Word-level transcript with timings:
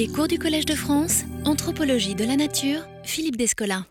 Les 0.00 0.08
cours 0.08 0.28
du 0.28 0.38
Collège 0.38 0.64
de 0.64 0.74
France, 0.74 1.24
Anthropologie 1.44 2.14
de 2.14 2.24
la 2.24 2.34
Nature, 2.34 2.88
Philippe 3.02 3.36
Descola. 3.36 3.84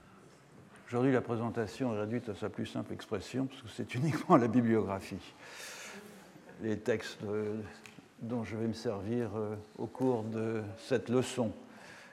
Aujourd'hui, 0.87 1.11
la 1.11 1.21
présentation 1.21 1.93
est 1.93 1.99
réduite 1.99 2.27
à 2.29 2.33
sa 2.33 2.49
plus 2.49 2.65
simple 2.65 2.93
expression, 2.93 3.45
parce 3.45 3.61
que 3.61 3.67
c'est 3.69 3.93
uniquement 3.93 4.35
la 4.35 4.47
bibliographie. 4.47 5.21
Les 6.63 6.79
textes 6.79 7.19
euh, 7.27 7.57
dont 8.23 8.43
je 8.43 8.55
vais 8.55 8.65
me 8.65 8.73
servir 8.73 9.29
euh, 9.35 9.55
au 9.77 9.85
cours 9.85 10.23
de 10.23 10.63
cette 10.79 11.09
leçon. 11.09 11.51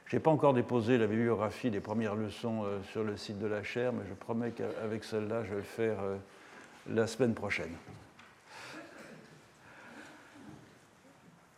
Je 0.05 0.17
n'ai 0.17 0.21
pas 0.21 0.31
encore 0.31 0.53
déposé 0.53 0.99
la 0.99 1.07
bibliographie 1.07 1.71
des 1.71 1.81
premières 1.81 2.17
leçons 2.17 2.65
euh, 2.65 2.83
sur 2.93 3.03
le 3.03 3.17
site 3.17 3.39
de 3.39 3.47
la 3.47 3.63
chaire, 3.63 3.95
mais 3.95 4.05
je 4.07 4.13
promets 4.13 4.51
qu'avec 4.51 5.05
celle-là, 5.05 5.43
je 5.45 5.53
vais 5.53 5.57
le 5.57 5.63
faire 5.63 5.97
la 6.91 7.07
semaine 7.07 7.33
prochaine. 7.33 7.73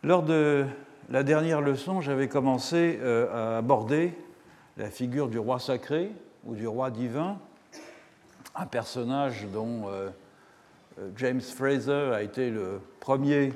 Lors 0.03 0.23
de 0.23 0.65
la 1.09 1.23
dernière 1.23 1.61
leçon, 1.61 2.01
j'avais 2.01 2.27
commencé 2.27 2.99
à 3.33 3.57
aborder 3.57 4.13
la 4.77 4.89
figure 4.89 5.27
du 5.27 5.39
roi 5.39 5.59
sacré 5.59 6.11
ou 6.45 6.55
du 6.55 6.67
roi 6.67 6.91
divin, 6.91 7.37
un 8.55 8.65
personnage 8.65 9.47
dont 9.51 9.85
James 11.17 11.41
Fraser 11.41 12.11
a 12.13 12.21
été 12.21 12.49
le 12.49 12.79
premier 12.99 13.53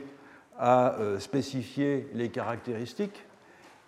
à 0.57 0.95
euh, 0.99 1.19
spécifier 1.19 2.07
les 2.13 2.29
caractéristiques 2.29 3.25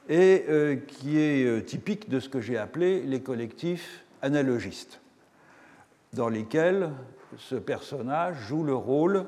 et 0.09 0.45
euh, 0.49 0.75
qui 0.75 1.19
est 1.19 1.45
euh, 1.45 1.61
typique 1.61 2.09
de 2.09 2.19
ce 2.19 2.29
que 2.29 2.41
j'ai 2.41 2.57
appelé 2.57 3.01
les 3.01 3.21
collectifs 3.21 4.03
analogistes, 4.21 4.99
dans 6.13 6.29
lesquels 6.29 6.89
ce 7.37 7.55
personnage 7.55 8.37
joue 8.47 8.63
le 8.63 8.75
rôle 8.75 9.25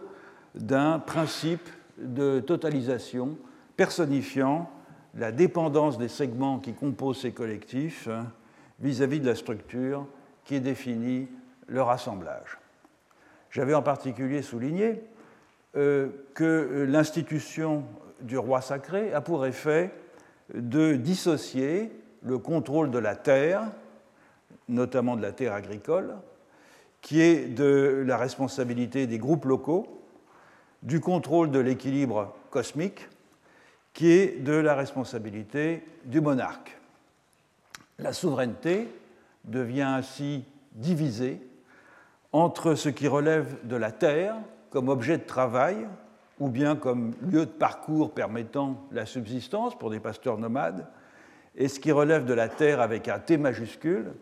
d'un 0.55 0.99
principe 0.99 1.67
de 1.98 2.40
totalisation 2.40 3.38
personnifiant 3.77 4.70
la 5.16 5.31
dépendance 5.31 5.98
des 5.98 6.09
segments 6.09 6.59
qui 6.59 6.73
composent 6.73 7.22
ces 7.22 7.31
collectifs 7.31 8.08
hein, 8.08 8.27
vis-à-vis 8.80 9.20
-vis 9.20 9.21
de 9.21 9.27
la 9.27 9.35
structure 9.35 10.05
qui 10.43 10.60
définit 10.60 11.27
leur 11.68 11.90
assemblage. 11.90 12.57
J'avais 13.51 13.74
en 13.74 13.82
particulier 13.82 14.41
souligné 14.41 15.01
euh, 15.76 16.10
que 16.34 16.85
l'institution 16.88 17.84
du 18.21 18.38
roi 18.38 18.62
sacré 18.62 19.13
a 19.13 19.21
pour 19.21 19.46
effet 19.46 19.91
de 20.54 20.96
dissocier 20.96 21.91
le 22.23 22.38
contrôle 22.38 22.90
de 22.91 22.99
la 22.99 23.16
terre, 23.16 23.63
notamment 24.70 25.16
de 25.16 25.21
la 25.21 25.32
terre 25.32 25.54
agricole, 25.54 26.16
qui 27.01 27.21
est 27.21 27.48
de 27.48 28.04
la 28.05 28.18
responsabilité 28.18 29.07
des 29.07 29.18
groupes 29.18 29.46
locaux, 29.46 30.01
du 30.84 30.99
contrôle 30.99 31.51
de 31.51 31.60
l'équilibre 31.60 32.35
cosmique, 32.49 33.07
qui 33.98 34.12
est 34.12 34.43
de 34.43 34.53
la 34.53 34.76
responsabilité 34.76 35.84
du 36.05 36.21
monarque. 36.21 36.77
La 37.98 38.13
souveraineté 38.13 38.87
devient 39.43 39.81
ainsi 39.81 40.45
divisée 40.73 41.41
entre 42.31 42.76
ce 42.76 42.89
qui 42.89 43.07
relève 43.07 43.55
de 43.63 43.76
la 43.76 43.91
terre, 43.91 44.35
comme 44.70 44.89
objet 44.89 45.17
de 45.17 45.23
travail 45.23 45.87
ou 46.39 46.48
bien 46.48 46.76
comme 46.76 47.15
lieu 47.23 47.48
de 47.48 47.51
parcours 47.51 48.12
permettant 48.12 48.85
la 48.91 49.07
subsistance 49.07 49.76
pour 49.76 49.89
des 49.89 49.99
pasteurs 49.99 50.37
nomades, 50.37 50.85
et 51.55 51.67
ce 51.67 51.79
qui 51.79 51.91
relève 51.91 52.26
de 52.26 52.35
la 52.35 52.49
terre 52.49 52.82
avec 52.82 53.07
un 53.07 53.17
T 53.17 53.37
majuscule, 53.37 54.13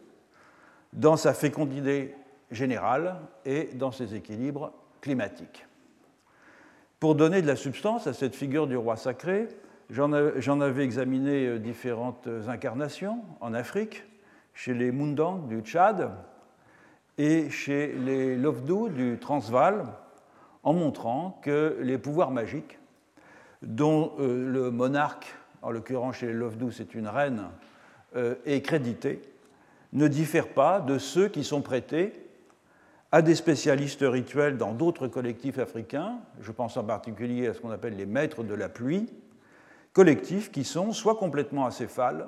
dans 0.94 1.18
sa 1.18 1.34
fécondité 1.34 2.16
générale 2.50 3.18
et 3.44 3.72
dans 3.74 3.92
ses 3.92 4.16
équilibres 4.16 4.72
climatiques. 5.02 5.66
Pour 7.02 7.16
donner 7.16 7.42
de 7.42 7.48
la 7.48 7.58
substance 7.58 8.08
à 8.08 8.14
cette 8.14 8.38
figure 8.38 8.68
du 8.68 8.78
roi 8.78 8.96
sacré, 8.96 9.50
j'en 9.90 10.62
avais 10.62 10.84
examiné 10.84 11.48
euh, 11.48 11.60
différentes 11.60 12.28
incarnations 12.48 13.24
en 13.42 13.54
Afrique, 13.54 14.04
chez 14.54 14.74
les 14.74 14.92
Mundang 14.92 15.48
du 15.48 15.62
Tchad 15.62 16.12
et 17.18 17.50
chez 17.50 17.94
les 17.94 18.36
Lovdou 18.36 18.90
du 18.90 19.18
Transvaal, 19.20 19.86
en 20.64 20.74
montrant 20.74 21.40
que 21.44 21.78
les 21.82 21.98
pouvoirs 21.98 22.32
magiques, 22.32 22.80
dont 23.62 24.14
euh, 24.20 24.52
le 24.52 24.72
monarque, 24.72 25.36
en 25.62 25.72
l'occurrence 25.72 26.18
chez 26.18 26.28
les 26.28 26.34
Lovdou, 26.34 26.72
c'est 26.72 26.96
une 26.96 27.08
reine, 27.08 27.44
euh, 28.16 28.36
est 28.46 28.62
crédité, 28.62 29.22
ne 29.94 30.08
diffèrent 30.08 30.54
pas 30.54 30.80
de 30.80 30.98
ceux 30.98 31.28
qui 31.28 31.44
sont 31.44 31.62
prêtés 31.62 32.14
à 33.12 33.22
des 33.22 33.36
spécialistes 33.36 34.04
rituels 34.04 34.58
dans 34.58 34.74
d'autres 34.74 35.08
collectifs 35.08 35.60
africains, 35.60 36.18
je 36.42 36.52
pense 36.52 36.76
en 36.76 36.84
particulier 36.84 37.48
à 37.48 37.54
ce 37.54 37.62
qu'on 37.62 37.72
appelle 37.72 37.96
les 37.96 38.06
maîtres 38.06 38.44
de 38.44 38.54
la 38.54 38.68
pluie, 38.68 39.08
collectifs 39.96 40.52
qui 40.52 40.64
sont 40.64 40.92
soit 40.92 41.16
complètement 41.16 41.66
acéphales, 41.66 42.28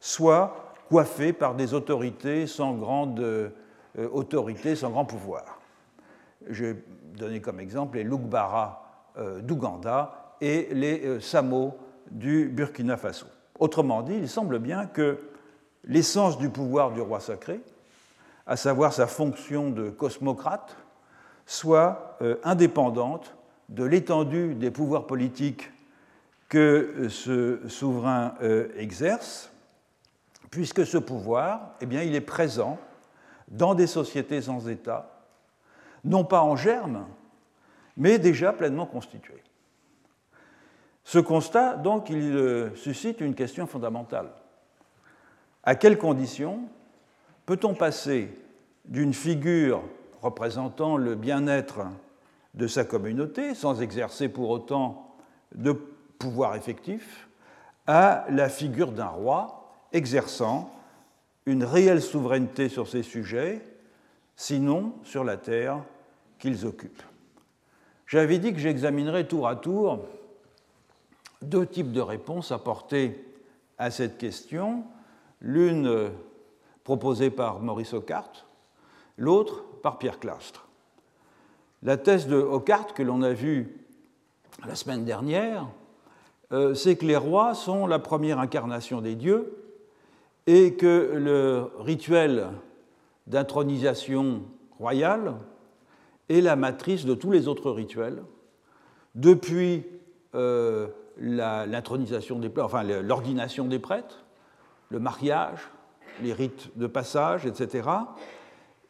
soit 0.00 0.74
coiffés 0.90 1.32
par 1.32 1.54
des 1.54 1.72
autorités 1.72 2.46
sans 2.46 2.74
grande 2.74 3.20
euh, 3.20 3.50
autorité, 4.12 4.76
sans 4.76 4.90
grand 4.90 5.06
pouvoir. 5.06 5.58
Je 6.50 6.74
donner 7.16 7.40
comme 7.40 7.60
exemple 7.60 7.96
les 7.96 8.04
Lugbara 8.04 9.12
euh, 9.16 9.40
d'Ouganda 9.40 10.34
et 10.40 10.68
les 10.72 11.06
euh, 11.06 11.20
Samo 11.20 11.76
du 12.10 12.48
Burkina 12.48 12.96
Faso. 12.96 13.26
Autrement 13.58 14.02
dit, 14.02 14.14
il 14.14 14.28
semble 14.28 14.58
bien 14.58 14.86
que 14.86 15.18
l'essence 15.84 16.38
du 16.38 16.50
pouvoir 16.50 16.92
du 16.92 17.00
roi 17.00 17.20
sacré, 17.20 17.60
à 18.46 18.56
savoir 18.56 18.92
sa 18.92 19.06
fonction 19.06 19.70
de 19.70 19.90
cosmocrate, 19.90 20.76
soit 21.46 22.18
euh, 22.20 22.36
indépendante 22.44 23.34
de 23.68 23.84
l'étendue 23.84 24.54
des 24.54 24.70
pouvoirs 24.70 25.06
politiques 25.06 25.70
que 26.48 27.08
ce 27.08 27.60
souverain 27.68 28.34
exerce, 28.76 29.50
puisque 30.50 30.86
ce 30.86 30.98
pouvoir, 30.98 31.74
eh 31.80 31.86
bien, 31.86 32.02
il 32.02 32.14
est 32.14 32.20
présent 32.20 32.78
dans 33.48 33.74
des 33.74 33.86
sociétés 33.86 34.42
sans 34.42 34.68
État, 34.68 35.24
non 36.04 36.24
pas 36.24 36.42
en 36.42 36.56
germe, 36.56 37.06
mais 37.96 38.18
déjà 38.18 38.52
pleinement 38.52 38.86
constitué. 38.86 39.42
Ce 41.04 41.18
constat, 41.18 41.76
donc, 41.76 42.10
il 42.10 42.36
euh, 42.36 42.74
suscite 42.74 43.20
une 43.20 43.34
question 43.34 43.66
fondamentale. 43.66 44.30
À 45.62 45.76
quelles 45.76 45.98
conditions 45.98 46.62
peut-on 47.46 47.74
passer 47.74 48.28
d'une 48.84 49.14
figure 49.14 49.82
représentant 50.20 50.96
le 50.96 51.14
bien-être 51.14 51.86
de 52.54 52.66
sa 52.66 52.84
communauté, 52.84 53.54
sans 53.54 53.82
exercer 53.82 54.28
pour 54.28 54.50
autant 54.50 55.14
de 55.54 55.76
pouvoir 56.18 56.56
effectif, 56.56 57.28
à 57.86 58.26
la 58.30 58.48
figure 58.48 58.92
d'un 58.92 59.06
roi 59.06 59.72
exerçant 59.92 60.72
une 61.46 61.64
réelle 61.64 62.02
souveraineté 62.02 62.68
sur 62.68 62.88
ses 62.88 63.02
sujets, 63.02 63.62
sinon 64.34 64.94
sur 65.04 65.24
la 65.24 65.36
terre 65.36 65.82
qu'ils 66.38 66.66
occupent. 66.66 67.02
J'avais 68.06 68.38
dit 68.38 68.52
que 68.52 68.58
j'examinerais 68.58 69.26
tour 69.26 69.48
à 69.48 69.56
tour 69.56 70.00
deux 71.42 71.66
types 71.66 71.92
de 71.92 72.00
réponses 72.00 72.52
apportées 72.52 73.24
à 73.78 73.90
cette 73.90 74.18
question, 74.18 74.84
l'une 75.40 76.10
proposée 76.82 77.30
par 77.30 77.60
Maurice 77.60 77.92
Ockart, 77.92 78.46
l'autre 79.16 79.64
par 79.82 79.98
Pierre 79.98 80.18
Clastre. 80.18 80.68
La 81.82 81.96
thèse 81.96 82.26
de 82.26 82.36
Ockart 82.36 82.94
que 82.94 83.02
l'on 83.02 83.22
a 83.22 83.32
vue 83.32 83.86
la 84.66 84.74
semaine 84.74 85.04
dernière, 85.04 85.66
c'est 86.74 86.96
que 86.96 87.04
les 87.04 87.16
rois 87.16 87.54
sont 87.54 87.86
la 87.86 87.98
première 87.98 88.38
incarnation 88.38 89.00
des 89.00 89.14
dieux 89.14 89.56
et 90.46 90.74
que 90.74 91.12
le 91.14 91.70
rituel 91.78 92.48
d'intronisation 93.26 94.42
royale 94.78 95.34
est 96.28 96.40
la 96.40 96.56
matrice 96.56 97.04
de 97.04 97.14
tous 97.14 97.30
les 97.30 97.48
autres 97.48 97.70
rituels, 97.70 98.22
depuis 99.14 99.84
euh, 100.34 100.88
l'intronisation 101.18 102.38
des 102.38 102.50
enfin 102.60 102.82
l'ordination 102.82 103.66
des 103.66 103.78
prêtres, 103.78 104.24
le 104.90 105.00
mariage, 105.00 105.70
les 106.22 106.32
rites 106.32 106.70
de 106.76 106.86
passage, 106.86 107.46
etc. 107.46 107.88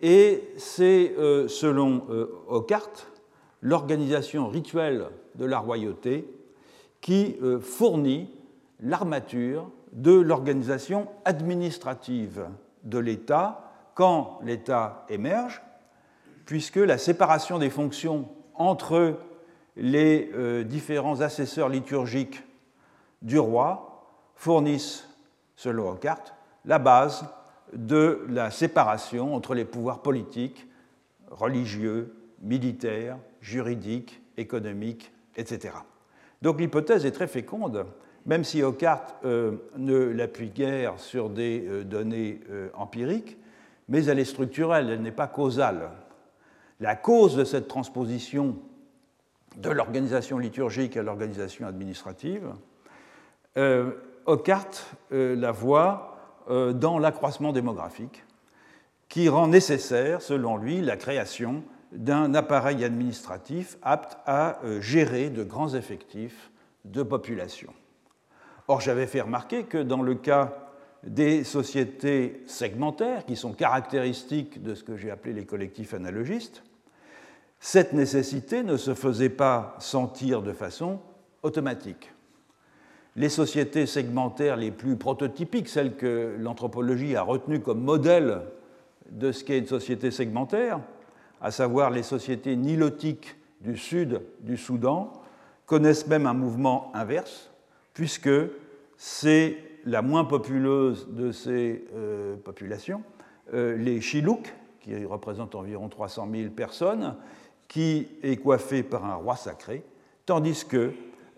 Et 0.01 0.43
c'est, 0.57 1.15
euh, 1.19 1.49
selon 1.49 2.07
euh, 2.11 2.27
l'organisation 3.63 4.49
rituelle 4.49 5.07
de 5.37 5.45
la 5.45 5.59
royauté 5.59 6.29
qui 7.01 7.37
euh, 7.43 7.61
fournit 7.61 8.31
l'armature 8.81 9.71
de 9.93 10.13
l'organisation 10.13 11.09
administrative 11.25 12.47
de 12.85 12.99
l'État 12.99 13.73
quand 13.95 14.41
l'État 14.43 15.07
émerge 15.09 15.63
puisque 16.47 16.77
la 16.77 16.97
séparation 16.97 17.59
des 17.59 17.71
fonctions 17.71 18.29
entre 18.55 19.19
les 19.77 20.31
euh, 20.35 20.65
différents 20.65 21.21
assesseurs 21.21 21.69
liturgiques 21.69 22.43
du 23.21 23.39
roi 23.39 24.07
fournissent, 24.37 25.09
selon 25.57 25.91
Ockart, 25.91 26.35
la 26.65 26.79
base 26.79 27.27
de 27.73 28.25
la 28.29 28.51
séparation 28.51 29.35
entre 29.35 29.55
les 29.55 29.65
pouvoirs 29.65 30.03
politiques, 30.03 30.67
religieux, 31.31 32.15
militaires, 32.41 33.19
juridiques, 33.41 34.23
économiques, 34.37 35.13
etc. 35.37 35.75
Donc 36.43 36.61
l'hypothèse 36.61 37.07
est 37.07 37.13
très 37.13 37.27
féconde 37.27 37.87
même 38.27 38.45
si 38.45 38.63
Ockart 38.63 39.21
ne 39.23 39.97
l'appuie 39.97 40.51
guère 40.51 40.99
sur 40.99 41.31
des 41.31 41.85
données 41.85 42.41
empiriques, 42.75 43.39
mais 43.89 44.05
elle 44.07 44.19
est 44.19 44.25
structurelle, 44.25 44.91
elle 44.91 45.03
n'est 45.03 45.13
pas 45.13 45.29
causale. 45.29 45.91
La 46.81 46.97
cause 46.97 47.37
de 47.37 47.45
cette 47.45 47.69
transposition 47.69 48.57
de 49.57 49.71
l'organisation 49.71 50.39
liturgique 50.39 50.97
à 50.97 51.03
l'organisation 51.03 51.67
administrative, 51.67 52.53
euh, 53.57 53.93
la 55.11 55.53
voie 55.53 56.19
dans 56.49 56.99
l'accroissement 56.99 57.53
démographique 57.53 58.25
qui 59.09 59.29
rend 59.29 59.47
nécessaire, 59.47 60.21
selon 60.21 60.57
lui, 60.57 60.81
la 60.81 60.97
création 60.97 61.63
d'un 61.97 62.35
appareil 62.35 62.85
administratif 62.85 63.79
apte 63.83 64.19
à 64.27 64.63
euh, 64.65 64.81
gérer 64.81 65.31
de 65.31 65.43
grands 65.43 65.75
effectifs 65.75 66.51
de 66.85 67.03
population. 67.03 67.73
Or, 68.69 68.81
j'avais 68.81 69.07
fait 69.07 69.21
remarquer 69.21 69.65
que 69.65 69.79
dans 69.79 70.03
le 70.03 70.15
cas 70.15 70.55
des 71.05 71.45
sociétés 71.45 72.43
segmentaires, 72.47 73.25
qui 73.25 73.37
sont 73.37 73.53
caractéristiques 73.53 74.63
de 74.63 74.75
ce 74.75 74.83
que 74.83 74.97
j'ai 74.97 75.11
appelé 75.11 75.35
les 75.35 75.47
collectifs 75.47 75.95
analogistes, 75.95 76.63
cette 77.61 77.93
nécessité 77.93 78.63
ne 78.63 78.77
se 78.77 78.95
faisait 78.95 79.31
pas 79.31 79.77
sentir 79.79 80.43
de 80.43 80.53
façon 80.53 81.01
automatique. 81.43 82.13
Les 83.15 83.29
sociétés 83.29 83.87
segmentaires 83.87 84.57
les 84.57 84.71
plus 84.71 84.97
prototypiques, 84.97 85.69
celles 85.69 85.97
que 85.97 86.37
l'anthropologie 86.39 87.17
a 87.17 87.23
retenues 87.23 87.61
comme 87.61 87.83
modèle 87.83 88.43
de 89.11 89.33
ce 89.33 89.43
qu'est 89.43 89.59
une 89.59 89.67
société 89.67 90.11
segmentaire, 90.11 90.81
à 91.41 91.51
savoir 91.51 91.91
les 91.91 92.03
sociétés 92.03 92.57
nilotiques 92.57 93.37
du 93.61 93.77
sud 93.77 94.23
du 94.41 94.57
Soudan, 94.57 95.13
connaissent 95.67 96.07
même 96.07 96.27
un 96.27 96.35
mouvement 96.35 96.91
inverse, 96.95 97.51
puisque 97.93 98.31
c'est 98.97 99.59
la 99.85 100.03
moins 100.03 100.25
populeuse 100.25 101.09
de 101.11 101.33
ces 101.33 101.85
euh, 101.95 102.37
populations, 102.37 103.03
euh, 103.55 103.77
les 103.77 104.01
Chilouks, 104.01 104.53
qui 104.81 105.05
représentent 105.05 105.55
environ 105.55 105.89
300 105.89 106.29
000 106.33 106.51
personnes, 106.51 107.17
qui 107.69 108.09
est 108.23 108.37
coiffée 108.37 108.83
par 108.83 109.05
un 109.05 109.15
roi 109.15 109.37
sacré, 109.37 109.85
tandis 110.25 110.65
que 110.65 110.93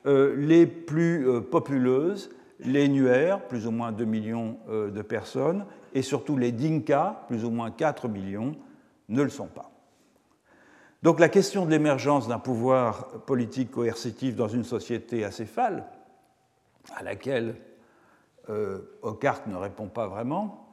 euh, 0.07 0.37
les 0.37 0.67
plus 0.67 1.27
populeuses, 1.51 2.31
les 2.61 2.89
Nuers, 2.89 3.41
plus 3.49 3.67
ou 3.67 3.71
moins 3.71 3.93
2 3.93 4.05
millions 4.05 4.57
de 4.69 5.03
personnes, 5.03 5.65
et 5.95 6.03
surtout 6.03 6.37
les 6.37 6.53
Dinka, 6.53 7.25
plus 7.29 7.45
ou 7.45 7.51
moins 7.51 7.71
4 7.71 8.09
millions, 8.09 8.57
ne 9.09 9.23
le 9.23 9.31
sont 9.31 9.47
pas. 9.47 9.78
Donc 11.03 11.21
la 11.21 11.29
question 11.29 11.65
de 11.65 11.71
l'émergence 11.71 12.27
d'un 12.27 12.41
pouvoir 12.41 13.07
politique 13.27 13.71
coercitif 13.71 14.35
dans 14.35 14.49
une 14.49 14.65
société 14.65 15.25
acéphale, 15.25 15.85
à 16.97 17.03
laquelle 17.03 17.55
euh, 18.51 18.79
ne 19.47 19.57
répond 19.57 19.87
pas 19.87 20.09
vraiment, 20.09 20.69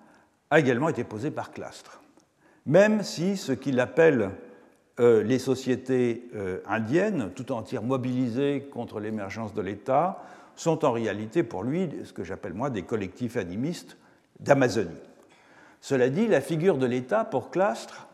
a 0.49 0.59
également 0.59 0.89
été 0.89 1.03
posée 1.03 1.31
par 1.31 1.51
Clastre. 1.51 2.01
Même 2.65 3.03
si 3.03 3.37
ce 3.37 3.51
qu'il 3.51 3.79
appelle 3.79 4.31
euh, 4.99 5.21
les 5.21 5.39
sociétés 5.39 6.27
euh, 6.35 6.59
indiennes, 6.67 7.31
tout 7.35 7.51
entières 7.51 7.83
mobilisées 7.83 8.67
contre 8.71 8.99
l'émergence 8.99 9.53
de 9.53 9.61
l'État, 9.61 10.23
sont 10.55 10.85
en 10.85 10.91
réalité 10.91 11.43
pour 11.43 11.63
lui 11.63 11.89
ce 12.03 12.13
que 12.13 12.23
j'appelle 12.23 12.53
moi 12.53 12.69
des 12.69 12.83
collectifs 12.83 13.37
animistes 13.37 13.97
d'Amazonie. 14.39 14.89
Cela 15.81 16.09
dit, 16.09 16.27
la 16.27 16.41
figure 16.41 16.77
de 16.77 16.85
l'État 16.85 17.25
pour 17.25 17.51
Clastre 17.51 18.07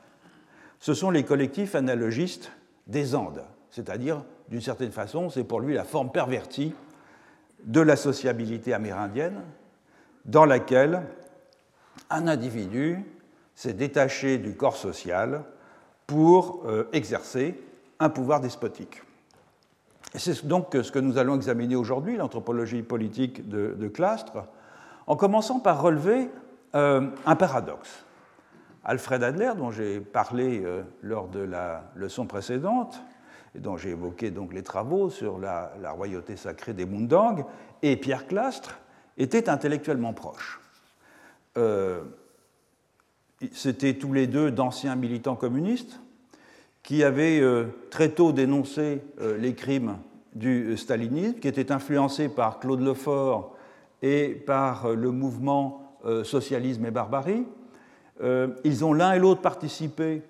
ce 0.81 0.95
sont 0.95 1.11
les 1.11 1.23
collectifs 1.23 1.75
analogistes 1.75 2.51
des 2.87 3.15
Andes, 3.15 3.43
c'est-à-dire, 3.69 4.25
d'une 4.49 4.61
certaine 4.61 4.91
façon, 4.91 5.29
c'est 5.29 5.43
pour 5.43 5.61
lui 5.61 5.75
la 5.75 5.83
forme 5.83 6.11
pervertie 6.11 6.73
de 7.63 7.79
la 7.79 7.95
sociabilité 7.95 8.73
amérindienne, 8.73 9.41
dans 10.25 10.45
laquelle 10.45 11.03
un 12.09 12.27
individu 12.27 12.97
s'est 13.53 13.73
détaché 13.73 14.39
du 14.39 14.55
corps 14.55 14.75
social 14.75 15.43
pour 16.07 16.63
euh, 16.65 16.89
exercer 16.93 17.61
un 17.99 18.09
pouvoir 18.09 18.41
despotique. 18.41 19.03
C'est 20.15 20.45
donc 20.45 20.69
ce 20.73 20.91
que 20.91 20.99
nous 20.99 21.19
allons 21.19 21.35
examiner 21.35 21.75
aujourd'hui, 21.75 22.17
l'anthropologie 22.17 22.81
politique 22.81 23.47
de, 23.47 23.87
Clastre, 23.87 24.45
en 25.05 25.15
commençant 25.15 25.59
par 25.59 25.81
relever 25.81 26.29
euh, 26.73 27.07
un 27.25 27.35
paradoxe. 27.35 28.03
Alfred 28.83 29.21
Adler, 29.23 29.51
dont 29.57 29.71
j'ai 29.71 29.99
parlé 29.99 30.61
euh, 30.63 30.81
lors 31.01 31.27
de 31.27 31.39
la 31.39 31.91
leçon 31.95 32.25
précédente, 32.25 33.01
et 33.55 33.59
dont 33.59 33.77
j'ai 33.77 33.89
évoqué 33.89 34.31
donc 34.31 34.53
les 34.53 34.63
travaux 34.63 35.09
sur 35.09 35.37
la, 35.37 35.71
royauté 35.91 36.35
sacrée 36.35 36.73
des 36.73 36.85
Mundang, 36.85 37.45
et 37.83 37.95
Pierre 37.95 38.27
Clastre 38.27 38.79
étaient 39.17 39.49
intellectuellement 39.49 40.13
proches. 40.13 40.59
Euh, 41.57 42.01
c'était 43.51 43.95
tous 43.95 44.13
les 44.13 44.27
deux 44.27 44.51
d'anciens 44.51 44.95
militants 44.95 45.35
communistes 45.35 45.99
qui 46.81 47.03
avaient 47.03 47.39
euh, 47.39 47.65
très 47.91 48.09
tôt 48.09 48.31
dénoncé 48.31 49.03
les 49.19 49.53
crimes 49.53 49.97
du 50.33 50.75
stalinisme, 50.77 51.39
qui 51.39 51.47
étaient 51.47 51.71
influencés 51.71 52.29
par 52.29 52.59
Claude 52.59 52.81
Lefort 52.81 53.55
et 54.01 54.29
par 54.29 54.89
le 54.89 55.11
mouvement 55.11 55.99
Socialisme 56.23 56.85
et 56.85 56.91
Barbarie, 56.91 57.45
euh, 58.21 58.49
ils 58.63 58.83
ont 58.83 58.93
l'un 58.93 59.13
et 59.13 59.19
l'autre 59.19 59.41
participé 59.41 60.21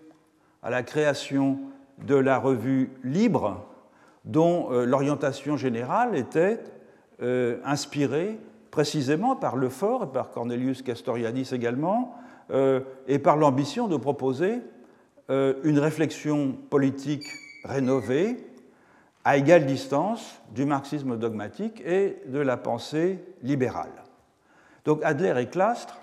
à 0.64 0.70
la 0.70 0.84
création 0.84 1.60
de 2.06 2.16
la 2.16 2.38
revue 2.38 2.92
Libre, 3.04 3.66
dont 4.26 4.72
euh, 4.72 4.86
l'orientation 4.86 5.58
générale 5.58 6.16
était 6.16 6.60
euh, 7.22 7.58
inspirée 7.66 8.40
précisément 8.70 9.36
par 9.36 9.56
Lefort 9.56 10.04
et 10.06 10.08
par 10.08 10.32
Cornelius 10.32 10.82
Castoriadis 10.82 11.50
également, 11.52 12.16
et 13.08 13.20
par 13.20 13.38
l'ambition 13.38 13.88
de 13.88 13.96
proposer 13.96 14.60
une 15.30 15.80
réflexion 15.80 16.58
politique 16.70 17.24
rénovée 17.64 18.36
à 19.24 19.38
égale 19.38 19.66
distance 19.66 20.42
du 20.54 20.66
marxisme 20.66 21.18
dogmatique 21.18 21.82
et 21.86 22.18
de 22.28 22.40
la 22.40 22.58
pensée 22.58 23.24
libérale. 23.42 23.92
Donc 24.84 25.00
Adler 25.04 25.34
et 25.38 25.46
Clastre 25.46 26.01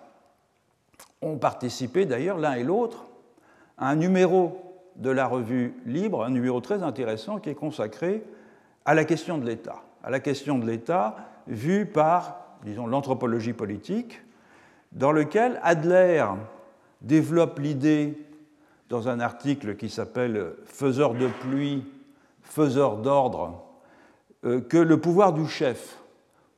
ont 1.23 1.39
participé 1.39 2.07
d'ailleurs 2.07 2.39
l'un 2.39 2.55
et 2.55 2.65
l'autre 2.65 3.07
à 3.77 3.89
un 3.91 3.97
numéro 3.97 4.69
de 4.97 5.11
la 5.11 5.27
revue 5.27 5.75
Libre, 5.87 6.25
un 6.25 6.31
numéro 6.31 6.61
très 6.61 6.83
intéressant 6.83 7.39
qui 7.39 7.51
est 7.51 7.55
consacré 7.55 8.25
à 8.85 8.95
la 8.95 9.05
question 9.05 9.39
de 9.39 9.47
l'État, 9.47 9.83
à 10.03 10.11
la 10.11 10.21
question 10.21 10.59
de 10.59 10.67
l'État 10.67 11.17
vue 11.47 11.87
par, 11.87 12.37
disons, 12.65 12.87
l'anthropologie 12.87 13.53
politique, 13.53 14.21
dans 14.93 15.13
lequel 15.13 15.61
Adler 15.63 16.25
développe 17.01 17.59
l'idée 17.59 18.19
dans 18.89 19.09
un 19.09 19.21
article 19.21 19.77
qui 19.77 19.89
s'appelle 19.89 20.55
Faiseur 20.65 21.15
de 21.15 21.29
pluie, 21.41 21.85
faiseur 22.43 22.97
d'ordre, 22.97 23.63
euh, 24.45 24.61
que 24.61 24.79
le 24.79 25.01
pouvoir 25.01 25.33
du 25.33 25.47
chef 25.47 25.99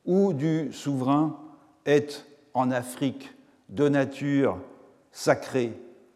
ou 0.05 0.33
du 0.33 0.73
souverain 0.73 1.37
est 1.87 2.27
en 2.55 2.71
Afrique 2.71 3.33
de 3.71 3.89
nature 3.89 4.59
sacrée 5.13 5.73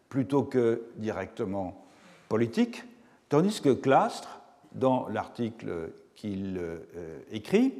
plutôt 0.09 0.43
que 0.43 0.83
directement 0.97 1.85
politique, 2.29 2.83
tandis 3.29 3.61
que 3.61 3.73
Clastre, 3.73 4.41
dans 4.73 5.07
l'article 5.07 5.91
qu'il 6.15 6.57
euh, 6.57 7.19
écrit, 7.31 7.73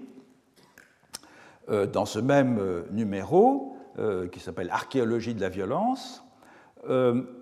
euh, 1.70 1.86
dans 1.86 2.06
ce 2.06 2.20
même 2.20 2.58
euh, 2.60 2.84
numéro, 2.92 3.72
qui 4.34 4.42
s'appelle 4.42 4.70
Archéologie 4.72 5.34
de 5.34 5.40
la 5.40 5.48
violence, 5.48 6.22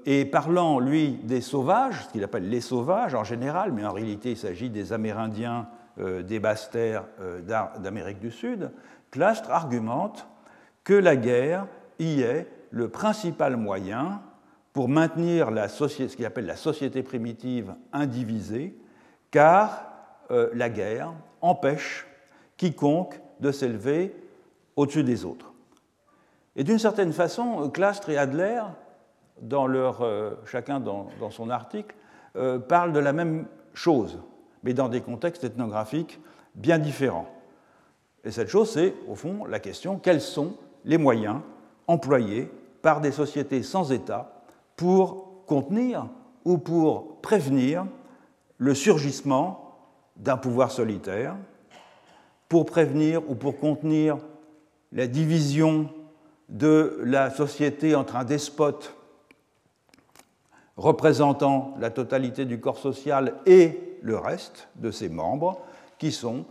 et 0.05 0.23
parlant, 0.25 0.77
lui, 0.77 1.13
des 1.23 1.41
sauvages, 1.41 2.05
ce 2.05 2.11
qu'il 2.11 2.23
appelle 2.23 2.47
les 2.47 2.61
sauvages 2.61 3.15
en 3.15 3.23
général, 3.23 3.71
mais 3.71 3.83
en 3.83 3.91
réalité 3.91 4.29
il 4.29 4.37
s'agit 4.37 4.69
des 4.69 4.93
Amérindiens 4.93 5.67
des 5.97 6.39
basses 6.39 6.69
terres 6.69 7.05
d'Amérique 7.79 8.19
du 8.19 8.29
Sud, 8.29 8.69
Clastre 9.09 9.49
argumente 9.49 10.27
que 10.83 10.93
la 10.93 11.15
guerre 11.15 11.65
y 11.99 12.21
est 12.21 12.47
le 12.71 12.89
principal 12.89 13.57
moyen 13.57 14.21
pour 14.73 14.89
maintenir 14.89 15.51
la 15.51 15.67
société, 15.67 16.09
ce 16.09 16.15
qu'il 16.15 16.25
appelle 16.25 16.47
la 16.47 16.55
société 16.55 17.03
primitive 17.03 17.75
indivisée, 17.93 18.75
car 19.29 19.93
euh, 20.31 20.49
la 20.53 20.69
guerre 20.69 21.13
empêche 21.41 22.07
quiconque 22.57 23.19
de 23.39 23.51
s'élever 23.51 24.15
au-dessus 24.75 25.03
des 25.03 25.25
autres. 25.25 25.51
Et 26.55 26.63
d'une 26.63 26.79
certaine 26.79 27.13
façon, 27.13 27.69
Clastre 27.69 28.09
et 28.09 28.17
Adler, 28.17 28.61
euh, 29.51 30.35
chacun 30.45 30.79
dans, 30.79 31.09
son 31.29 31.49
article, 31.49 31.95
euh, 32.35 32.59
parlent 32.59 32.93
de 32.93 32.99
la 32.99 33.13
même 33.13 33.45
chose, 33.73 34.19
mais 34.63 34.73
dans 34.73 34.89
des 34.89 35.01
contextes 35.01 35.43
ethnographiques 35.43 36.19
bien 36.55 36.79
différents. 36.79 37.29
Et 38.23 38.31
cette 38.31 38.49
chose, 38.49 38.71
c'est, 38.71 38.93
au 39.07 39.15
fond, 39.15 39.45
la 39.45 39.59
question 39.59 39.99
quels 39.99 40.21
sont 40.21 40.55
les 40.85 40.97
moyens 40.97 41.41
employés 41.87 42.51
par 42.81 43.01
des 43.01 43.11
sociétés 43.11 43.63
sans 43.63 43.91
État 43.91 44.43
pour 44.75 45.45
contenir 45.45 46.07
ou 46.45 46.57
pour 46.57 47.21
prévenir 47.21 47.85
le 48.57 48.75
surgissement 48.75 49.75
d'un 50.15 50.37
pouvoir 50.37 50.71
solitaire, 50.71 51.35
pour 52.49 52.65
prévenir 52.65 53.29
ou 53.29 53.35
pour 53.35 53.57
contenir 53.57 54.17
la 54.91 55.07
division 55.07 55.89
de 56.49 56.99
la 57.03 57.29
société 57.29 57.95
entre 57.95 58.15
un 58.15 58.23
despote 58.23 58.95
représentant 60.77 61.75
la 61.79 61.89
totalité 61.89 62.45
du 62.45 62.59
corps 62.59 62.77
social 62.77 63.35
et 63.45 63.97
le 64.01 64.17
reste 64.17 64.67
de 64.75 64.91
ses 64.91 65.09
membres 65.09 65.59
qui 65.97 66.11
sont 66.11 66.45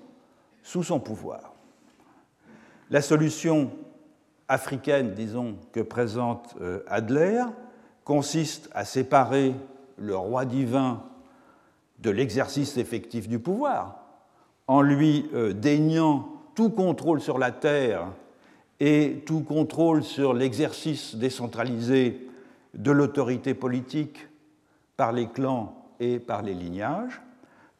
sous 0.62 0.82
son 0.82 1.00
pouvoir. 1.00 1.52
La 2.90 3.02
solution 3.02 3.70
africaine, 4.52 5.14
disons, 5.14 5.56
que 5.72 5.80
présente 5.80 6.54
euh, 6.60 6.80
Adler 6.86 7.42
consiste 8.04 8.68
à 8.74 8.84
séparer 8.84 9.54
le 9.96 10.14
roi 10.14 10.44
divin 10.44 11.02
de 12.00 12.10
l'exercice 12.10 12.76
effectif 12.76 13.28
du 13.28 13.38
pouvoir, 13.38 13.96
en 14.66 14.82
lui 14.82 15.30
euh, 15.32 15.54
déniant 15.54 16.28
tout 16.54 16.68
contrôle 16.68 17.22
sur 17.22 17.38
la 17.38 17.50
terre 17.50 18.08
et 18.78 19.22
tout 19.24 19.40
contrôle 19.40 20.02
sur 20.02 20.34
l'exercice 20.34 21.14
décentralisé 21.14 22.28
de 22.74 22.90
l'autorité 22.90 23.54
politique 23.54 24.28
par 24.98 25.12
les 25.12 25.28
clans 25.28 25.74
et 25.98 26.18
par 26.18 26.42
les 26.42 26.54
lignages, 26.54 27.22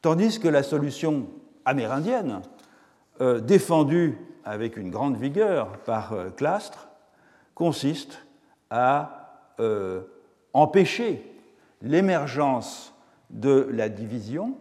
tandis 0.00 0.40
que 0.40 0.48
la 0.48 0.62
solution 0.62 1.26
amérindienne, 1.66 2.40
euh, 3.20 3.40
défendue 3.40 4.16
avec 4.44 4.76
une 4.76 4.90
grande 4.90 5.16
vigueur 5.16 5.78
par 5.78 6.12
euh, 6.12 6.30
Clastre, 6.30 6.88
consiste 7.54 8.24
à 8.70 9.52
euh, 9.60 10.02
empêcher 10.52 11.24
l'émergence 11.82 12.94
de 13.30 13.68
la 13.72 13.88
division 13.88 14.56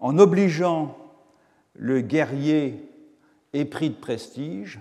en 0.00 0.18
obligeant 0.18 0.96
le 1.74 2.00
guerrier 2.00 2.88
épris 3.52 3.90
de 3.90 3.96
prestige 3.96 4.80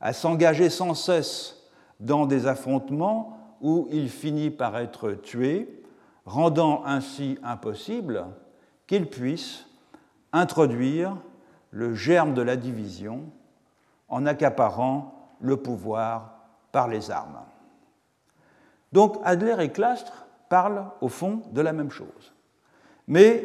à 0.00 0.12
s'engager 0.12 0.70
sans 0.70 0.94
cesse 0.94 1.56
dans 2.00 2.26
des 2.26 2.46
affrontements 2.46 3.38
où 3.60 3.88
il 3.90 4.10
finit 4.10 4.50
par 4.50 4.76
être 4.76 5.12
tué, 5.12 5.82
rendant 6.24 6.84
ainsi 6.84 7.38
impossible 7.42 8.26
qu'il 8.86 9.06
puisse 9.06 9.66
introduire 10.32 11.16
le 11.70 11.94
germe 11.94 12.34
de 12.34 12.42
la 12.42 12.56
division 12.56 13.24
en 14.08 14.26
accaparant 14.26 15.36
le 15.40 15.56
pouvoir 15.56 16.48
par 16.72 16.88
les 16.88 17.10
armes. 17.10 17.40
Donc 18.92 19.16
Adler 19.24 19.56
et 19.60 19.70
Clastre 19.70 20.26
parlent 20.48 20.86
au 21.00 21.08
fond 21.08 21.42
de 21.52 21.60
la 21.60 21.72
même 21.72 21.90
chose. 21.90 22.34
Mais 23.08 23.44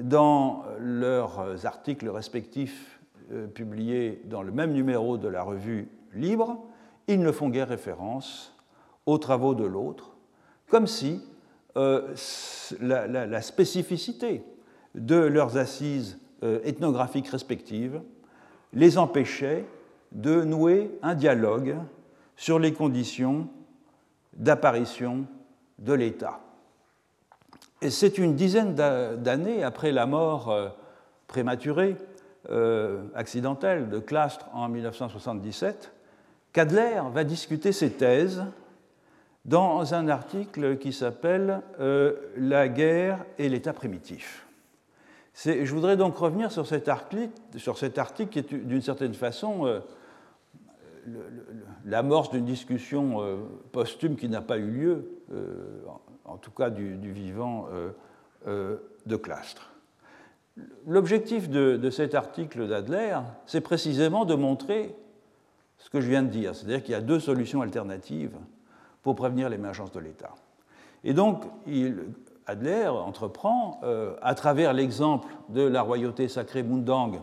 dans 0.00 0.64
leurs 0.78 1.66
articles 1.66 2.08
respectifs 2.08 3.00
euh, 3.32 3.46
publiés 3.46 4.22
dans 4.24 4.42
le 4.42 4.52
même 4.52 4.72
numéro 4.72 5.18
de 5.18 5.28
la 5.28 5.42
revue 5.42 5.88
Libre, 6.14 6.64
ils 7.08 7.20
ne 7.20 7.32
font 7.32 7.50
guère 7.50 7.68
référence 7.68 8.56
aux 9.04 9.18
travaux 9.18 9.54
de 9.54 9.64
l'autre, 9.64 10.16
comme 10.68 10.86
si 10.86 11.22
euh, 11.76 12.14
la, 12.80 13.42
spécificité 13.42 14.42
de 14.94 15.16
leurs 15.16 15.56
assises 15.56 16.18
euh, 16.42 16.60
ethnographiques 16.64 17.28
respectives 17.28 18.00
les 18.72 18.98
empêchait 18.98 19.64
de 20.12 20.42
nouer 20.42 20.90
un 21.02 21.14
dialogue 21.14 21.76
sur 22.36 22.58
les 22.58 22.72
conditions 22.72 23.48
d'apparition 24.34 25.26
de 25.78 25.92
l'État. 25.92 26.40
Et 27.80 27.90
c'est 27.90 28.18
une 28.18 28.34
dizaine 28.34 28.74
d'années 28.74 29.62
après 29.62 29.92
la 29.92 30.06
mort 30.06 30.50
euh, 30.50 30.68
prématurée, 31.26 31.96
accidentelle 33.14 33.90
de 33.90 33.98
Clastre 33.98 34.46
en 34.54 34.70
1977, 34.70 35.92
qu'Adler 36.54 37.02
va 37.12 37.24
discuter 37.24 37.72
ses 37.72 37.92
thèses 37.92 38.42
dans 39.44 39.94
un 39.94 40.08
article 40.08 40.76
qui 40.76 40.92
s'appelle 40.92 41.62
euh, 41.80 42.14
La 42.36 42.68
guerre 42.68 43.24
et 43.38 43.48
l'État 43.48 43.72
primitif. 43.72 44.47
Je 45.44 45.72
voudrais 45.72 45.96
donc 45.96 46.16
revenir 46.16 46.50
sur 46.50 46.66
cet 46.66 46.88
article, 46.88 47.30
sur 47.56 47.78
cet 47.78 47.98
article 47.98 48.30
qui 48.30 48.38
est 48.40 48.54
d'une 48.54 48.82
certaine 48.82 49.14
façon 49.14 49.66
euh, 49.66 49.80
l'amorce 51.84 52.30
d'une 52.30 52.44
discussion 52.44 53.22
euh, 53.22 53.36
posthume 53.70 54.16
qui 54.16 54.28
n'a 54.28 54.40
pas 54.40 54.58
eu 54.58 54.68
lieu, 54.68 55.10
en, 56.24 56.38
tout 56.38 56.50
cas 56.50 56.70
du, 56.70 57.12
vivant 57.12 57.68
de 58.44 59.16
Clastre. 59.16 59.70
L'objectif 60.86 61.48
de, 61.48 61.76
de, 61.76 61.90
cet 61.90 62.14
article 62.14 62.66
d'Adler, 62.66 63.16
c'est 63.46 63.60
précisément 63.60 64.24
de 64.24 64.34
montrer 64.34 64.96
ce 65.78 65.88
que 65.88 66.00
je 66.00 66.08
viens 66.08 66.22
de 66.22 66.28
dire, 66.28 66.54
c'est-à-dire 66.54 66.82
qu'il 66.82 66.92
y 66.92 66.96
a 66.96 67.00
deux 67.00 67.20
solutions 67.20 67.62
alternatives 67.62 68.36
pour 69.02 69.14
prévenir 69.14 69.48
l'émergence 69.48 69.92
de 69.92 70.00
l'État. 70.00 70.34
Et 71.04 71.14
donc, 71.14 71.44
Adler 72.48 72.88
entreprend, 72.88 73.78
euh, 73.84 74.16
à 74.22 74.34
travers 74.34 74.72
l'exemple 74.72 75.28
de 75.50 75.60
la 75.60 75.82
royauté 75.82 76.28
sacrée 76.28 76.62
Mundang, 76.62 77.20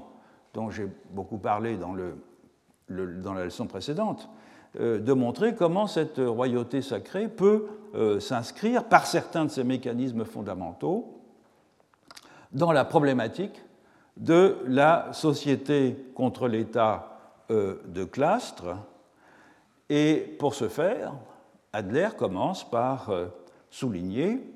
dont 0.53 0.69
j'ai 0.69 0.87
beaucoup 1.09 1.39
parlé 1.39 1.77
dans, 1.77 1.95
la 1.95 3.43
leçon 3.43 3.65
précédente, 3.65 4.29
euh, 4.79 4.99
de 4.99 5.13
montrer 5.13 5.55
comment 5.55 5.87
cette 5.87 6.19
royauté 6.19 6.83
sacrée 6.83 7.27
peut 7.27 7.65
euh, 7.95 8.19
s'inscrire 8.19 8.83
par 8.83 9.07
certains 9.07 9.45
de 9.45 9.49
ses 9.49 9.63
mécanismes 9.63 10.25
fondamentaux 10.25 11.19
dans 12.51 12.71
la 12.71 12.85
problématique 12.85 13.63
de 14.17 14.57
la 14.67 15.11
société 15.11 16.05
contre 16.13 16.47
l'État 16.47 17.11
de 17.49 18.03
Clastre. 18.05 18.77
Et 19.89 20.35
pour 20.39 20.55
ce 20.55 20.69
faire, 20.69 21.13
Adler 21.73 22.09
commence 22.17 22.63
par 22.63 23.11
souligner 23.69 24.54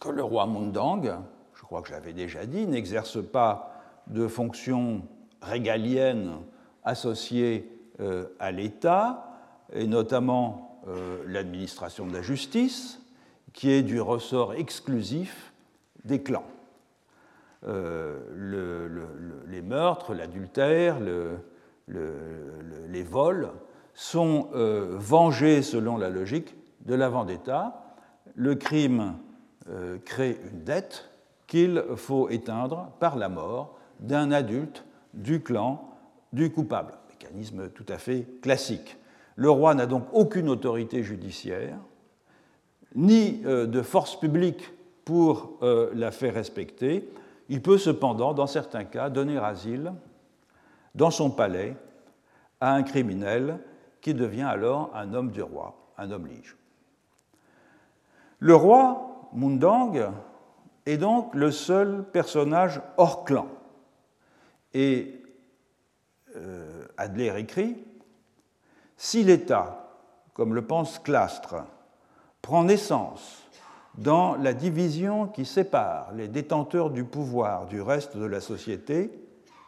que 0.00 0.08
le 0.08 0.22
roi 0.22 0.46
Mundang, 0.46 1.22
je 1.54 1.62
crois 1.62 1.82
que 1.82 1.88
je 1.88 1.92
l'avais 1.92 2.12
déjà 2.12 2.46
dit, 2.46 2.66
n'exerce 2.66 3.22
pas 3.22 3.72
de 4.06 4.28
fonction 4.28 5.02
régalienne 5.42 6.38
associée 6.84 7.70
euh, 8.00 8.26
à 8.38 8.52
l'État, 8.52 9.32
et 9.72 9.86
notamment 9.86 10.82
euh, 10.86 11.24
l'administration 11.26 12.06
de 12.06 12.12
la 12.12 12.22
justice, 12.22 13.00
qui 13.52 13.70
est 13.70 13.82
du 13.82 14.00
ressort 14.00 14.54
exclusif 14.54 15.52
des 16.04 16.22
clans. 16.22 16.44
les 17.66 19.62
meurtres, 19.62 20.14
l'adultère, 20.14 20.98
les 21.88 23.02
vols 23.02 23.50
sont 23.96 24.50
euh, 24.54 24.94
vengés 24.98 25.62
selon 25.62 25.96
la 25.96 26.10
logique 26.10 26.54
de 26.84 26.94
la 26.94 27.08
vendetta. 27.08 27.82
Le 28.34 28.54
crime 28.54 29.14
euh, 29.70 29.98
crée 30.04 30.38
une 30.52 30.64
dette 30.64 31.10
qu'il 31.46 31.82
faut 31.96 32.28
éteindre 32.28 32.90
par 32.98 33.16
la 33.16 33.28
mort 33.28 33.78
d'un 34.00 34.30
adulte 34.32 34.84
du 35.14 35.42
clan 35.42 35.90
du 36.32 36.50
coupable. 36.50 36.94
Mécanisme 37.08 37.68
tout 37.70 37.86
à 37.88 37.98
fait 37.98 38.26
classique. 38.42 38.96
Le 39.36 39.50
roi 39.50 39.74
n'a 39.74 39.86
donc 39.86 40.04
aucune 40.12 40.48
autorité 40.48 41.02
judiciaire, 41.02 41.78
ni 42.94 43.42
euh, 43.44 43.66
de 43.66 43.82
force 43.82 44.18
publique 44.18 44.72
pour 45.04 45.60
la 45.60 46.10
faire 46.10 46.34
respecter. 46.34 47.08
Il 47.48 47.62
peut 47.62 47.78
cependant, 47.78 48.34
dans 48.34 48.48
certains 48.48 48.82
cas, 48.82 49.08
donner 49.08 49.38
asile 49.38 49.92
dans 50.96 51.12
son 51.12 51.30
palais 51.30 51.76
à 52.60 52.74
un 52.74 52.82
criminel 52.82 53.60
qui 54.00 54.14
devient 54.14 54.42
alors 54.42 54.90
un 54.94 55.14
homme 55.14 55.30
du 55.30 55.42
roi, 55.42 55.76
un 55.98 56.10
homme 56.10 56.26
lige. 56.26 56.56
Le 58.38 58.54
roi, 58.54 59.15
Mundang, 59.32 60.12
est 60.86 60.96
donc 60.96 61.34
le 61.34 61.50
seul 61.50 62.04
personnage 62.12 62.80
hors 62.96 63.24
clan. 63.24 63.48
Et 64.72 65.22
euh, 66.36 66.86
Adler 66.96 67.34
écrit 67.36 67.76
Si 68.96 69.24
l'État, 69.24 69.88
comme 70.32 70.54
le 70.54 70.66
pense 70.66 70.98
Clastre, 70.98 71.56
prend 72.40 72.64
naissance 72.64 73.42
dans 73.98 74.36
la 74.36 74.52
division 74.52 75.26
qui 75.26 75.44
sépare 75.44 76.12
les 76.12 76.28
détenteurs 76.28 76.90
du 76.90 77.04
pouvoir 77.04 77.66
du 77.66 77.80
reste 77.80 78.16
de 78.16 78.26
la 78.26 78.40
société, 78.40 79.10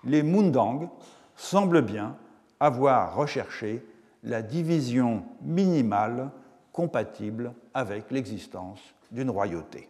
les 0.05 0.23
Mundang 0.23 0.91
semblent 1.35 1.83
bien 1.83 2.17
avoir 2.61 3.17
recherché 3.17 3.85
la 4.23 4.43
division 4.43 5.25
minimale 5.43 6.31
compatible 6.73 7.55
avec 7.73 8.11
l'existence 8.11 8.81
d'une 9.11 9.31
royauté. 9.31 9.89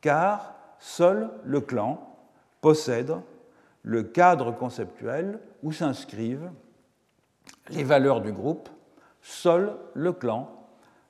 Car 0.00 0.54
seul 0.78 1.30
le 1.44 1.60
clan 1.60 2.16
possède 2.60 3.14
le 3.82 4.02
cadre 4.02 4.52
conceptuel 4.52 5.40
où 5.62 5.72
s'inscrivent 5.72 6.50
les 7.70 7.84
valeurs 7.84 8.20
du 8.20 8.32
groupe, 8.32 8.68
seul 9.22 9.76
le 9.94 10.12
clan 10.12 10.50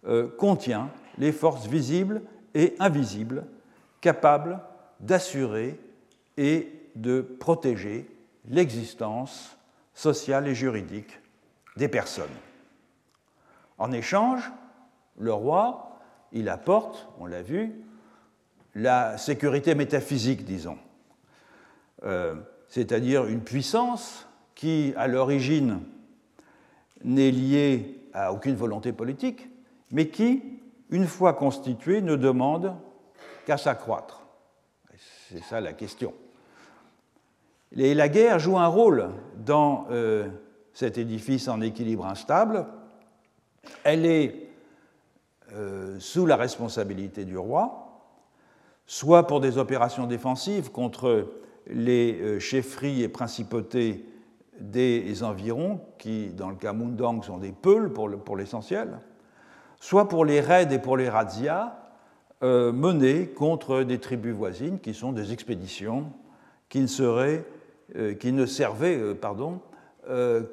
euh, 0.07 0.29
contient 0.29 0.91
les 1.19 1.33
forces 1.33 1.67
visibles 1.67 2.23
et 2.55 2.75
invisibles 2.79 3.45
capables 4.01 4.61
d'assurer 5.01 5.79
et 6.37 6.73
de 6.95 7.21
protéger 7.21 8.09
l'existence 8.49 9.57
sociale 9.95 10.49
et 10.49 10.55
juridique 10.55 11.21
des 11.77 11.89
personnes. 11.89 12.29
En 13.79 13.93
échange, 13.93 14.51
le 15.19 15.33
roi, 15.33 15.90
il 16.33 16.49
apporte, 16.49 17.09
on 17.19 17.27
l'a 17.27 17.43
vu, 17.43 17.73
la 18.75 19.19
sécurité 19.19 19.75
métaphysique, 19.75 20.45
disons, 20.45 20.79
euh, 22.05 22.35
c'est-à-dire 22.69 23.27
une 23.27 23.43
puissance 23.43 24.29
qui, 24.55 24.93
à 24.97 25.09
l'origine, 25.09 25.81
n'est 27.03 27.31
liée 27.31 27.99
à 28.13 28.33
aucune 28.33 28.55
volonté 28.55 28.93
politique, 28.93 29.49
mais 29.91 30.09
qui, 30.09 30.43
une 30.91 31.07
fois 31.07 31.33
constituée, 31.33 32.01
ne 32.01 32.17
demande 32.17 32.75
qu'à 33.47 33.57
s'accroître. 33.57 34.23
C'est 35.29 35.43
ça 35.43 35.61
la 35.61 35.73
question. 35.73 36.13
Et 37.77 37.95
la 37.95 38.09
guerre 38.09 38.39
joue 38.39 38.59
un 38.59 38.67
rôle 38.67 39.11
dans 39.37 39.87
euh, 39.91 40.29
cet 40.73 40.99
édifice 40.99 41.49
en 41.49 41.61
équilibre 41.61 42.07
instable. 42.07 42.67
Elle 43.85 44.07
est 44.07 44.50
euh, 45.55 45.97
sous 45.99 46.27
la 46.27 46.37
responsabilité 46.37 47.25
du 47.25 47.37
roi, 47.37 48.05
soit 48.87 49.27
pour 49.27 49.41
des 49.41 49.59
opérations 49.59 50.07
défensives 50.07 50.71
contre 50.71 51.27
les 51.67 52.21
euh, 52.21 52.39
chefferies 52.39 53.03
et 53.03 53.09
principautés 53.09 54.05
des 54.61 55.23
environs, 55.25 55.81
qui, 55.99 56.29
dans 56.29 56.51
le 56.51 56.55
cas 56.55 56.73
Mundang, 56.73 57.23
sont 57.23 57.39
des 57.39 57.51
peuls 57.51 57.93
pour 57.93 58.37
l'essentiel, 58.37 59.01
soit 59.81 60.09
pour 60.09 60.25
les 60.25 60.41
raids 60.41 60.73
et 60.73 60.79
pour 60.79 60.97
les 60.97 61.09
razzias 61.09 61.75
euh, 62.45 62.71
menés 62.71 63.27
contre 63.27 63.83
des 63.83 63.99
tribus 63.99 64.35
voisines, 64.35 64.79
qui 64.79 64.95
sont 64.95 65.13
des 65.13 65.33
expéditions 65.33 66.13
qui 66.69 66.81
ne, 66.81 66.87
seraient, 66.87 67.45
qui 68.21 68.33
ne 68.33 68.47
servaient 68.47 69.01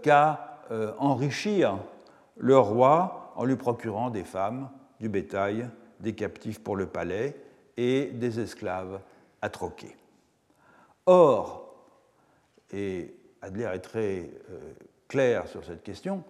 qu'à 0.01 0.63
enrichir 0.97 1.77
le 2.37 2.57
roi 2.57 3.33
en 3.35 3.45
lui 3.45 3.55
procurant 3.55 4.09
des 4.09 4.23
femmes 4.23 4.69
du 4.99 5.09
bétail, 5.09 5.69
des 5.99 6.13
captifs 6.13 6.59
pour 6.59 6.75
le 6.75 6.87
palais 6.87 7.35
et 7.75 8.05
des 8.05 8.39
esclaves 8.39 8.99
à 9.41 9.49
troquer. 9.49 9.95
Or, 11.05 11.75
et 12.71 13.13
Adler 13.41 13.69
est 13.73 13.79
très 13.79 14.29
euh, 14.49 14.73
clair 15.07 15.47
sur 15.47 15.63
cette 15.63 15.83
question, 15.83 16.23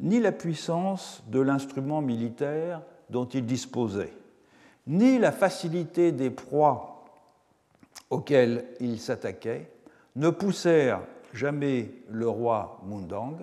ni 0.00 0.20
la 0.20 0.32
puissance 0.32 1.22
de 1.28 1.40
l'instrument 1.40 2.02
militaire 2.02 2.82
dont 3.10 3.26
il 3.26 3.46
disposait, 3.46 4.12
ni 4.86 5.18
la 5.18 5.32
facilité 5.32 6.12
des 6.12 6.30
proies 6.30 7.04
auxquelles 8.10 8.64
il 8.80 9.00
s'attaquait 9.00 9.70
ne 10.16 10.30
poussèrent 10.30 11.02
jamais 11.32 11.90
le 12.10 12.28
roi 12.28 12.80
Mundang 12.86 13.36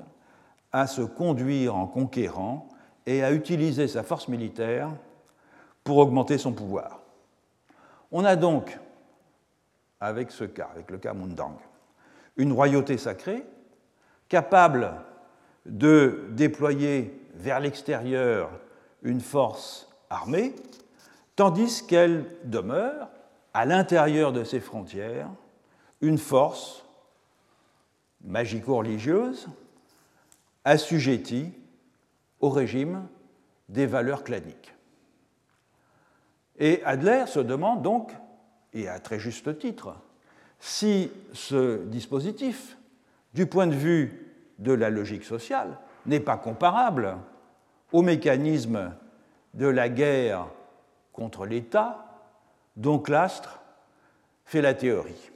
à 0.71 0.87
se 0.87 1.01
conduire 1.01 1.75
en 1.75 1.87
conquérant 1.87 2.67
et 3.05 3.23
à 3.23 3.31
utiliser 3.31 3.87
sa 3.87 4.03
force 4.03 4.27
militaire 4.27 4.89
pour 5.83 5.97
augmenter 5.97 6.37
son 6.37 6.53
pouvoir. 6.53 7.01
On 8.11 8.25
a 8.25 8.35
donc, 8.35 8.77
avec 9.99 10.31
ce 10.31 10.43
cas, 10.43 10.69
avec 10.73 10.89
le 10.91 10.97
cas 10.97 11.13
Mundang, 11.13 11.57
une 12.37 12.51
royauté 12.51 12.97
sacrée 12.97 13.45
capable 14.29 14.91
de 15.65 16.25
déployer 16.31 17.19
vers 17.35 17.59
l'extérieur 17.59 18.49
une 19.03 19.21
force 19.21 19.87
armée, 20.09 20.55
tandis 21.35 21.85
qu'elle 21.85 22.25
demeure, 22.43 23.09
à 23.53 23.65
l'intérieur 23.65 24.33
de 24.33 24.43
ses 24.43 24.59
frontières, 24.59 25.29
une 26.01 26.17
force 26.17 26.83
magico-religieuse 28.23 29.47
assujettie 30.63 31.53
au 32.39 32.49
régime 32.49 33.07
des 33.69 33.85
valeurs 33.85 34.23
claniques. 34.23 34.73
Et 36.57 36.83
Adler 36.83 37.25
se 37.27 37.39
demande 37.39 37.81
donc, 37.81 38.11
et 38.73 38.87
à 38.87 38.99
très 38.99 39.19
juste 39.19 39.57
titre, 39.57 39.95
si 40.59 41.11
ce 41.33 41.83
dispositif, 41.85 42.77
du 43.33 43.45
point 43.45 43.67
de 43.67 43.75
vue 43.75 44.33
de 44.59 44.71
la 44.71 44.89
logique 44.89 45.25
sociale, 45.25 45.77
n'est 46.05 46.19
pas 46.19 46.37
comparable 46.37 47.17
au 47.91 48.01
mécanisme 48.01 48.93
de 49.53 49.67
la 49.67 49.89
guerre 49.89 50.47
contre 51.11 51.45
l'État 51.45 52.05
dont 52.77 52.99
Clastre 52.99 53.61
fait 54.45 54.61
la 54.61 54.73
théorie. 54.73 55.31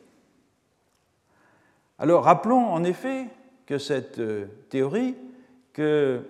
Alors 1.97 2.23
rappelons 2.23 2.65
en 2.65 2.83
effet 2.83 3.27
que 3.65 3.77
cette 3.77 4.19
euh, 4.19 4.45
théorie 4.69 5.15
que 5.73 6.23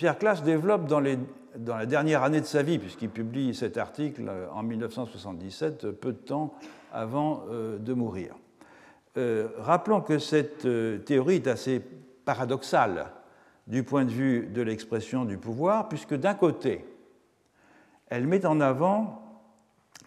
Pierre 0.00 0.16
Classe 0.16 0.42
développe 0.42 0.86
dans, 0.86 0.98
la 0.98 1.84
dernière 1.84 2.22
année 2.22 2.40
de 2.40 2.46
sa 2.46 2.62
vie, 2.62 2.78
puisqu'il 2.78 3.10
publie 3.10 3.54
cet 3.54 3.76
article 3.76 4.32
en 4.50 4.62
1977, 4.62 5.90
peu 5.90 6.12
de 6.12 6.16
temps 6.16 6.54
avant 6.90 7.44
euh, 7.50 7.76
de 7.76 7.92
mourir. 7.92 8.34
Euh, 9.18 9.48
rappelons 9.58 10.00
que 10.00 10.18
cette 10.18 10.64
euh, 10.64 10.96
théorie 11.00 11.34
est 11.34 11.48
assez 11.48 11.82
paradoxale 12.24 13.08
du 13.66 13.82
point 13.82 14.06
de 14.06 14.10
vue 14.10 14.46
de 14.46 14.62
l'expression 14.62 15.26
du 15.26 15.36
pouvoir, 15.36 15.90
puisque 15.90 16.14
d'un 16.14 16.32
côté, 16.32 16.82
elle 18.08 18.26
met 18.26 18.46
en 18.46 18.58
avant 18.62 19.20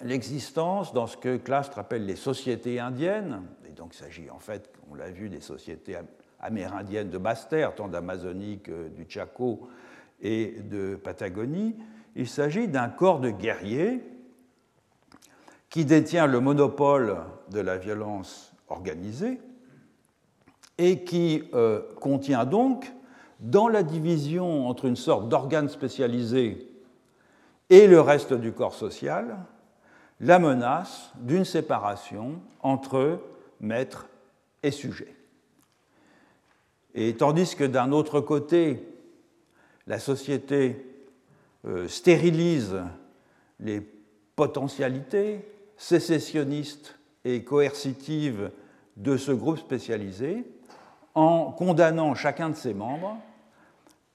l'existence 0.01 0.91
dans 0.91 1.05
ce 1.05 1.17
que 1.17 1.37
Clastre 1.37 1.77
appelle 1.77 2.07
les 2.07 2.15
sociétés 2.15 2.79
indiennes, 2.79 3.43
et 3.69 3.73
donc 3.73 3.93
il 3.93 3.99
s'agit 3.99 4.31
en 4.31 4.39
fait, 4.39 4.71
on 4.89 4.95
l'a 4.95 5.11
vu, 5.11 5.29
des 5.29 5.39
sociétés 5.39 5.95
amérindiennes 6.43 7.09
de 7.09 7.17
basse 7.17 7.47
terre, 7.49 7.73
tant 7.73 7.87
d'Amazonie 7.87 8.59
que 8.59 8.89
du 8.89 9.05
Chaco 9.07 9.67
et 10.21 10.57
de 10.69 10.95
Patagonie. 10.95 11.75
Il 12.15 12.27
s'agit 12.27 12.67
d'un 12.67 12.89
corps 12.89 13.19
de 13.19 13.29
guerriers 13.29 14.03
qui 15.69 15.85
détient 15.85 16.27
le 16.27 16.39
monopole 16.39 17.17
de 17.49 17.59
la 17.59 17.77
violence 17.77 18.53
organisée 18.67 19.39
et 20.77 21.03
qui 21.03 21.43
euh, 21.53 21.81
contient 21.99 22.45
donc, 22.45 22.91
dans 23.39 23.67
la 23.67 23.83
division 23.83 24.67
entre 24.67 24.85
une 24.85 24.95
sorte 24.95 25.29
d'organe 25.29 25.69
spécialisé 25.69 26.69
et 27.69 27.87
le 27.87 27.99
reste 27.99 28.33
du 28.33 28.51
corps 28.51 28.75
social, 28.75 29.37
la 30.19 30.39
menace 30.39 31.11
d'une 31.15 31.45
séparation 31.45 32.39
entre 32.61 33.19
maître 33.59 34.07
et 34.61 34.71
sujet. 34.71 35.15
Et 36.95 37.15
tandis 37.15 37.55
que 37.55 37.63
d'un 37.63 37.91
autre 37.91 38.21
côté, 38.21 38.87
la 39.87 39.99
société 39.99 40.85
euh, 41.65 41.87
stérilise 41.87 42.81
les 43.59 43.81
potentialités 44.35 45.45
sécessionnistes 45.77 46.99
et 47.25 47.43
coercitives 47.43 48.51
de 48.97 49.17
ce 49.17 49.31
groupe 49.31 49.57
spécialisé, 49.57 50.45
en 51.15 51.51
condamnant 51.51 52.15
chacun 52.15 52.49
de 52.49 52.55
ses 52.55 52.73
membres 52.73 53.17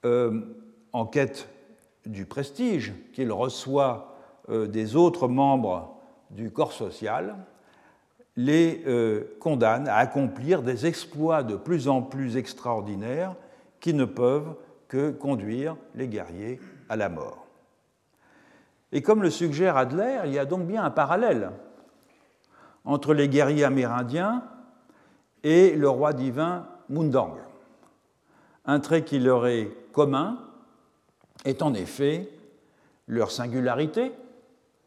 euh, 0.05 0.41
en 0.93 1.07
quête 1.07 1.49
du 2.07 2.27
prestige 2.27 2.93
qu'il 3.13 3.33
reçoit 3.33 4.17
euh, 4.49 4.67
des 4.67 4.97
autres 4.97 5.29
membres 5.29 5.97
du 6.31 6.51
corps 6.51 6.73
social 6.73 7.37
les 8.39 8.85
euh, 8.87 9.37
condamne 9.41 9.89
à 9.89 9.97
accomplir 9.97 10.63
des 10.63 10.87
exploits 10.87 11.43
de 11.43 11.57
plus 11.57 11.89
en 11.89 12.03
plus 12.03 12.37
extraordinaires 12.37 13.35
qui 13.81 13.93
ne 13.93 14.05
peuvent 14.05 14.55
que 14.87 15.11
conduire 15.11 15.77
les 15.97 16.07
guerriers 16.07 16.61
à 16.89 16.95
la 16.95 17.09
mort. 17.09 17.49
Et 18.93 19.03
comme 19.03 19.25
le 19.25 19.31
suggère 19.31 19.77
Adler, 19.77 20.21
il 20.27 20.33
y 20.33 20.39
a 20.39 20.45
donc 20.45 20.69
bien 20.69 20.85
un 20.85 20.91
parallèle 20.91 21.51
entre 22.85 23.13
les 23.13 23.29
guerriers 23.29 23.65
amérindiens 23.65 24.45
et 25.43 25.75
le 25.75 25.89
roi 25.89 26.13
divin 26.13 26.69
Mundang. 26.89 27.35
Un 28.65 28.79
trait 28.79 29.03
qui 29.03 29.19
leur 29.19 29.49
est 29.49 29.69
commun 29.91 30.39
est 31.45 31.61
en 31.61 31.75
effet 31.75 32.31
leur 33.09 33.33
singularité, 33.33 34.13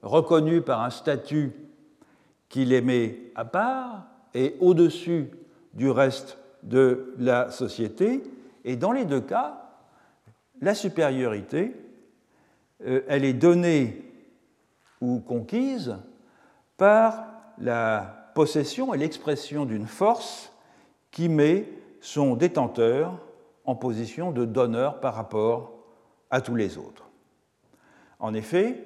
reconnue 0.03 0.61
par 0.61 0.81
un 0.81 0.89
statut 0.89 1.51
qui 2.51 2.65
les 2.65 2.81
met 2.81 3.17
à 3.33 3.45
part 3.45 4.05
et 4.33 4.57
au-dessus 4.59 5.29
du 5.73 5.89
reste 5.89 6.37
de 6.63 7.15
la 7.17 7.49
société. 7.49 8.21
Et 8.65 8.75
dans 8.75 8.91
les 8.91 9.05
deux 9.05 9.21
cas, 9.21 9.69
la 10.59 10.75
supériorité, 10.75 11.73
euh, 12.85 13.01
elle 13.07 13.23
est 13.23 13.33
donnée 13.33 14.03
ou 14.99 15.19
conquise 15.21 15.95
par 16.75 17.25
la 17.57 18.31
possession 18.35 18.93
et 18.93 18.97
l'expression 18.97 19.65
d'une 19.65 19.87
force 19.87 20.51
qui 21.09 21.29
met 21.29 21.69
son 22.01 22.35
détenteur 22.35 23.17
en 23.63 23.75
position 23.75 24.31
de 24.31 24.43
donneur 24.43 24.99
par 24.99 25.15
rapport 25.15 25.71
à 26.29 26.41
tous 26.41 26.55
les 26.55 26.77
autres. 26.77 27.09
En 28.19 28.33
effet, 28.33 28.83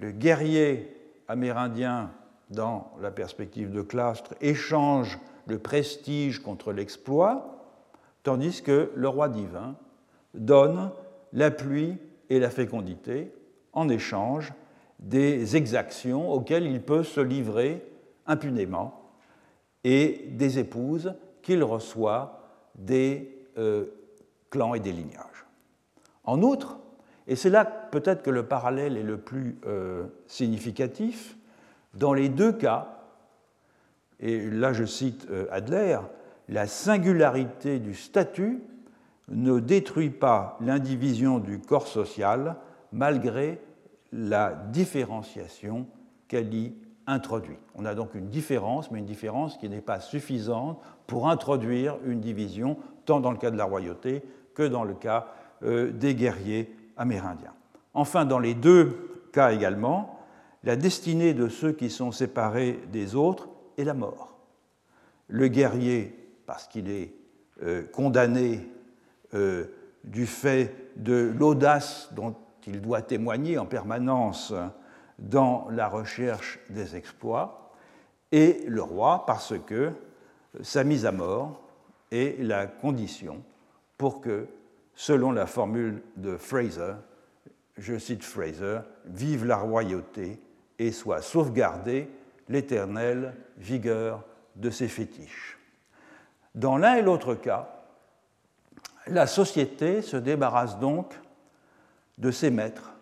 le 0.00 0.10
guerrier 0.10 0.92
amérindien 1.28 2.10
dans 2.50 2.92
la 3.00 3.10
perspective 3.10 3.70
de 3.70 3.82
Clastre, 3.82 4.34
échange 4.40 5.18
le 5.46 5.58
prestige 5.58 6.40
contre 6.40 6.72
l'exploit, 6.72 7.56
tandis 8.22 8.62
que 8.62 8.90
le 8.94 9.08
roi 9.08 9.28
divin 9.28 9.76
donne 10.34 10.90
la 11.32 11.50
pluie 11.50 11.98
et 12.30 12.38
la 12.38 12.50
fécondité 12.50 13.32
en 13.72 13.88
échange 13.88 14.52
des 14.98 15.56
exactions 15.56 16.30
auxquelles 16.30 16.66
il 16.66 16.80
peut 16.80 17.02
se 17.02 17.20
livrer 17.20 17.84
impunément 18.26 19.10
et 19.84 20.24
des 20.30 20.58
épouses 20.58 21.14
qu'il 21.42 21.62
reçoit 21.62 22.40
des 22.74 23.46
euh, 23.58 23.84
clans 24.50 24.74
et 24.74 24.80
des 24.80 24.92
lignages. 24.92 25.46
En 26.24 26.42
outre, 26.42 26.78
et 27.26 27.36
c'est 27.36 27.50
là 27.50 27.64
peut-être 27.64 28.22
que 28.22 28.30
le 28.30 28.46
parallèle 28.46 28.96
est 28.96 29.02
le 29.02 29.18
plus 29.18 29.58
euh, 29.66 30.06
significatif, 30.26 31.36
dans 31.96 32.12
les 32.12 32.28
deux 32.28 32.52
cas, 32.52 33.00
et 34.20 34.50
là 34.50 34.72
je 34.72 34.84
cite 34.84 35.26
euh, 35.30 35.46
Adler, 35.50 35.98
la 36.48 36.66
singularité 36.66 37.78
du 37.78 37.94
statut 37.94 38.62
ne 39.28 39.58
détruit 39.58 40.10
pas 40.10 40.56
l'indivision 40.60 41.38
du 41.38 41.58
corps 41.58 41.88
social 41.88 42.56
malgré 42.92 43.60
la 44.12 44.52
différenciation 44.52 45.86
qu'elle 46.28 46.54
y 46.54 46.74
introduit. 47.06 47.56
On 47.74 47.84
a 47.84 47.94
donc 47.94 48.14
une 48.14 48.28
différence, 48.28 48.90
mais 48.90 49.00
une 49.00 49.06
différence 49.06 49.56
qui 49.58 49.68
n'est 49.68 49.80
pas 49.80 50.00
suffisante 50.00 50.80
pour 51.06 51.28
introduire 51.28 51.96
une 52.04 52.20
division, 52.20 52.76
tant 53.04 53.20
dans 53.20 53.30
le 53.30 53.38
cas 53.38 53.50
de 53.50 53.56
la 53.56 53.64
royauté 53.64 54.22
que 54.54 54.62
dans 54.62 54.84
le 54.84 54.94
cas 54.94 55.28
euh, 55.62 55.92
des 55.92 56.14
guerriers 56.14 56.74
amérindiens. 56.96 57.52
Enfin, 57.94 58.24
dans 58.24 58.38
les 58.38 58.54
deux 58.54 59.28
cas 59.32 59.52
également, 59.52 60.15
la 60.66 60.74
destinée 60.74 61.32
de 61.32 61.48
ceux 61.48 61.72
qui 61.72 61.90
sont 61.90 62.10
séparés 62.10 62.80
des 62.90 63.14
autres 63.14 63.48
est 63.78 63.84
la 63.84 63.94
mort. 63.94 64.36
Le 65.28 65.46
guerrier, 65.46 66.12
parce 66.44 66.66
qu'il 66.66 66.90
est 66.90 67.14
euh, 67.62 67.84
condamné 67.84 68.68
euh, 69.34 69.66
du 70.02 70.26
fait 70.26 70.74
de 70.96 71.32
l'audace 71.38 72.08
dont 72.12 72.34
il 72.66 72.80
doit 72.80 73.00
témoigner 73.00 73.58
en 73.58 73.64
permanence 73.64 74.52
dans 75.20 75.68
la 75.70 75.88
recherche 75.88 76.58
des 76.68 76.96
exploits, 76.96 77.72
et 78.32 78.64
le 78.66 78.82
roi 78.82 79.24
parce 79.24 79.54
que 79.66 79.92
sa 80.62 80.82
mise 80.82 81.06
à 81.06 81.12
mort 81.12 81.62
est 82.10 82.42
la 82.42 82.66
condition 82.66 83.40
pour 83.96 84.20
que, 84.20 84.48
selon 84.96 85.30
la 85.30 85.46
formule 85.46 86.02
de 86.16 86.36
Fraser, 86.36 86.94
je 87.78 87.96
cite 87.98 88.24
Fraser, 88.24 88.80
vive 89.04 89.44
la 89.44 89.58
royauté 89.58 90.40
et 90.78 90.92
soit 90.92 91.22
sauvegardée 91.22 92.08
l'éternelle 92.48 93.34
vigueur 93.56 94.22
de 94.56 94.70
ses 94.70 94.88
fétiches. 94.88 95.58
Dans 96.54 96.76
l'un 96.76 96.94
et 96.94 97.02
l'autre 97.02 97.34
cas, 97.34 97.68
la 99.06 99.26
société 99.26 100.02
se 100.02 100.16
débarrasse 100.16 100.78
donc 100.78 101.14
de 102.18 102.30
ses 102.30 102.50
maîtres 102.50 102.92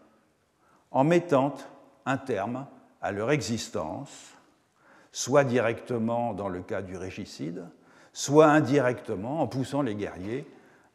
en 0.90 1.04
mettant 1.04 1.54
un 2.06 2.16
terme 2.16 2.66
à 3.00 3.12
leur 3.12 3.30
existence, 3.30 4.34
soit 5.12 5.44
directement 5.44 6.34
dans 6.34 6.48
le 6.48 6.60
cas 6.60 6.82
du 6.82 6.96
régicide, 6.96 7.64
soit 8.12 8.46
indirectement 8.46 9.40
en 9.40 9.46
poussant 9.46 9.82
les 9.82 9.94
guerriers 9.94 10.46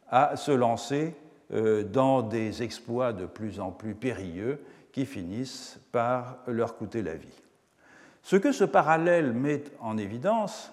à 0.10 0.36
se 0.36 0.52
lancer 0.52 1.16
euh, 1.52 1.84
dans 1.84 2.22
des 2.22 2.64
exploits 2.64 3.14
de 3.14 3.26
plus 3.26 3.60
en 3.60 3.72
plus 3.72 3.96
périlleux 3.96 4.62
qui 4.92 5.06
finissent 5.06 5.80
par 5.92 6.38
leur 6.48 6.78
coûter 6.78 7.02
la 7.02 7.16
vie. 7.16 7.42
Ce 8.24 8.36
que 8.36 8.52
ce 8.52 8.64
parallèle 8.64 9.34
met 9.34 9.64
en 9.80 9.98
évidence, 9.98 10.72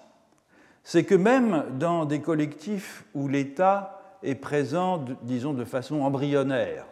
c'est 0.83 1.03
que 1.03 1.15
même 1.15 1.65
dans 1.77 2.05
des 2.05 2.21
collectifs 2.21 3.05
où 3.13 3.27
l'État 3.27 4.01
est 4.23 4.35
présent, 4.35 5.03
disons, 5.23 5.53
de 5.53 5.65
façon 5.65 6.01
embryonnaire, 6.01 6.85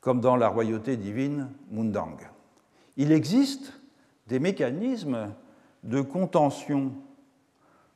comme 0.00 0.20
dans 0.20 0.36
la 0.36 0.48
royauté 0.48 0.96
divine 0.96 1.50
Mundang. 1.70 2.16
Il 2.96 3.12
existe 3.12 3.72
des 4.26 4.38
mécanismes 4.38 5.34
de 5.82 6.00
contention 6.00 6.92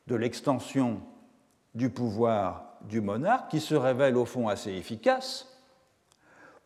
de 0.06 0.14
l'extension 0.14 1.00
du 1.74 1.90
pouvoir 1.90 2.76
du 2.82 3.00
monarque 3.00 3.50
qui 3.50 3.60
se 3.60 3.74
révèlent 3.74 4.16
au 4.16 4.24
fond 4.24 4.48
assez 4.48 4.72
efficaces 4.72 5.53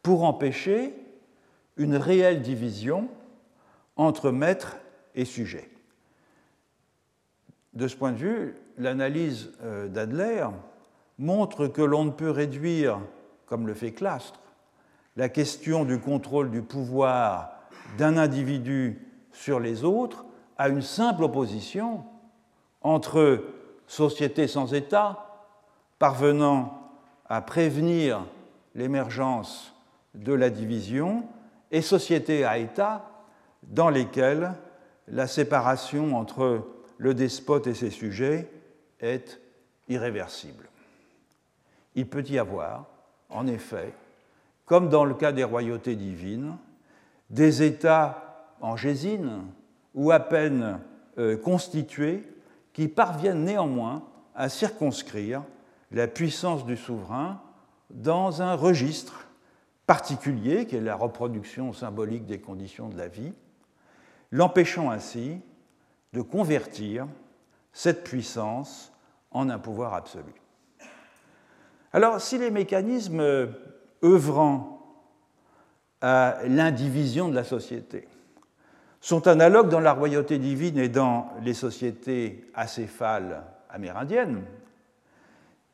pour 0.03 0.25
empêcher 0.25 0.95
une 1.77 1.97
réelle 1.97 2.43
division 2.43 3.09
entre 3.97 4.31
maître 4.31 4.77
et 5.15 5.25
sujet. 5.25 5.69
De 7.75 7.87
ce 7.87 7.97
point 7.97 8.13
de 8.13 8.17
vue, 8.17 8.57
l'analyse 8.77 9.53
euh, 9.63 9.89
d'Adler 9.89 10.47
montre 11.19 11.67
que 11.67 11.83
l'on 11.83 12.05
ne 12.05 12.11
peut 12.11 12.31
réduire, 12.31 13.01
comme 13.47 13.67
le 13.67 13.75
fait 13.75 13.93
Clastre, 13.93 14.41
la 15.17 15.29
question 15.29 15.85
du 15.85 15.99
contrôle 16.01 16.51
du 16.51 16.63
pouvoir 16.63 17.53
d'un 17.97 18.17
individu 18.17 19.05
sur 19.33 19.61
les 19.61 19.85
autres 19.85 20.25
à 20.57 20.69
une 20.69 20.83
simple 20.83 21.25
opposition 21.25 22.05
entre 22.83 23.45
société 23.87 24.47
sans 24.47 24.75
État, 24.75 25.47
parvenant 25.99 26.91
à 27.29 27.41
prévenir 27.41 28.25
l'émergence 28.75 29.75
de 30.15 30.33
la 30.33 30.51
division, 30.51 31.25
et 31.71 31.83
société 31.83 32.45
à 32.45 32.59
État, 32.59 33.11
dans 33.63 33.91
lesquelles 33.91 34.53
la 35.09 35.27
séparation 35.27 36.17
entre 36.17 36.67
le 36.97 37.15
despote 37.15 37.67
et 37.67 37.75
ses 37.75 37.91
sujets 37.91 38.51
est 39.01 39.41
irréversible. 39.89 40.69
Il 41.95 42.09
peut 42.09 42.25
y 42.25 42.39
avoir, 42.39 42.87
en 43.29 43.47
effet, 43.47 43.93
comme 44.65 44.89
dans 44.89 45.05
le 45.05 45.15
cas 45.15 45.33
des 45.33 45.45
royautés 45.45 45.97
divines, 45.97 46.57
des 47.31 47.63
États 47.63 48.55
en 48.61 48.77
gésine 48.77 49.45
ou 49.95 50.11
à 50.11 50.21
peine 50.21 50.81
euh, 51.19 51.37
constitués 51.37 52.25
qui 52.73 52.89
parviennent 52.89 53.45
néanmoins 53.45 54.05
à 54.35 54.49
circonscrire 54.49 55.43
la 55.91 56.07
puissance 56.07 56.65
du 56.65 56.77
souverain 56.77 57.41
dans 57.91 58.43
un 58.43 58.55
registre 58.55 59.28
particulier 59.89 60.67
qui 60.67 60.77
est 60.77 60.83
la 60.83 60.95
reproduction 60.95 61.73
symbolique 61.73 62.27
des 62.27 62.41
conditions 62.41 62.91
de 62.91 62.99
la 62.99 63.09
vie, 63.09 63.33
l'empêchant 64.31 64.91
ainsi 64.91 65.41
de 66.13 66.21
convertir 66.21 67.09
cette 67.73 68.05
puissance 68.05 68.93
en 69.31 69.49
un 69.49 69.59
pouvoir 69.59 69.95
absolu. 69.95 70.35
Alors, 71.95 72.21
si 72.21 72.37
les 72.37 72.51
mécanismes 72.51 73.49
œuvrant 74.05 74.79
à 76.03 76.37
l'indivision 76.45 77.31
de 77.31 77.35
la 77.35 77.45
société 77.45 78.07
sont 79.01 79.27
analogues 79.27 79.71
dans 79.71 79.81
la 79.81 79.95
royauté 79.95 80.39
divine 80.39 80.77
et 80.77 80.91
dans 80.91 81.33
les 81.43 81.55
sociétés 81.55 82.51
acéphales 82.53 83.43
amérindiennes. 83.71 84.45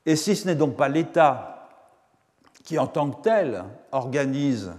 Et 0.07 0.15
si 0.15 0.37
ce 0.37 0.47
n'est 0.47 0.55
donc 0.55 0.77
pas 0.77 0.89
l'État 0.89 1.54
qui, 2.65 2.79
en 2.79 2.87
tant 2.87 3.11
que 3.11 3.23
tel, 3.23 3.65
organise 3.93 4.73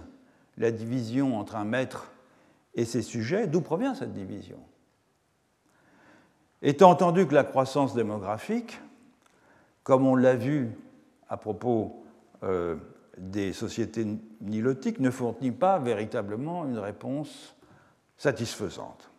la 0.58 0.70
division 0.70 1.38
entre 1.38 1.56
un 1.56 1.64
maître 1.64 2.10
et 2.74 2.84
ses 2.84 3.02
sujets, 3.02 3.46
d'où 3.46 3.62
provient 3.62 3.94
cette 3.94 4.12
division? 4.12 4.58
Étant 6.62 6.90
entendu 6.90 7.26
que 7.26 7.34
la 7.34 7.44
croissance 7.44 7.94
démographique, 7.94 8.78
comme 9.84 10.06
on 10.06 10.16
l'a 10.16 10.34
vu 10.34 10.70
à 11.28 11.36
propos 11.36 12.04
euh, 12.42 12.76
des 13.18 13.52
sociétés 13.52 14.06
nilotiques 14.40 15.00
ne 15.00 15.10
fournit 15.10 15.52
pas 15.52 15.78
véritablement 15.78 16.66
une 16.66 16.78
réponse 16.78 17.54
satisfaisante. 18.16 19.10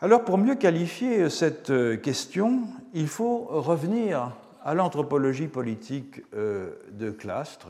Alors 0.00 0.24
pour 0.24 0.36
mieux 0.36 0.56
qualifier 0.56 1.30
cette 1.30 1.70
euh, 1.70 1.96
question, 1.96 2.64
il 2.92 3.08
faut 3.08 3.46
revenir 3.48 4.32
à 4.66 4.74
l'anthropologie 4.74 5.46
politique 5.46 6.22
euh, 6.34 6.72
de 6.90 7.10
Clastre 7.10 7.68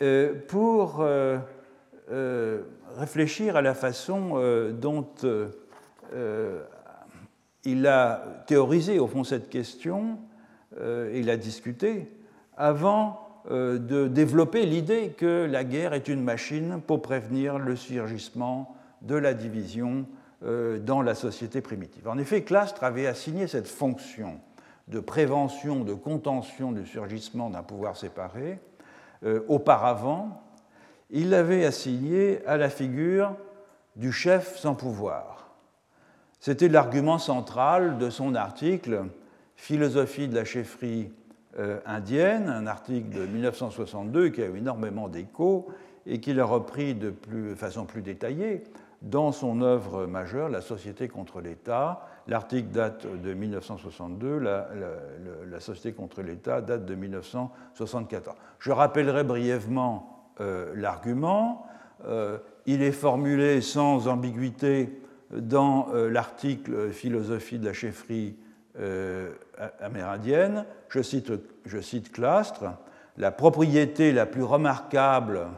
euh, 0.00 0.34
pour 0.48 1.04
réfléchir 2.96 3.56
à 3.56 3.62
la 3.62 3.74
façon 3.74 4.70
dont 4.72 5.06
il 7.64 7.86
a 7.86 8.24
théorisé 8.46 8.98
au 8.98 9.06
fond 9.06 9.22
cette 9.24 9.48
question, 9.48 10.18
il 10.78 11.30
a 11.30 11.36
discuté 11.36 12.10
avant 12.56 13.22
euh, 13.50 13.78
de 13.78 14.06
développer 14.06 14.66
l'idée 14.66 15.14
que 15.18 15.48
la 15.50 15.64
guerre 15.64 15.94
est 15.94 16.06
une 16.06 16.22
machine 16.22 16.80
pour 16.86 17.02
prévenir 17.02 17.58
le 17.58 17.74
surgissement 17.74 18.76
de 19.00 19.16
la 19.16 19.34
division 19.34 20.06
euh, 20.44 20.78
dans 20.78 21.02
la 21.02 21.16
société 21.16 21.60
primitive. 21.60 22.06
En 22.06 22.18
effet, 22.18 22.42
Clastre 22.42 22.84
avait 22.84 23.08
assigné 23.08 23.48
cette 23.48 23.66
fonction 23.66 24.38
de 24.88 25.00
prévention, 25.00 25.84
de 25.84 25.94
contention 25.94 26.72
du 26.72 26.86
surgissement 26.86 27.50
d'un 27.50 27.62
pouvoir 27.62 27.96
séparé. 27.96 28.58
Euh, 29.24 29.40
auparavant, 29.48 30.42
il 31.10 31.30
l'avait 31.30 31.64
assigné 31.64 32.44
à 32.46 32.56
la 32.56 32.68
figure 32.68 33.36
du 33.96 34.10
chef 34.10 34.56
sans 34.56 34.74
pouvoir, 34.74 35.54
C'était 36.40 36.68
l'argument 36.68 37.18
central 37.18 37.98
de 37.98 38.08
son 38.08 38.34
article 38.34 39.04
Philosophie 39.54 40.28
de 40.28 40.34
la 40.34 40.44
chefferie 40.44 41.12
euh, 41.58 41.78
indienne, 41.84 42.48
un 42.48 42.66
article 42.66 43.10
de 43.10 43.26
1962 43.26 44.30
qui 44.30 44.42
a 44.42 44.46
eu 44.46 44.56
énormément 44.56 45.08
d'écho 45.08 45.68
et 46.06 46.20
qu'il 46.20 46.40
a 46.40 46.44
repris 46.44 46.94
de 46.94 47.14
façon 47.54 47.84
plus 47.84 48.00
détaillée 48.00 48.64
dans 49.02 49.32
son 49.32 49.60
œuvre 49.62 50.06
majeure, 50.06 50.48
La 50.48 50.60
Société 50.60 51.08
contre 51.08 51.40
l'État. 51.40 52.06
L'article 52.28 52.68
date 52.68 53.06
de 53.20 53.34
1962, 53.34 54.38
la, 54.38 55.60
Société 55.60 55.92
contre 55.92 56.22
l'État 56.22 56.60
date 56.60 56.84
de 56.84 56.94
1974. 56.94 58.36
Je 58.58 58.70
rappellerai 58.70 59.24
brièvement 59.24 60.30
euh, 60.40 60.72
l'argument. 60.76 61.66
Euh, 62.06 62.38
il 62.66 62.82
est 62.82 62.92
formulé 62.92 63.60
sans 63.60 64.08
ambiguïté 64.08 65.00
dans 65.30 65.88
euh, 65.92 66.08
l'article 66.10 66.90
Philosophie 66.90 67.58
de 67.58 67.66
la 67.66 67.72
chefferie 67.72 68.36
amérindienne. 69.80 70.64
Je 70.88 71.02
cite, 71.02 71.30
je 71.66 71.78
cite 71.78 72.10
Clastre 72.10 72.64
La 73.18 73.30
propriété 73.30 74.12
la 74.12 74.24
plus 74.24 74.42
remarquable 74.42 75.48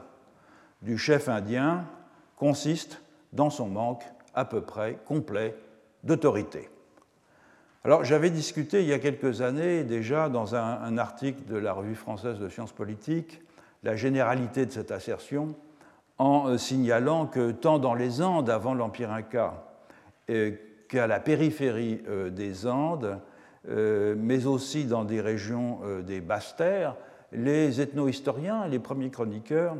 du 0.82 0.98
chef 0.98 1.28
indien 1.28 1.84
consiste 2.36 3.00
dans 3.32 3.50
son 3.50 3.68
manque 3.68 4.02
à 4.34 4.44
peu 4.44 4.62
près 4.62 4.98
complet 5.06 5.54
d'autorité. 6.04 6.68
Alors 7.82 8.04
j'avais 8.04 8.30
discuté 8.30 8.82
il 8.82 8.88
y 8.88 8.92
a 8.92 8.98
quelques 8.98 9.42
années 9.42 9.84
déjà 9.84 10.28
dans 10.28 10.54
un, 10.54 10.96
article 10.96 11.44
de 11.46 11.56
la 11.56 11.72
Revue 11.72 11.94
française 11.94 12.38
de 12.38 12.48
sciences 12.48 12.72
politiques 12.72 13.42
la 13.82 13.96
généralité 13.96 14.64
de 14.64 14.72
cette 14.72 14.90
assertion 14.90 15.54
en 16.16 16.48
euh, 16.48 16.56
signalant 16.56 17.26
que 17.26 17.50
tant 17.50 17.78
dans 17.78 17.94
les 17.94 18.22
Andes 18.22 18.48
avant 18.48 18.72
l'Empire 18.74 19.12
Inca 19.12 19.64
qu'à 20.26 21.06
la 21.06 21.20
périphérie 21.20 22.02
euh, 22.08 22.30
des 22.30 22.66
Andes, 22.66 23.20
euh, 23.68 24.14
mais 24.16 24.46
aussi 24.46 24.86
dans 24.86 25.04
des 25.04 25.20
régions 25.20 25.80
des 26.06 26.22
basses 26.22 26.56
terres, 26.56 26.96
les 27.32 27.80
ethno-historiens, 27.82 28.66
les 28.68 28.78
premiers 28.78 29.10
chroniqueurs, 29.10 29.76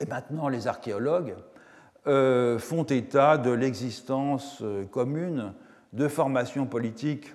et 0.00 0.06
maintenant 0.06 0.48
les 0.48 0.66
archéologues, 0.66 1.34
euh, 2.08 2.58
font 2.58 2.84
état 2.84 3.36
de 3.36 3.50
l'existence 3.50 4.60
euh, 4.62 4.86
commune 4.86 5.52
de 5.92 6.08
formations 6.08 6.64
politiques 6.64 7.34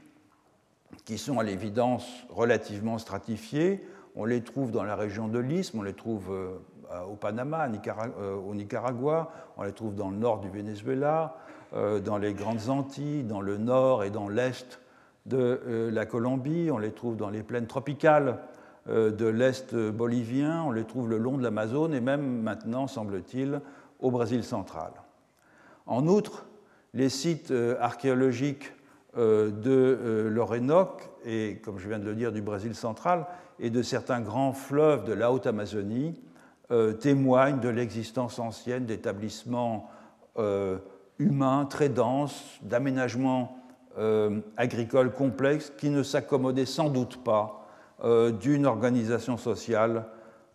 qui 1.06 1.20
sont 1.20 1.38
à 1.38 1.44
l'évidence 1.44 2.08
relativement 2.30 2.98
stratifiées. 2.98 3.86
On 4.16 4.26
les 4.26 4.42
trouve 4.42 4.72
dans 4.72 4.84
la 4.84 4.96
région 4.96 5.28
de 5.28 5.38
l'Isthme, 5.38 5.80
on 5.80 5.84
les 5.84 5.94
trouve 5.94 6.32
euh, 6.32 6.58
au 7.08 7.14
Panama, 7.14 7.68
au 7.68 8.56
Nicaragua, 8.56 9.32
on 9.58 9.64
les 9.64 9.74
trouve 9.74 9.94
dans 9.94 10.10
le 10.10 10.18
nord 10.18 10.40
du 10.40 10.50
Venezuela, 10.50 11.38
dans 11.74 12.18
les 12.20 12.36
Grandes 12.36 12.70
Antilles, 12.70 13.24
dans 13.24 13.42
le 13.42 13.58
nord 13.58 14.04
et 14.04 14.12
dans 14.12 14.30
l'est 14.30 14.80
de 15.26 15.90
la 15.92 16.06
Colombie, 16.06 16.70
on 16.72 16.78
les 16.78 16.92
trouve 16.92 17.16
dans 17.16 17.32
les 17.32 17.42
plaines 17.42 17.66
tropicales 17.66 18.38
de 18.88 19.26
l'est 19.26 19.74
bolivien, 19.74 20.62
on 20.68 20.72
les 20.72 20.84
trouve 20.84 21.10
le 21.10 21.18
long 21.18 21.36
de 21.36 21.42
l'Amazone 21.42 21.96
et 21.96 22.02
même 22.02 22.44
maintenant, 22.44 22.86
semble-t-il, 22.86 23.60
au 24.04 24.12
Brésil 24.12 24.44
central. 24.44 24.92
En 25.88 26.08
outre, 26.08 26.46
les 26.94 27.10
sites 27.10 27.52
euh, 27.52 27.76
archéologiques 27.80 28.72
euh, 29.18 29.50
de 29.50 29.72
euh, 29.72 30.30
l'Orénoque 30.30 31.10
et, 31.26 31.60
comme 31.64 31.80
je 31.80 31.88
viens 31.88 32.00
de 32.00 32.06
le 32.06 32.16
dire, 32.16 32.32
du 32.32 32.42
Brésil 32.42 32.76
central 32.76 33.26
et 33.60 33.70
de 33.70 33.82
certains 33.82 34.22
grands 34.22 34.54
fleuves 34.54 35.06
de 35.06 35.14
la 35.14 35.32
Haute-Amazonie 35.32 36.22
témoignent 37.02 37.60
de 37.60 37.70
l'existence 37.70 38.40
ancienne 38.40 38.86
d'établissements 38.86 39.92
humains 41.20 41.66
très 41.70 41.88
denses, 41.88 42.44
d'aménagements 42.64 43.60
agricoles 44.58 45.12
complexes 45.12 45.72
qui 45.78 45.92
ne 45.92 46.02
s'accommodaient 46.02 46.66
sans 46.66 46.90
doute 46.90 47.24
pas 47.24 47.68
d'une 48.42 48.66
organisation 48.66 49.38
sociale 49.38 50.06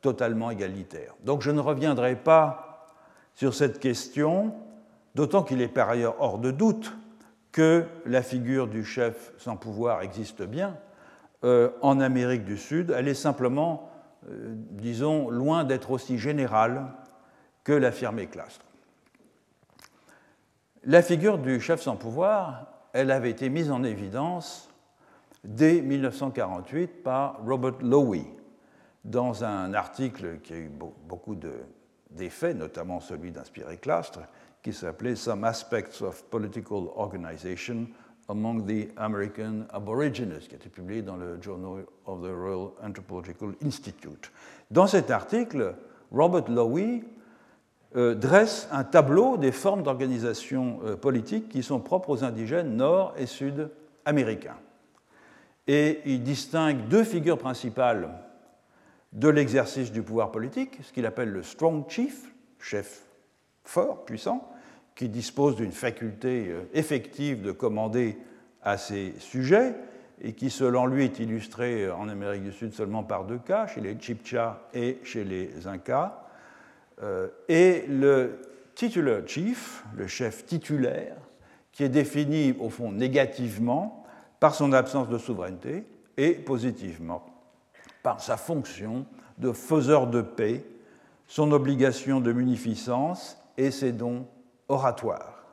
totalement 0.01 0.51
égalitaire. 0.51 1.15
Donc 1.25 1.43
je 1.43 1.53
ne 1.53 1.61
reviendrai 1.61 2.17
pas 2.17 2.68
sur 3.39 3.55
cette 3.55 3.79
question, 3.79 4.53
d'autant 5.15 5.45
qu'il 5.45 5.61
est 5.63 5.69
par 5.69 5.89
ailleurs 5.89 6.17
hors 6.19 6.41
de 6.41 6.51
doute 6.51 6.93
que 7.53 7.85
la 8.05 8.21
figure 8.21 8.67
du 8.67 8.85
chef 8.85 9.33
sans 9.39 9.55
pouvoir 9.55 10.03
existe 10.03 10.43
bien 10.43 10.77
euh, 11.45 11.71
en 11.81 12.01
Amérique 12.01 12.45
du 12.45 12.57
Sud. 12.57 12.93
Elle 12.97 13.07
est 13.07 13.15
simplement, 13.15 13.91
euh, 14.29 14.55
disons, 14.73 15.31
loin 15.31 15.63
d'être 15.63 15.93
aussi 15.93 16.19
générale 16.19 16.89
que 17.63 17.73
l'affirmait 17.73 18.27
Clastre. 18.27 18.67
La 20.83 21.01
figure 21.01 21.39
du 21.39 21.61
chef 21.61 21.81
sans 21.81 21.95
pouvoir, 21.95 22.67
elle 22.93 23.13
avait 23.13 23.31
été 23.31 23.51
mise 23.51 23.71
en 23.71 23.85
évidence 23.85 24.69
dès 25.45 25.81
1948 25.81 27.05
par 27.05 27.39
Robert 27.47 27.79
Lowy 27.83 28.27
dans 29.05 29.45
un 29.45 29.75
article 29.75 30.41
qui 30.41 30.55
a 30.55 30.57
eu 30.57 30.73
beaucoup 31.07 31.37
de 31.37 31.53
des 32.11 32.31
faits, 32.31 32.57
notamment 32.57 33.01
celui 33.01 33.31
d'inspirer 33.31 33.77
Clastre, 33.77 34.21
qui 34.63 34.73
s'appelait 34.73 35.17
Some 35.17 35.45
Aspects 35.45 36.03
of 36.03 36.25
Political 36.25 36.89
Organization 36.97 37.87
Among 38.29 38.67
the 38.67 38.91
American 38.99 39.67
Aborigines, 39.71 40.39
qui 40.41 40.55
a 40.55 40.57
été 40.57 40.69
publié 40.69 41.01
dans 41.01 41.17
le 41.17 41.41
Journal 41.41 41.85
of 42.05 42.21
the 42.21 42.31
Royal 42.35 42.71
Anthropological 42.83 43.55
Institute. 43.65 44.31
Dans 44.71 44.87
cet 44.87 45.11
article, 45.11 45.75
Robert 46.13 46.51
Lowy 46.51 47.05
euh, 47.97 48.15
dresse 48.15 48.69
un 48.71 48.85
tableau 48.85 49.39
des 49.39 49.53
formes 49.53 49.83
d'organisation 49.83 50.81
euh, 50.85 50.97
politique 50.97 51.49
qui 51.49 51.63
sont 51.63 51.81
propres 51.81 52.11
aux 52.11 52.25
indigènes 52.25 52.77
nord 52.77 53.15
et 53.17 53.25
sud 53.25 53.71
américains. 54.05 54.59
Et 55.67 56.01
il 56.05 56.23
distingue 56.23 56.87
deux 56.89 57.05
figures 57.05 57.39
principales 57.39 58.11
de 59.13 59.29
l'exercice 59.29 59.93
du 59.93 60.03
pouvoir 60.03 60.31
politique, 60.31 60.79
ce 60.83 60.93
qu'il 60.93 61.07
appelle 61.07 61.31
le 61.31 61.43
strong 61.43 61.89
chief, 61.89 62.33
chef 62.61 63.05
fort, 63.65 64.05
puissant, 64.05 64.51
qui 64.95 65.09
dispose 65.09 65.57
d'une 65.57 65.73
faculté 65.73 66.49
euh, 66.49 66.63
effective 66.75 67.43
de 67.43 67.53
commander 67.53 68.19
à 68.63 68.77
ses 68.77 69.15
sujets 69.19 69.75
et 70.21 70.33
qui, 70.33 70.51
selon 70.51 70.87
lui, 70.87 71.05
est 71.05 71.21
illustré 71.21 71.89
en 71.91 72.09
Amérique 72.09 72.43
du 72.43 72.53
Sud 72.53 72.73
seulement 72.75 73.05
par 73.05 73.25
deux 73.25 73.39
cas, 73.39 73.67
chez 73.69 73.81
les 73.81 73.97
Chibcha 74.01 74.69
et 74.75 74.99
chez 75.05 75.23
les 75.23 75.67
Incas, 75.67 76.25
euh, 77.03 77.29
et 77.49 77.85
le 77.89 78.41
titular 78.75 79.23
chief, 79.27 79.85
le 79.97 80.09
chef 80.09 80.45
titulaire, 80.45 81.17
qui 81.71 81.85
est 81.85 81.89
défini 81.89 82.55
au 82.59 82.69
fond 82.69 82.91
négativement 82.91 84.05
par 84.41 84.55
son 84.55 84.73
absence 84.73 85.09
de 85.09 85.19
souveraineté 85.19 85.85
et 86.17 86.33
positivement 86.33 87.38
par 88.09 88.23
sa 88.23 88.39
fonction 88.39 89.05
de 89.37 89.53
faiseur 89.53 90.07
de 90.07 90.23
paix, 90.23 90.65
son 91.27 91.53
obligation 91.53 92.21
de 92.21 92.33
munificence 92.33 93.37
et 93.59 93.71
ses 93.71 93.93
dons 93.93 94.27
oratoires. 94.67 95.45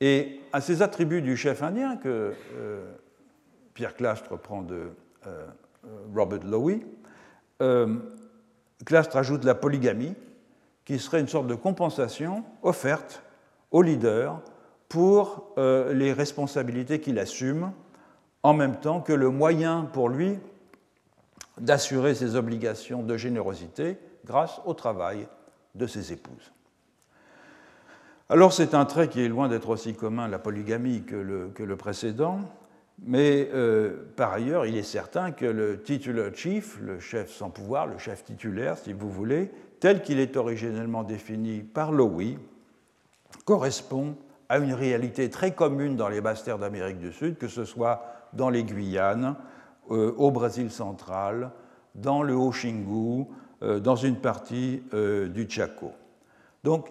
Et 0.00 0.42
à 0.52 0.60
ces 0.60 0.80
attributs 0.80 1.22
du 1.22 1.36
chef 1.36 1.64
indien 1.64 1.96
que 1.96 2.34
euh, 2.54 2.92
Pierre 3.74 3.96
Clastre 3.96 4.38
prend 4.38 4.62
de 4.62 4.92
euh, 5.26 5.46
Robert 6.14 6.44
Lowy, 6.44 6.86
euh, 7.62 7.96
Clastre 8.86 9.16
ajoute 9.16 9.44
la 9.44 9.56
polygamie, 9.56 10.14
qui 10.84 11.00
serait 11.00 11.18
une 11.18 11.26
sorte 11.26 11.48
de 11.48 11.56
compensation 11.56 12.44
offerte 12.62 13.24
au 13.72 13.82
leader 13.82 14.40
pour 14.88 15.52
les 15.56 16.12
responsabilités 16.12 17.00
qu'il 17.00 17.18
assume, 17.18 17.72
en 18.44 18.54
même 18.54 18.76
temps 18.76 19.00
que 19.00 19.12
le 19.12 19.30
moyen 19.30 19.88
pour 19.92 20.08
lui 20.08 20.38
d'assurer 21.60 22.14
ses 22.14 22.36
obligations 22.36 23.02
de 23.02 23.16
générosité 23.16 23.98
grâce 24.24 24.60
au 24.64 24.74
travail 24.74 25.28
de 25.74 25.86
ses 25.86 26.12
épouses. 26.12 26.52
Alors 28.28 28.52
c'est 28.52 28.74
un 28.74 28.84
trait 28.84 29.08
qui 29.08 29.22
est 29.22 29.28
loin 29.28 29.48
d'être 29.48 29.68
aussi 29.68 29.94
commun 29.94 30.28
la 30.28 30.38
polygamie 30.38 31.02
que 31.02 31.16
le, 31.16 31.76
précédent, 31.76 32.40
mais 33.02 33.48
euh, 33.52 34.04
par 34.16 34.32
ailleurs 34.32 34.66
il 34.66 34.76
est 34.76 34.84
certain 34.84 35.32
que 35.32 35.46
le 35.46 35.82
titular 35.82 36.34
chief, 36.34 36.78
le 36.80 37.00
chef 37.00 37.30
sans 37.30 37.50
pouvoir, 37.50 37.86
le 37.86 37.98
chef 37.98 38.24
titulaire 38.24 38.78
si 38.78 38.92
vous 38.92 39.10
voulez, 39.10 39.50
tel 39.80 40.02
qu'il 40.02 40.20
est 40.20 40.36
originellement 40.36 41.02
défini 41.02 41.60
par 41.60 41.90
Lowy, 41.90 42.38
correspond 43.44 44.16
à 44.48 44.58
une 44.58 44.74
réalité 44.74 45.28
très 45.30 45.52
commune 45.52 45.96
dans 45.96 46.08
les 46.08 46.20
basses 46.20 46.44
terres 46.44 46.58
d'Amérique 46.58 46.98
du 46.98 47.12
Sud, 47.12 47.36
que 47.36 47.48
ce 47.48 47.64
soit 47.64 48.04
dans 48.32 48.50
les 48.50 48.64
Guyanes, 48.64 49.36
au 49.90 50.30
Brésil 50.30 50.70
central, 50.70 51.50
dans 51.94 52.22
le 52.22 52.34
Haut-Xingu, 52.34 53.26
euh, 53.62 53.80
dans 53.80 53.96
une 53.96 54.16
partie 54.16 54.82
euh, 54.94 55.28
du 55.28 55.48
Chaco. 55.48 55.92
Donc, 56.64 56.88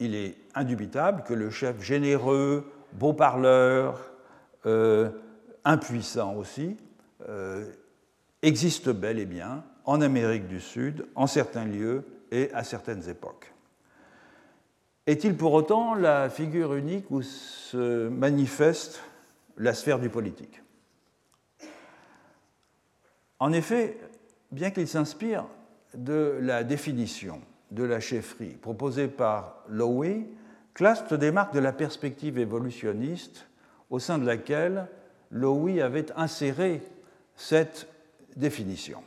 il 0.00 0.14
est 0.14 0.36
indubitable 0.54 1.22
que 1.22 1.34
le 1.34 1.50
chef 1.50 1.82
généreux, 1.82 2.64
beau 2.92 3.12
parleur, 3.12 4.10
impuissant 5.64 6.34
aussi, 6.34 6.76
existe 8.42 8.90
bel 8.90 9.20
et 9.20 9.24
bien 9.24 9.62
en 9.84 10.00
Amérique 10.00 10.48
du 10.48 10.60
Sud, 10.60 11.06
en 11.14 11.28
certains 11.28 11.64
lieux 11.64 12.04
et 12.32 12.50
à 12.54 12.64
certaines 12.64 13.08
époques. 13.08 13.52
Est-il 15.06 15.36
pour 15.36 15.52
autant 15.54 15.94
la 15.94 16.28
figure 16.28 16.74
unique 16.74 17.10
où 17.10 17.22
se 17.22 18.08
manifeste 18.08 19.00
la 19.56 19.72
sphère 19.72 19.98
du 19.98 20.10
politique? 20.10 20.60
En 23.40 23.52
effet, 23.52 23.98
bien 24.50 24.70
qu'il 24.70 24.88
s'inspire 24.88 25.44
de 25.94 26.38
la 26.40 26.64
définition 26.64 27.40
de 27.70 27.84
la 27.84 28.00
chefferie 28.00 28.56
proposée 28.60 29.08
par 29.08 29.62
Lowy, 29.68 30.26
Clast 30.74 31.12
démarque 31.12 31.54
de 31.54 31.58
la 31.58 31.72
perspective 31.72 32.38
évolutionniste 32.38 33.46
au 33.90 33.98
sein 33.98 34.18
de 34.18 34.24
laquelle 34.24 34.86
Lowy 35.32 35.80
avait 35.80 36.06
inséré 36.16 36.82
cette 37.34 37.88
définition. 38.36 39.02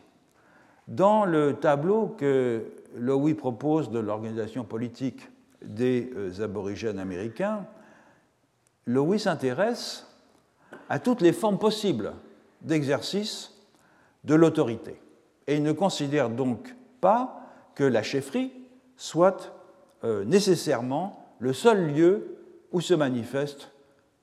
Dans 0.88 1.24
le 1.24 1.54
tableau 1.54 2.08
que 2.08 2.65
Lowy 2.98 3.36
propose 3.36 3.89
de 3.89 4.00
l'organisation 4.00 4.65
politique 4.65 5.30
des 5.63 6.12
euh, 6.15 6.44
aborigènes 6.44 7.00
américains, 7.00 7.65
Lowy 8.86 9.20
s'intéresse 9.20 10.08
à 10.89 11.00
toutes 11.00 11.22
les 11.22 11.34
formes 11.34 11.60
possibles 11.60 12.13
d'exercice 12.62 13.61
de 14.23 14.36
l'autorité 14.36 15.01
et 15.47 15.55
il 15.55 15.63
ne 15.63 15.71
considère 15.71 16.29
donc 16.29 16.75
pas 17.01 17.41
que 17.75 17.84
la 17.84 18.03
chefferie 18.03 18.51
soit 18.95 19.53
euh, 20.03 20.23
nécessairement 20.23 21.25
le 21.39 21.53
seul 21.53 21.93
lieu 21.93 22.38
où 22.71 22.81
se 22.81 22.93
manifeste 22.93 23.71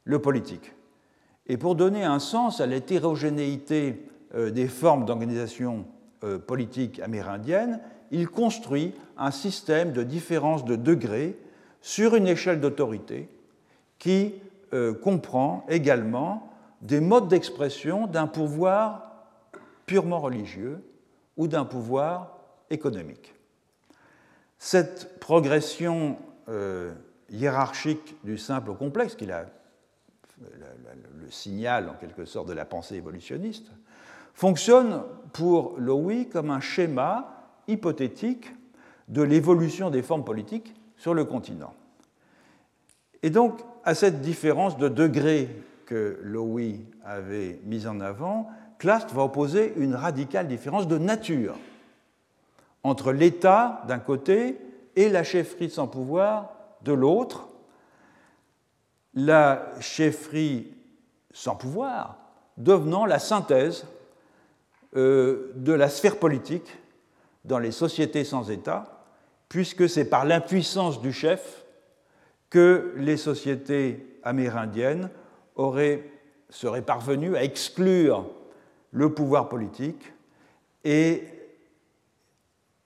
le 0.04 0.20
politique. 0.20 0.74
Et 1.46 1.56
pour 1.56 1.74
donner 1.74 2.04
un 2.04 2.18
sens 2.18 2.60
à 2.60 2.66
l'hétérogénéité 2.66 4.06
euh, 4.34 4.50
des 4.50 4.68
formes 4.68 5.04
d'organisation 5.04 5.84
euh, 6.24 6.38
politique 6.38 7.00
amérindienne, 7.00 7.80
il 8.10 8.28
construit 8.28 8.94
un 9.16 9.30
système 9.30 9.92
de 9.92 10.02
différence 10.02 10.64
de 10.64 10.76
degrés 10.76 11.36
sur 11.82 12.14
une 12.14 12.26
échelle 12.26 12.60
d'autorité 12.60 13.28
qui 13.98 14.34
comprend 15.02 15.64
également 15.68 16.50
des 16.82 17.00
modes 17.00 17.28
d'expression 17.28 18.06
d'un 18.06 18.26
pouvoir 18.26 19.07
purement 19.88 20.20
religieux 20.20 20.84
ou 21.36 21.48
d'un 21.48 21.64
pouvoir 21.64 22.38
économique. 22.70 23.34
Cette 24.58 25.18
progression 25.18 26.18
euh, 26.48 26.92
hiérarchique 27.30 28.16
du 28.22 28.38
simple 28.38 28.70
au 28.70 28.74
complexe, 28.74 29.16
qui 29.16 29.24
est 29.24 29.28
le, 29.28 31.30
signal 31.30 31.88
en 31.88 31.94
quelque 31.94 32.24
sorte 32.24 32.48
de 32.48 32.52
la 32.52 32.64
pensée 32.64 32.96
évolutionniste, 32.96 33.70
fonctionne 34.34 35.02
pour 35.32 35.78
Lowy 35.78 36.28
comme 36.28 36.50
un 36.50 36.60
schéma 36.60 37.50
hypothétique 37.66 38.54
de 39.08 39.22
l'évolution 39.22 39.90
des 39.90 40.02
formes 40.02 40.24
politiques 40.24 40.74
sur 40.96 41.14
le 41.14 41.24
continent. 41.24 41.74
Et 43.22 43.30
donc, 43.30 43.60
à 43.84 43.94
cette 43.94 44.20
différence 44.20 44.76
de 44.76 44.88
degré 44.88 45.48
que 45.86 46.18
Lowy 46.22 46.84
avait 47.04 47.60
mise 47.64 47.86
en 47.86 48.00
avant, 48.00 48.50
Clast 48.78 49.12
va 49.12 49.24
opposer 49.24 49.74
une 49.76 49.94
radicale 49.94 50.46
différence 50.46 50.86
de 50.86 50.98
nature 50.98 51.56
entre 52.84 53.12
l'État 53.12 53.82
d'un 53.88 53.98
côté 53.98 54.58
et 54.94 55.08
la 55.08 55.24
chefferie 55.24 55.70
sans 55.70 55.88
pouvoir 55.88 56.52
de 56.82 56.92
l'autre. 56.92 57.48
La 59.14 59.66
chefferie 59.80 60.72
sans 61.32 61.56
pouvoir 61.56 62.18
devenant 62.56 63.04
la 63.04 63.18
synthèse 63.18 63.86
euh, 64.96 65.52
de 65.56 65.72
la 65.72 65.88
sphère 65.88 66.18
politique 66.18 66.78
dans 67.44 67.58
les 67.58 67.72
sociétés 67.72 68.24
sans 68.24 68.50
État, 68.50 69.04
puisque 69.48 69.88
c'est 69.88 70.04
par 70.04 70.24
l'impuissance 70.24 71.00
du 71.00 71.12
chef 71.12 71.64
que 72.50 72.94
les 72.96 73.16
sociétés 73.16 74.20
amérindiennes 74.22 75.10
auraient, 75.56 76.10
seraient 76.48 76.82
parvenues 76.82 77.36
à 77.36 77.44
exclure 77.44 78.26
le 78.92 79.12
pouvoir 79.12 79.48
politique 79.48 80.12
et 80.84 81.24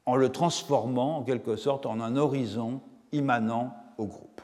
en 0.06 0.16
le 0.16 0.30
transformant 0.30 1.18
en 1.18 1.22
quelque 1.22 1.56
sorte 1.56 1.86
en 1.86 2.00
un 2.00 2.16
horizon 2.16 2.80
immanent 3.12 3.76
au 3.98 4.06
groupe. 4.06 4.40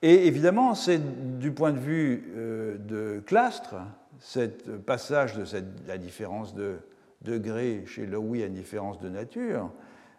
Et 0.00 0.26
évidemment, 0.26 0.74
c'est 0.74 1.38
du 1.38 1.50
point 1.50 1.72
de 1.72 1.78
vue 1.78 2.32
euh, 2.36 2.78
de 2.78 3.20
Clastre, 3.26 3.74
ce 4.20 4.40
passage 4.40 5.34
de 5.36 5.44
la 5.86 5.98
différence 5.98 6.54
de 6.54 6.78
degré 7.22 7.84
chez 7.86 8.06
Lowy 8.06 8.42
à 8.42 8.46
une 8.46 8.54
différence 8.54 9.00
de 9.00 9.08
nature, 9.08 9.70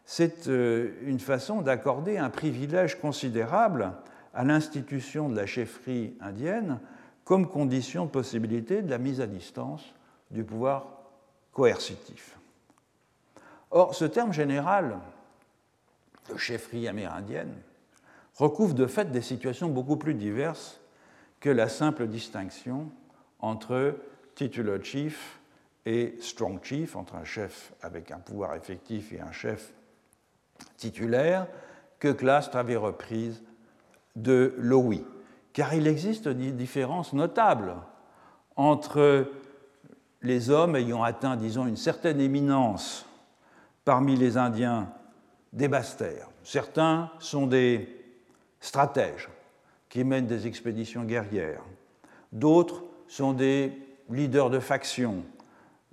c'est 0.05 0.47
euh, 0.47 0.91
une 1.03 1.19
façon 1.19 1.62
d'accorder 1.62 2.17
un 2.17 2.29
privilège 2.29 2.99
considérable 2.99 3.93
à 4.34 4.43
l'institution 4.43 5.29
de 5.29 5.36
la 5.36 5.45
chefferie 5.45 6.15
indienne 6.19 6.79
comme 7.29 7.47
condition 7.47 8.05
de 8.05 8.09
possibilité 8.09 8.81
de 8.81 8.89
la 8.89 8.97
mise 8.97 9.21
à 9.21 9.27
distance 9.27 9.83
du 10.31 10.43
pouvoir 10.43 10.87
coercitif. 11.53 12.35
Or, 13.69 13.93
ce 13.93 14.05
terme 14.05 14.33
général 14.33 14.97
de 16.27 16.37
chefferie 16.37 16.87
amérindienne 16.87 17.53
recouvre 18.33 18.73
de 18.73 18.87
fait 18.87 19.11
des 19.11 19.21
situations 19.21 19.69
beaucoup 19.69 19.95
plus 19.95 20.15
diverses 20.15 20.81
que 21.39 21.51
la 21.51 21.69
simple 21.69 22.07
distinction 22.07 22.89
entre 23.37 23.95
titular 24.33 24.83
chief 24.83 25.39
et 25.85 26.17
strong 26.21 26.57
chief, 26.63 26.95
entre 26.95 27.13
un 27.13 27.25
chef 27.25 27.73
avec 27.83 28.09
un 28.09 28.17
pouvoir 28.17 28.55
effectif 28.55 29.13
et 29.13 29.21
un 29.21 29.31
chef 29.31 29.71
titulaire, 30.77 31.45
que 31.99 32.11
Clastre 32.11 32.57
avait 32.57 32.75
reprise 32.75 33.43
de 34.15 34.55
Lowy 34.57 35.05
car 35.60 35.74
il 35.74 35.88
existe 35.88 36.30
des 36.30 36.54
différences 36.54 37.12
notables 37.12 37.76
entre 38.56 39.26
les 40.22 40.50
hommes 40.50 40.78
ayant 40.78 41.04
atteint, 41.04 41.36
disons, 41.36 41.67
une 41.67 41.76
certaine 41.76 42.22
éminence 42.22 43.06
parmi 43.84 44.15
les 44.15 44.38
Indiens 44.38 44.88
des 45.52 45.67
basses-terres. 45.67 46.30
Certains 46.45 47.12
sont 47.19 47.45
des 47.45 47.93
stratèges 48.62 49.28
qui 49.89 50.06
mènent 50.06 50.28
des 50.28 50.48
expéditions 50.48 51.04
guerrières. 51.04 51.65
D'autres 52.32 52.86
sont 53.10 53.34
des 53.34 53.74
leaders 54.10 54.50
de 54.50 54.60
factions. 54.60 55.26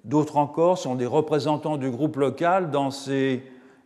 D'autres 0.04 0.36
encore 0.36 0.78
sont 0.78 0.94
des 0.94 1.06
représentants 1.06 1.76
du 1.76 1.90
groupe 1.90 2.18
local 2.18 2.70
dans 2.70 2.92
ses 2.92 3.42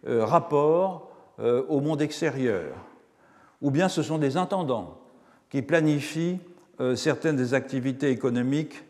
euh, 0.07 0.27
rapports 0.27 1.09
euh, 1.39 1.65
au 1.71 1.81
monde 1.81 2.03
extérieur. 2.03 2.75
Ou 3.63 3.71
bien 3.71 3.89
ce 3.89 4.03
sont 4.03 4.19
des 4.19 4.37
intendants 4.37 5.00
qui 5.51 5.63
planifie 5.63 6.39
euh, 6.81 6.97
certaines 6.97 7.37
des 7.37 7.53
activités 7.53 8.11
économiques 8.11 8.83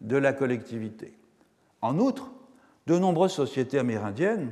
de 0.00 0.16
la 0.16 0.32
collectivité. 0.32 1.16
En 1.80 1.98
outre, 1.98 2.30
de 2.86 2.98
nombreuses 2.98 3.32
sociétés 3.32 3.78
amérindiennes, 3.78 4.50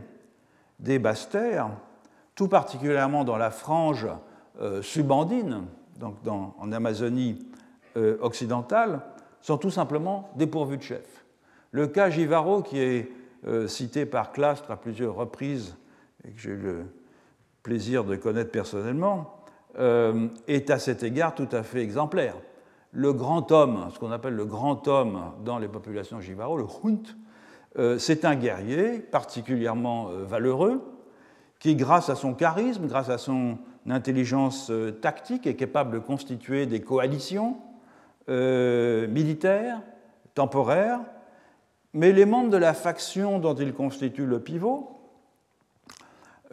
des 0.78 0.98
basses-terres, 0.98 1.70
tout 2.34 2.48
particulièrement 2.48 3.24
dans 3.24 3.36
la 3.36 3.50
frange 3.50 4.06
euh, 4.60 4.80
subandine, 4.82 5.64
donc 5.98 6.16
en 6.26 6.72
Amazonie 6.72 7.46
euh, 7.96 8.16
occidentale, 8.20 9.00
sont 9.40 9.58
tout 9.58 9.70
simplement 9.70 10.30
dépourvues 10.36 10.76
de 10.76 10.82
chef. 10.82 11.24
Le 11.72 11.86
cas 11.86 12.10
Givaro, 12.10 12.62
qui 12.62 12.78
est 12.78 13.10
cité 13.68 14.06
par 14.06 14.32
Clastre 14.32 14.72
à 14.72 14.76
plusieurs 14.76 15.14
reprises 15.14 15.76
et 16.24 16.32
que 16.32 16.40
j'ai 16.40 16.50
eu 16.50 16.56
le 16.56 16.84
plaisir 17.62 18.02
de 18.02 18.16
connaître 18.16 18.50
personnellement, 18.50 19.36
euh, 19.78 20.28
est 20.48 20.70
à 20.70 20.78
cet 20.78 21.02
égard 21.02 21.34
tout 21.34 21.48
à 21.52 21.62
fait 21.62 21.82
exemplaire. 21.82 22.36
Le 22.92 23.12
grand 23.12 23.52
homme, 23.52 23.88
ce 23.92 23.98
qu'on 23.98 24.10
appelle 24.10 24.32
le 24.32 24.46
grand 24.46 24.88
homme 24.88 25.20
dans 25.44 25.58
les 25.58 25.68
populations 25.68 26.18
Jivaro, 26.18 26.56
le 26.56 26.64
Hunt, 26.64 27.02
euh, 27.78 27.98
c'est 27.98 28.24
un 28.24 28.36
guerrier 28.36 29.00
particulièrement 29.00 30.08
euh, 30.08 30.24
valeureux 30.24 30.82
qui, 31.58 31.76
grâce 31.76 32.08
à 32.08 32.14
son 32.14 32.32
charisme, 32.32 32.86
grâce 32.86 33.10
à 33.10 33.18
son 33.18 33.58
intelligence 33.86 34.72
tactique, 35.02 35.46
est 35.46 35.56
capable 35.56 35.92
de 35.92 35.98
constituer 35.98 36.66
des 36.66 36.80
coalitions 36.80 37.58
militaires, 38.28 39.80
temporaires, 40.34 41.00
mais 41.92 42.12
les 42.12 42.26
membres 42.26 42.50
de 42.50 42.56
la 42.56 42.74
faction 42.74 43.38
dont 43.38 43.54
il 43.54 43.72
constitue 43.72 44.26
le 44.26 44.40
pivot 44.40 44.95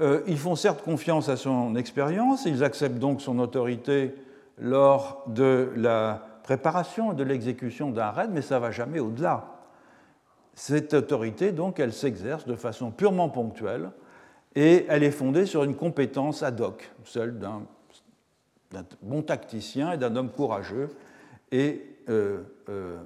euh, 0.01 0.21
ils 0.27 0.37
font 0.37 0.55
certes 0.55 0.83
confiance 0.83 1.29
à 1.29 1.37
son 1.37 1.75
expérience, 1.75 2.45
ils 2.45 2.63
acceptent 2.63 2.99
donc 2.99 3.21
son 3.21 3.39
autorité 3.39 4.15
lors 4.57 5.23
de 5.27 5.71
la 5.75 6.21
préparation 6.43 7.13
et 7.13 7.15
de 7.15 7.23
l'exécution 7.23 7.91
d'un 7.91 8.09
raid, 8.11 8.29
mais 8.31 8.41
ça 8.41 8.55
ne 8.55 8.61
va 8.61 8.71
jamais 8.71 8.99
au-delà. 8.99 9.45
Cette 10.55 10.93
autorité, 10.93 11.51
donc, 11.51 11.79
elle 11.79 11.93
s'exerce 11.93 12.45
de 12.45 12.55
façon 12.55 12.91
purement 12.91 13.29
ponctuelle 13.29 13.91
et 14.55 14.85
elle 14.87 15.03
est 15.03 15.11
fondée 15.11 15.45
sur 15.45 15.63
une 15.63 15.75
compétence 15.75 16.43
ad 16.43 16.59
hoc, 16.61 16.91
celle 17.05 17.39
d'un 17.39 17.63
bon 19.01 19.21
tacticien 19.21 19.91
et 19.93 19.97
d'un 19.97 20.15
homme 20.15 20.29
courageux 20.29 20.89
et 21.51 21.83
euh, 22.09 22.41
euh, 22.69 22.97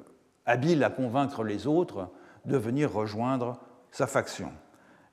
habile 0.46 0.84
à 0.84 0.90
convaincre 0.90 1.44
les 1.44 1.68
autres 1.68 2.10
de 2.46 2.58
venir 2.58 2.92
rejoindre 2.92 3.60
sa 3.92 4.08
faction 4.08 4.52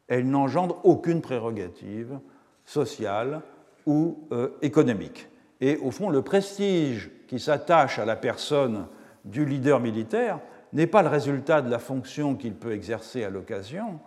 elle 0.09 0.29
n'engendre 0.29 0.81
aucune 0.85 1.21
prérogative 1.21 2.19
sociale 2.65 3.43
ou 3.87 4.27
euh, 4.33 4.51
économique. 4.63 5.29
Et 5.61 5.77
au 5.79 5.91
fond, 5.91 6.11
le 6.11 6.23
prestige 6.23 7.11
qui 7.27 7.39
s'attache 7.39 7.99
à 7.99 8.05
la 8.05 8.17
personne 8.17 8.87
du 9.25 9.45
leader 9.45 9.81
militaire 9.81 10.41
n'est 10.73 10.87
pas 10.87 11.03
le 11.03 11.09
résultat 11.09 11.63
de 11.63 11.71
la 11.71 11.79
fonction 11.79 12.35
qu'il 12.35 12.55
peut 12.55 12.73
exercer 12.73 13.25
à 13.25 13.31
l'occasion, 13.31 14.01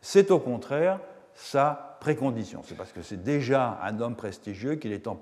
c'est 0.00 0.30
au 0.30 0.38
contraire 0.38 1.00
sa 1.34 1.96
précondition. 2.00 2.62
C'est 2.64 2.76
parce 2.76 2.92
que 2.92 3.02
c'est 3.02 3.22
déjà 3.22 3.78
un 3.82 4.00
homme 4.00 4.16
prestigieux 4.16 4.76
qu'il 4.76 4.92
est, 4.92 5.06
en 5.06 5.18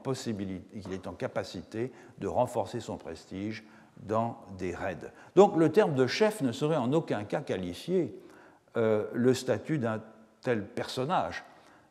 est 0.92 1.06
en 1.06 1.12
capacité 1.12 1.92
de 2.18 2.26
renforcer 2.26 2.80
son 2.80 2.96
prestige 2.96 3.64
dans 3.96 4.38
des 4.58 4.74
raids. 4.74 5.12
Donc 5.36 5.56
le 5.56 5.70
terme 5.70 5.94
de 5.94 6.06
chef 6.06 6.40
ne 6.40 6.52
saurait 6.52 6.76
en 6.76 6.92
aucun 6.92 7.24
cas 7.24 7.40
qualifier 7.40 8.14
euh, 8.76 9.06
le 9.12 9.34
statut 9.34 9.78
d'un 9.78 10.00
tel 10.42 10.64
personnage. 10.64 11.44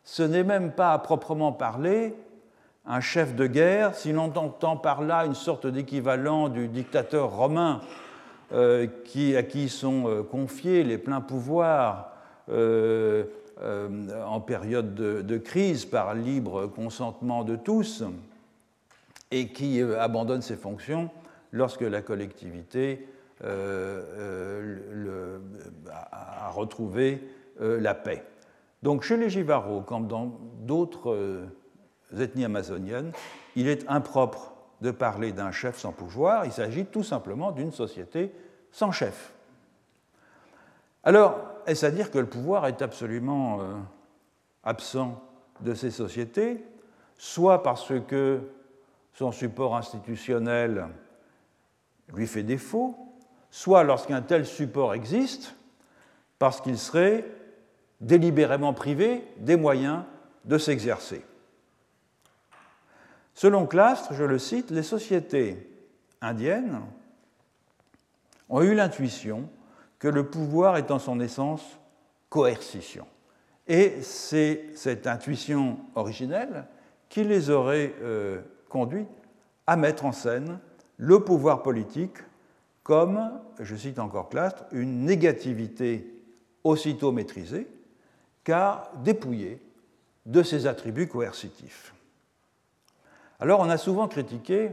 Ce 0.03 0.23
n'est 0.23 0.43
même 0.43 0.71
pas 0.71 0.93
à 0.93 0.99
proprement 0.99 1.51
parler 1.51 2.15
un 2.85 2.99
chef 2.99 3.35
de 3.35 3.47
guerre, 3.47 3.95
si 3.95 4.11
l'on 4.11 4.35
entend 4.35 4.75
par 4.75 5.01
là 5.01 5.25
une 5.25 5.35
sorte 5.35 5.67
d'équivalent 5.67 6.49
du 6.49 6.67
dictateur 6.67 7.31
romain 7.31 7.81
euh, 8.53 8.87
qui, 9.05 9.35
à 9.35 9.43
qui 9.43 9.69
sont 9.69 10.07
euh, 10.07 10.23
confiés 10.23 10.83
les 10.83 10.97
pleins 10.97 11.21
pouvoirs 11.21 12.09
en 12.49 14.41
période 14.41 14.93
de, 14.95 15.37
crise 15.37 15.85
par 15.85 16.15
libre 16.15 16.67
consentement 16.67 17.43
de 17.43 17.55
tous 17.55 18.03
et 19.29 19.47
qui 19.49 19.81
abandonne 19.81 20.41
ses 20.41 20.57
fonctions 20.57 21.09
lorsque 21.51 21.81
la 21.81 22.01
collectivité 22.01 23.07
euh, 23.43 24.03
euh, 24.19 25.39
a 25.89 26.49
retrouvé 26.51 27.27
euh, 27.59 27.79
la 27.79 27.95
paix. 27.95 28.23
Donc 28.83 29.03
chez 29.03 29.17
les 29.17 29.29
Jivaro, 29.29 29.81
comme 29.81 30.07
dans 30.07 30.39
d'autres 30.61 31.47
ethnies 32.17 32.45
amazoniennes, 32.45 33.11
il 33.55 33.67
est 33.67 33.87
impropre 33.87 34.53
de 34.81 34.91
parler 34.91 35.31
d'un 35.31 35.51
chef 35.51 35.77
sans 35.77 35.91
pouvoir, 35.91 36.45
il 36.45 36.51
s'agit 36.51 36.85
tout 36.85 37.03
simplement 37.03 37.51
d'une 37.51 37.71
société 37.71 38.31
sans 38.71 38.91
chef. 38.91 39.33
Alors, 41.03 41.39
est-ce 41.67 41.85
à 41.85 41.91
dire 41.91 42.09
que 42.09 42.17
le 42.17 42.25
pouvoir 42.25 42.65
est 42.67 42.81
absolument 42.81 43.59
absent 44.63 45.21
de 45.61 45.73
ces 45.73 45.91
sociétés, 45.91 46.63
soit 47.17 47.61
parce 47.63 47.93
que 48.07 48.41
son 49.13 49.31
support 49.31 49.75
institutionnel 49.75 50.87
lui 52.13 52.27
fait 52.27 52.43
défaut, 52.43 52.95
soit 53.51 53.83
lorsqu'un 53.83 54.21
tel 54.21 54.45
support 54.45 54.93
existe, 54.93 55.55
parce 56.39 56.61
qu'il 56.61 56.77
serait 56.77 57.25
délibérément 58.01 58.73
privé 58.73 59.23
des 59.37 59.55
moyens 59.55 60.03
de 60.45 60.57
s'exercer. 60.57 61.23
Selon 63.33 63.65
Clastre, 63.65 64.13
je 64.13 64.23
le 64.23 64.39
cite, 64.39 64.71
les 64.71 64.83
sociétés 64.83 65.69
indiennes 66.19 66.81
ont 68.49 68.61
eu 68.61 68.73
l'intuition 68.73 69.49
que 69.99 70.07
le 70.07 70.29
pouvoir 70.29 70.77
est 70.77 70.91
en 70.91 70.99
son 70.99 71.19
essence 71.19 71.79
coercition. 72.29 73.07
Et 73.67 74.01
c'est 74.01 74.65
cette 74.75 75.07
intuition 75.07 75.77
originelle 75.95 76.65
qui 77.07 77.23
les 77.23 77.49
aurait 77.49 77.93
euh, 78.01 78.41
conduits 78.67 79.05
à 79.67 79.77
mettre 79.77 80.05
en 80.05 80.11
scène 80.11 80.59
le 80.97 81.19
pouvoir 81.23 81.61
politique 81.61 82.17
comme, 82.83 83.31
je 83.59 83.75
cite 83.75 83.99
encore 83.99 84.29
Clastre, 84.29 84.65
une 84.71 85.05
négativité 85.05 86.19
aussitôt 86.63 87.11
maîtrisée, 87.11 87.67
car 88.43 88.91
dépouillée 89.03 89.61
de 90.25 90.43
ses 90.43 90.67
attributs 90.67 91.07
coercitifs. 91.07 91.93
Alors 93.39 93.59
on 93.59 93.69
a 93.69 93.77
souvent 93.77 94.07
critiqué, 94.07 94.69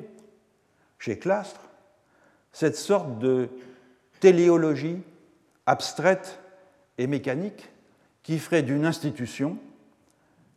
chez 0.99 1.19
Clastre, 1.19 1.61
cette 2.53 2.77
sorte 2.77 3.19
de 3.19 3.49
téléologie 4.21 5.01
abstraite 5.67 6.41
et 6.99 7.07
mécanique 7.07 7.71
qui 8.23 8.39
ferait 8.39 8.63
d'une 8.63 8.85
institution, 8.85 9.59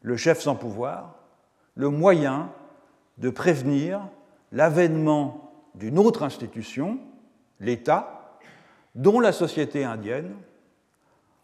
le 0.02 0.18
chef 0.18 0.42
sans 0.42 0.56
pouvoir, 0.56 1.16
le 1.76 1.90
moyen 1.90 2.52
de 3.18 3.30
prévenir 3.30 4.02
l'avènement 4.52 5.54
d'une 5.76 6.00
autre 6.00 6.24
institution, 6.24 7.00
l'État, 7.60 8.40
dont 8.96 9.20
la 9.20 9.32
société 9.32 9.86
indienne 9.86 10.34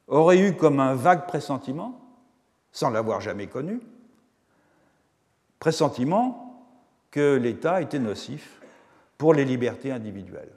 aurait 0.08 0.40
eu 0.40 0.56
comme 0.56 0.80
un 0.80 0.96
vague 0.96 1.28
pressentiment, 1.28 2.00
sans 2.72 2.90
l'avoir 2.90 3.22
jamais 3.22 3.48
connu, 3.48 3.82
pressentiment 5.60 6.66
que 7.12 7.36
l'État 7.36 7.82
était 7.82 8.00
nocif 8.00 8.62
pour 9.18 9.34
les 9.34 9.46
libertés 9.46 9.92
individuelles. 9.92 10.54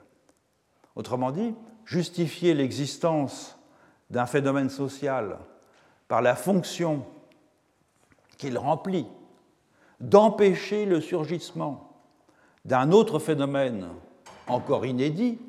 Autrement 0.95 1.31
dit, 1.31 1.55
justifier 1.85 2.53
l'existence 2.53 3.57
d'un 4.09 4.25
phénomène 4.25 4.69
social 4.69 5.39
par 6.07 6.21
la 6.21 6.35
fonction 6.35 7.05
qu'il 8.37 8.57
remplit 8.57 9.07
d'empêcher 9.99 10.85
le 10.85 10.99
surgissement 10.99 11.91
d'un 12.65 12.91
autre 12.91 13.19
phénomène 13.19 13.87
encore 14.47 14.85
inédit 14.85 15.39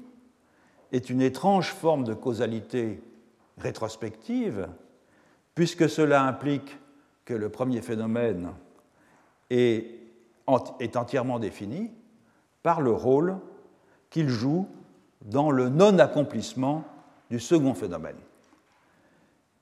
est 0.93 1.11
une 1.11 1.23
étrange 1.23 1.73
forme 1.73 2.05
de 2.05 2.15
causalité 2.15 3.03
rétrospective, 3.59 4.69
puisque 5.55 5.89
cela 5.89 6.25
implique 6.25 6.79
que 7.25 7.35
le 7.35 7.49
premier 7.49 7.83
phénomène 7.83 8.53
est, 9.51 9.99
entièrement 10.47 11.39
défini 11.39 11.91
par 12.63 12.81
le 12.81 12.91
rôle 12.91 13.39
qu'il 14.11 14.29
joue 14.29 14.69
dans 15.23 15.51
le 15.51 15.69
non-accomplissement 15.69 16.85
du 17.31 17.39
second 17.39 17.75
phénomène, 17.75 18.17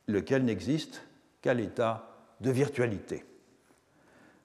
lequel 0.09 0.45
n'existe 0.45 1.03
qu'à 1.43 1.55
l'état 1.55 2.09
de 2.41 2.51
virtualité. 2.51 3.25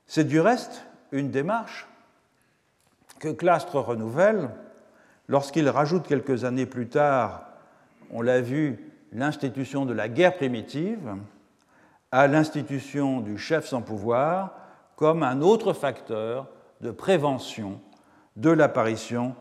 C'est 0.05 0.25
du 0.25 0.39
reste 0.39 0.85
une 1.11 1.31
démarche 1.31 1.87
que 3.19 3.29
Clastre 3.29 3.77
renouvelle 3.77 4.49
lorsqu'il 5.27 5.69
rajoute 5.69 6.07
quelques 6.07 6.43
années 6.43 6.65
plus 6.65 6.89
tard, 6.89 7.49
on 8.11 8.21
l'a 8.21 8.41
vu, 8.41 8.84
l'institution 9.15 9.85
de 9.85 9.93
la 9.93 10.09
guerre 10.09 10.35
primitive 10.35 11.15
à 12.11 12.27
l'institution 12.27 13.21
du 13.21 13.37
chef 13.37 13.65
sans 13.65 13.81
pouvoir 13.81 14.55
comme 14.95 15.23
un 15.23 15.41
autre 15.41 15.73
facteur 15.73 16.47
de 16.81 16.91
prévention 16.91 17.79
de 18.35 18.49
l'apparition 18.49 19.35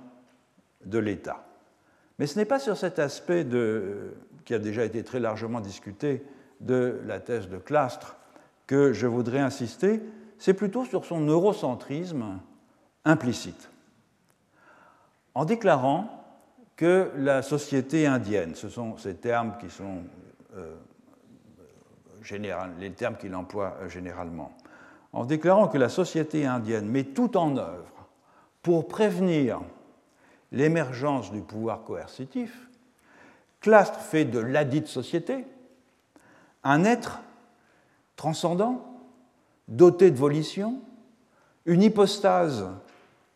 de 0.85 0.99
l'État. 0.99 1.45
Mais 2.19 2.27
ce 2.27 2.39
n'est 2.39 2.45
pas 2.45 2.61
sur 2.61 2.77
cet 2.77 2.99
aspect 2.99 3.47
qui 4.45 4.55
a 4.55 4.59
déjà 4.59 4.85
été 4.85 5.03
très 5.03 5.21
largement 5.21 5.61
discuté 5.61 6.25
de 6.61 7.01
la 7.05 7.19
thèse 7.19 7.49
de 7.49 7.59
Clastre 7.59 8.17
que 8.67 8.93
je 8.93 9.07
voudrais 9.07 9.41
insister, 9.41 10.01
c'est 10.39 10.55
plutôt 10.55 10.85
sur 10.85 11.05
son 11.05 11.21
eurocentrisme 11.27 12.41
implicite, 13.05 13.71
en 15.35 15.45
déclarant 15.45 16.24
que 16.77 17.11
la 17.17 17.43
société 17.43 18.07
indienne, 18.07 18.55
ce 18.55 18.69
sont 18.69 18.97
ces 18.97 19.15
termes 19.15 19.57
qui 19.59 19.71
sont 19.71 20.03
euh, 20.57 20.75
les 22.79 22.93
termes 22.93 23.17
qu'il 23.17 23.35
emploie 23.35 23.77
euh, 23.81 23.89
généralement, 23.89 24.53
en 25.13 25.25
déclarant 25.25 25.69
que 25.69 25.79
la 25.79 25.89
société 25.89 26.47
indienne 26.47 26.89
met 26.89 27.05
tout 27.05 27.37
en 27.37 27.57
œuvre 27.57 28.09
pour 28.63 28.89
prévenir 28.89 29.61
l'émergence 30.51 31.31
du 31.31 31.41
pouvoir 31.41 31.85
coercitif, 31.85 32.69
Clastre 33.61 34.01
fait 34.01 34.27
de 34.27 34.39
ladite 34.39 34.89
société 34.89 35.47
un 36.65 36.85
être 36.85 37.21
transcendant, 38.17 38.85
doté 39.69 40.11
de 40.11 40.19
volition, 40.19 40.81
une 41.65 41.83
hypostase 41.83 42.67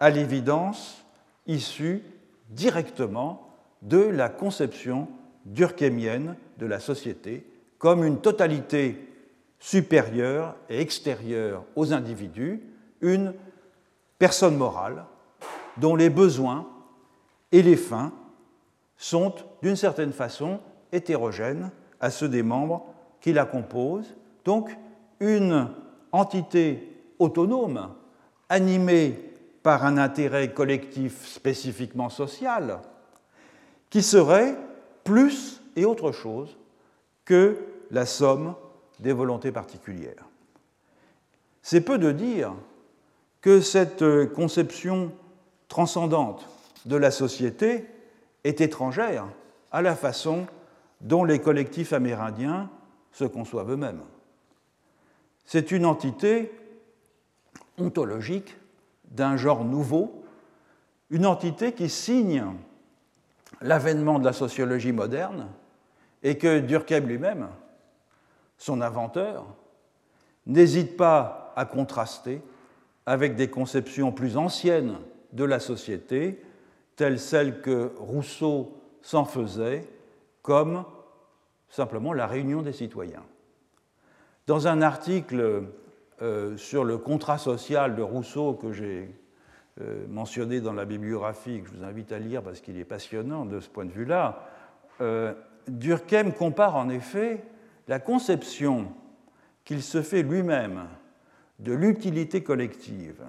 à 0.01 0.11
l'évidence 0.11 1.03
issue 1.47 2.03
directement 2.49 3.49
de 3.83 3.99
la 3.99 4.29
conception 4.29 5.09
durkheimienne 5.45 6.37
de 6.59 6.67
la 6.67 6.81
société 6.81 7.47
comme 7.79 8.05
une 8.05 8.21
totalité 8.21 9.09
supérieure 9.61 10.57
et 10.69 10.81
extérieure 10.81 11.65
aux 11.77 11.93
individus, 11.93 12.61
une 13.01 13.35
personne 14.19 14.57
morale 14.57 15.05
dont 15.77 15.95
les 15.95 16.11
besoins 16.11 16.69
et 17.53 17.63
les 17.63 17.77
fins 17.77 18.13
sont 18.97 19.35
d'une 19.63 19.77
certaine 19.77 20.13
façon 20.13 20.61
hétérogènes 20.93 21.71
à 22.01 22.11
ceux 22.11 22.29
des 22.29 22.43
membres 22.43 22.87
qui 23.21 23.33
la 23.33 23.45
composent, 23.45 24.15
donc 24.45 24.77
une 25.21 25.69
entité 26.13 26.97
autonome, 27.19 27.95
animée 28.49 29.28
par 29.69 29.85
un 29.85 29.99
intérêt 29.99 30.55
collectif 30.55 31.27
spécifiquement 31.27 32.09
social, 32.09 32.81
qui 33.91 34.03
serait 34.03 34.57
plus 35.05 35.61
et 35.77 35.85
autre 35.85 36.11
chose 36.11 36.57
que 37.27 37.59
la 37.91 38.07
somme 38.07 38.55
des 38.99 39.13
volontés 39.13 39.53
particulières. 39.53 40.25
C'est 41.61 41.83
peu 41.83 41.99
de 41.99 42.13
dire 42.13 42.55
que 43.43 43.61
cette 43.61 44.33
conception 44.33 45.13
transcendante 45.69 46.49
de 46.87 46.97
la 46.97 47.11
société 47.11 47.85
est 48.45 48.63
étrangère 48.63 49.27
à 49.71 49.83
la 49.83 49.97
façon 49.97 50.47
dont 51.03 51.25
les 51.25 51.41
collectifs 51.41 51.93
amérindiens 51.93 52.71
se 53.13 53.25
conçoivent 53.25 53.73
eux-mêmes. 53.73 54.01
C'est 55.45 55.73
une 55.73 55.85
entité 55.85 56.53
ontologique 57.77 58.57
d'un 59.11 59.37
genre 59.37 59.65
nouveau, 59.65 60.25
une 61.11 61.27
entité 61.27 61.73
qui 61.73 61.89
signe 61.89 62.45
l'avènement 63.61 64.19
de 64.19 64.25
la 64.25 64.33
sociologie 64.33 64.93
moderne 64.93 65.49
et 66.23 66.37
que 66.37 66.61
Durkheim 66.61 67.01
lui-même, 67.01 67.49
son 68.57 68.81
inventeur, 68.81 69.47
n'hésite 70.47 70.97
pas 70.97 71.53
à 71.57 71.65
contraster 71.65 72.43
avec 73.07 73.37
des 73.37 73.49
conceptions 73.49 74.13
plus 74.13 74.37
anciennes 74.37 74.99
de 75.33 75.45
la 75.45 75.61
société, 75.61 76.43
telles 76.97 77.19
celles 77.19 77.61
que 77.61 77.93
Rousseau 77.99 78.77
s'en 79.03 79.25
faisait, 79.25 79.89
comme 80.43 80.85
simplement 81.69 82.13
la 82.13 82.27
réunion 82.27 82.63
des 82.63 82.73
citoyens. 82.73 83.25
Dans 84.47 84.67
un 84.67 84.83
article 84.83 85.65
euh, 86.21 86.57
sur 86.57 86.85
le 86.85 86.99
contrat 86.99 87.39
social 87.39 87.95
de 87.95 88.03
Rousseau 88.03 88.55
que 88.55 88.73
j'ai 88.73 89.15
euh, 89.81 90.05
mentionné 90.09 90.61
dans 90.61 90.73
la 90.73 90.85
bibliographie, 90.85 91.63
que 91.63 91.69
je 91.69 91.77
vous 91.77 91.85
invite 91.85 92.11
à 92.11 92.19
lire 92.19 92.43
parce 92.43 92.61
qu'il 92.61 92.77
est 92.79 92.85
passionnant 92.85 93.45
de 93.45 93.61
ce 93.61 93.69
point 93.69 93.85
de 93.85 93.93
vue-là, 93.93 94.49
euh, 95.01 95.33
Durkheim 95.69 96.33
compare 96.33 96.75
en 96.75 96.89
effet 96.89 97.45
la 97.87 98.01
conception 98.01 98.89
qu'il 99.65 99.81
se 99.81 100.03
fait 100.03 100.23
lui-même 100.23 100.89
de 101.61 101.73
l'utilité 101.73 102.43
collective, 102.43 103.23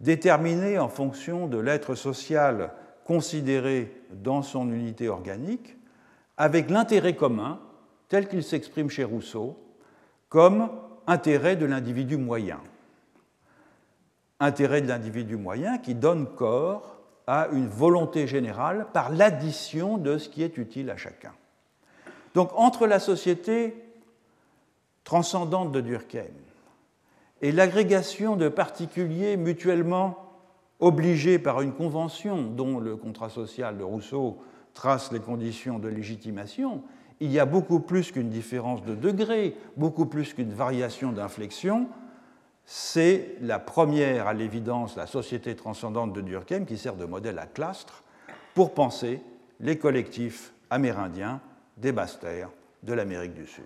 déterminée 0.00 0.78
en 0.78 0.88
fonction 0.88 1.46
de 1.46 1.58
l'être 1.58 1.94
social 1.94 2.72
considéré 3.04 3.94
dans 4.10 4.40
son 4.40 4.72
unité 4.72 5.10
organique, 5.10 5.76
avec 6.38 6.70
l'intérêt 6.70 7.14
commun 7.14 7.60
tel 8.08 8.28
qu'il 8.28 8.42
s'exprime 8.42 8.88
chez 8.88 9.04
Rousseau, 9.04 9.58
comme 10.30 10.70
intérêt 11.06 11.56
de 11.56 11.66
l'individu 11.66 12.16
moyen. 12.16 12.60
Intérêt 14.40 14.82
de 14.82 14.88
l'individu 14.88 15.36
moyen 15.36 15.78
qui 15.78 15.94
donne 15.94 16.26
corps 16.26 16.98
à 17.26 17.48
une 17.52 17.68
volonté 17.68 18.26
générale 18.26 18.86
par 18.92 19.10
l'addition 19.10 19.98
de 19.98 20.18
ce 20.18 20.28
qui 20.28 20.42
est 20.42 20.58
utile 20.58 20.90
à 20.90 20.96
chacun. 20.96 21.32
Donc 22.34 22.50
entre 22.54 22.86
la 22.86 23.00
société 23.00 23.74
transcendante 25.04 25.72
de 25.72 25.80
Durkheim 25.80 26.34
et 27.40 27.52
l'agrégation 27.52 28.36
de 28.36 28.48
particuliers 28.48 29.36
mutuellement 29.36 30.26
obligés 30.80 31.38
par 31.38 31.62
une 31.62 31.72
convention 31.72 32.42
dont 32.42 32.78
le 32.78 32.96
contrat 32.96 33.30
social 33.30 33.78
de 33.78 33.84
Rousseau 33.84 34.38
trace 34.74 35.10
les 35.10 35.20
conditions 35.20 35.78
de 35.78 35.88
légitimation, 35.88 36.82
il 37.20 37.32
y 37.32 37.38
a 37.38 37.46
beaucoup 37.46 37.80
plus 37.80 38.12
qu'une 38.12 38.28
différence 38.28 38.84
de 38.84 38.94
degré, 38.94 39.56
beaucoup 39.76 40.06
plus 40.06 40.34
qu'une 40.34 40.52
variation 40.52 41.12
d'inflexion. 41.12 41.88
C'est 42.64 43.36
la 43.40 43.58
première, 43.58 44.26
à 44.26 44.34
l'évidence, 44.34 44.96
la 44.96 45.06
société 45.06 45.54
transcendante 45.54 46.12
de 46.12 46.20
Durkheim 46.20 46.64
qui 46.64 46.76
sert 46.76 46.96
de 46.96 47.04
modèle 47.04 47.38
à 47.38 47.46
clastre 47.46 48.02
pour 48.54 48.74
penser 48.74 49.20
les 49.60 49.78
collectifs 49.78 50.52
amérindiens 50.68 51.40
des 51.76 51.92
basses 51.92 52.18
de 52.82 52.92
l'Amérique 52.92 53.34
du 53.34 53.46
Sud. 53.46 53.64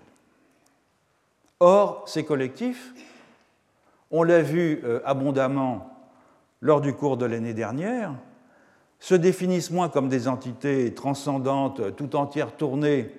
Or, 1.59 2.03
ces 2.07 2.23
collectifs, 2.23 2.93
on 4.11 4.23
l'a 4.23 4.41
vu 4.41 4.81
euh, 4.83 4.99
abondamment 5.05 5.89
lors 6.59 6.81
du 6.81 6.93
cours 6.93 7.17
de 7.17 7.25
l'année 7.25 7.53
dernière, 7.53 8.13
se 8.99 9.15
définissent 9.15 9.71
moins 9.71 9.89
comme 9.89 10.09
des 10.09 10.27
entités 10.27 10.93
transcendantes 10.93 11.95
tout 11.95 12.15
entières 12.15 12.55
tournées 12.55 13.11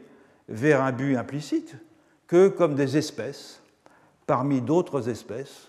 vers 0.53 0.83
un 0.83 0.93
but 0.93 1.17
implicite 1.17 1.75
que 2.29 2.49
comme 2.49 2.75
des 2.75 2.97
espèces 2.97 3.61
parmi 4.27 4.61
d'autres 4.61 5.09
espèces, 5.09 5.69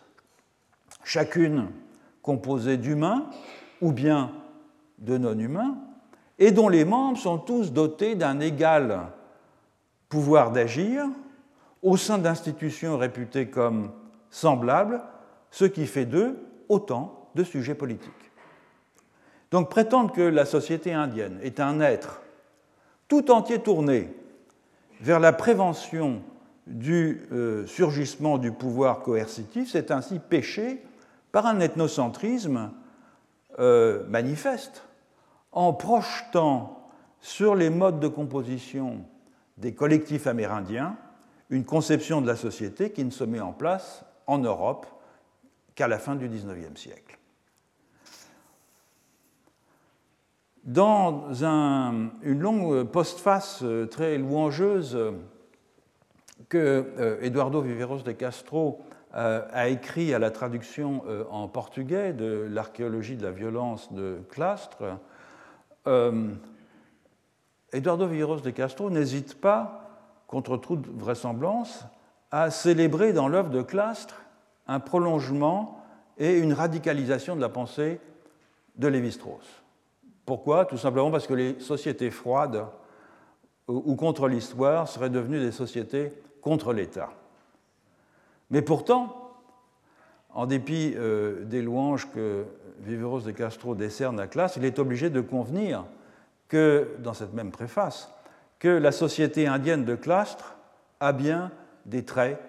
chacune 1.04 1.68
composée 2.22 2.78
d'humains 2.78 3.26
ou 3.82 3.92
bien 3.92 4.32
de 5.00 5.18
non-humains, 5.18 5.76
et 6.40 6.52
dont 6.52 6.70
les 6.70 6.86
membres 6.86 7.18
sont 7.18 7.38
tous 7.38 7.72
dotés 7.72 8.16
d'un 8.16 8.40
égal 8.40 9.08
pouvoir 10.10 10.52
d'agir 10.52 11.06
au 11.82 11.98
sein 11.98 12.18
d'institutions 12.18 12.98
réputées 12.98 13.50
comme 13.50 13.92
semblables, 14.30 15.02
ce 15.52 15.66
qui 15.66 15.86
fait 15.86 16.06
d'eux 16.06 16.38
autant 16.70 17.30
de 17.36 17.44
sujets 17.44 17.76
politiques. 17.76 18.12
Donc 19.52 19.70
prétendre 19.70 20.12
que 20.12 20.22
la 20.22 20.46
société 20.46 20.94
indienne 20.94 21.40
est 21.44 21.60
un 21.60 21.80
être 21.80 22.22
tout 23.08 23.30
entier 23.32 23.60
tourné 23.60 24.14
vers 25.04 25.20
la 25.20 25.34
prévention 25.34 26.22
du 26.66 27.28
euh, 27.34 27.68
surgissement 27.68 28.38
du 28.38 28.54
pouvoir 28.54 29.02
coercitif, 29.02 29.70
c'est 29.70 29.92
ainsi 29.92 30.18
péché 30.18 30.82
par 31.34 31.46
un 31.46 31.60
ethnocentrisme 31.60 32.72
euh, 33.60 34.06
manifeste, 34.08 34.84
en 35.52 35.74
projetant 35.74 36.90
sur 37.20 37.54
les 37.54 37.70
modes 37.70 38.00
de 38.00 38.08
composition 38.08 39.04
des 39.58 39.74
collectifs 39.74 40.26
amérindiens 40.26 40.96
une 41.50 41.66
conception 41.66 42.22
de 42.22 42.28
la 42.28 42.38
société 42.38 42.92
qui 42.92 43.04
ne 43.04 43.12
se 43.12 43.26
met 43.26 43.42
en 43.42 43.52
place 43.52 44.06
en 44.26 44.38
Europe 44.38 44.88
qu'à 45.76 45.90
la 45.90 46.00
fin 46.00 46.16
du 46.16 46.30
XIXe 46.30 46.80
siècle. 46.80 47.20
Dans 50.64 51.34
une 51.34 52.40
longue 52.40 52.86
postface 52.86 53.60
euh, 53.64 53.86
très 53.86 54.18
louangeuse 54.18 54.98
que 56.48 56.58
euh, 56.98 57.18
Eduardo 57.22 57.60
Viveros 57.60 58.04
de 58.04 58.14
Castro 58.14 58.80
euh, 59.14 59.46
a 59.52 59.68
écrit 59.68 60.14
à 60.14 60.20
la 60.20 60.32
traduction 60.32 61.04
en 61.30 61.50
portugais 61.50 62.14
de 62.14 62.48
l'archéologie 62.50 63.18
de 63.18 63.24
la 63.24 63.32
violence 63.32 63.92
de 63.92 64.20
Clastre, 64.30 64.84
Eduardo 67.74 68.08
Viveros 68.08 68.40
de 68.40 68.50
Castro 68.50 68.90
n'hésite 68.90 69.42
pas, 69.42 69.90
contre 70.28 70.56
toute 70.56 70.88
vraisemblance, 70.88 71.86
à 72.32 72.50
célébrer 72.52 73.12
dans 73.12 73.28
l'œuvre 73.28 73.50
de 73.50 73.62
Clastre 73.62 74.24
un 74.68 74.80
prolongement 74.80 75.84
et 76.18 76.38
une 76.38 76.54
radicalisation 76.54 77.36
de 77.36 77.42
la 77.42 77.50
pensée 77.50 78.00
de 78.78 78.88
Lévi-Strauss. 78.88 79.63
Pourquoi? 80.26 80.66
Tout 80.66 80.78
simplement 80.78 81.12
parce 81.12 81.28
que 81.28 81.34
les 81.34 81.60
sociétés 81.60 82.12
froides 82.12 82.66
ou 83.68 83.96
contre 83.96 84.28
l'histoire 84.28 84.88
seraient 84.88 85.10
devenues 85.10 85.40
des 85.40 85.52
sociétés 85.52 86.14
contre 86.42 86.74
l'État. 86.74 87.10
Mais 88.50 88.62
pourtant, 88.62 89.34
en 90.30 90.46
dépit 90.46 90.94
euh, 90.96 91.44
des 91.46 91.62
louanges 91.62 92.10
que 92.12 92.46
Viveros 92.80 93.22
de 93.22 93.32
Castro 93.32 93.76
décerne 93.76 94.20
à 94.20 94.28
Classe, 94.28 94.58
il 94.58 94.66
est 94.66 94.80
obligé 94.80 95.10
de 95.10 95.22
convenir 95.22 95.86
que, 96.48 96.96
dans 97.00 97.14
cette 97.14 97.34
même 97.34 97.52
préface, 97.52 98.14
que 98.60 98.68
la 98.68 98.92
société 98.92 99.48
indienne 99.48 99.86
de 99.86 99.96
Clastre 99.96 100.56
a 101.00 101.14
bien 101.14 101.52
des 101.86 102.04
traits 102.04 102.40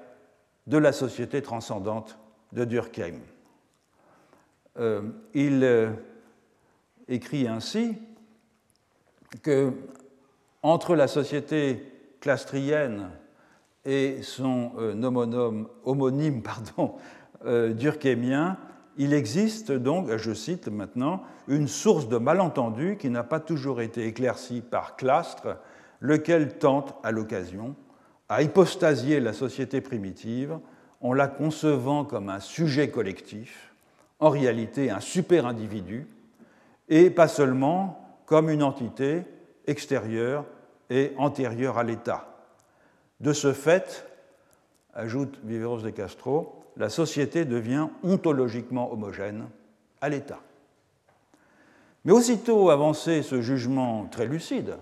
de 0.66 0.78
la 0.78 0.92
société 0.92 1.42
transcendante 1.42 2.18
de 2.52 2.64
Durkheim. 2.64 3.20
Euh, 4.78 5.02
il 5.34 5.62
euh, 5.62 5.90
écrit 7.08 7.48
ainsi 7.48 7.96
que 9.42 9.72
entre 10.62 10.96
la 10.96 11.08
société 11.08 11.92
clastrienne 12.20 13.10
et 13.84 14.22
son 14.22 14.72
euh, 14.78 15.64
homonyme 15.84 16.42
pardon, 16.42 16.94
euh, 17.44 17.72
durkheimien, 17.74 18.56
il 18.96 19.12
existe 19.12 19.72
donc, 19.72 20.16
je 20.16 20.32
cite 20.32 20.68
maintenant, 20.68 21.22
une 21.48 21.68
source 21.68 22.08
de 22.08 22.16
malentendu 22.16 22.96
qui 22.98 23.10
n'a 23.10 23.24
pas 23.24 23.40
toujours 23.40 23.80
été 23.80 24.06
éclaircie 24.06 24.62
par 24.62 24.96
Clastre, 24.96 25.58
lequel 26.00 26.58
tente, 26.58 26.94
à 27.02 27.10
l'occasion, 27.10 27.74
à 28.28 28.42
hypostasier 28.42 29.20
la 29.20 29.32
société 29.32 29.80
primitive 29.80 30.58
en 31.00 31.12
la 31.12 31.28
concevant 31.28 32.04
comme 32.04 32.28
un 32.28 32.40
sujet 32.40 32.90
collectif, 32.90 33.74
en 34.20 34.30
réalité 34.30 34.90
un 34.90 35.00
super-individu, 35.00 36.06
et 36.88 37.10
pas 37.10 37.28
seulement 37.28 38.22
comme 38.26 38.50
une 38.50 38.62
entité 38.62 39.22
extérieure 39.66 40.44
et 40.90 41.12
antérieure 41.16 41.78
à 41.78 41.84
l'État. 41.84 42.28
De 43.20 43.32
ce 43.32 43.52
fait, 43.52 44.06
ajoute 44.92 45.38
Viveros 45.44 45.80
de 45.80 45.90
Castro, 45.90 46.64
la 46.76 46.88
société 46.88 47.44
devient 47.44 47.88
ontologiquement 48.02 48.92
homogène 48.92 49.46
à 50.00 50.08
l'État. 50.08 50.40
Mais 52.04 52.12
aussitôt 52.12 52.70
avancé 52.70 53.22
ce 53.22 53.40
jugement 53.40 54.06
très 54.06 54.26
lucide, 54.26 54.76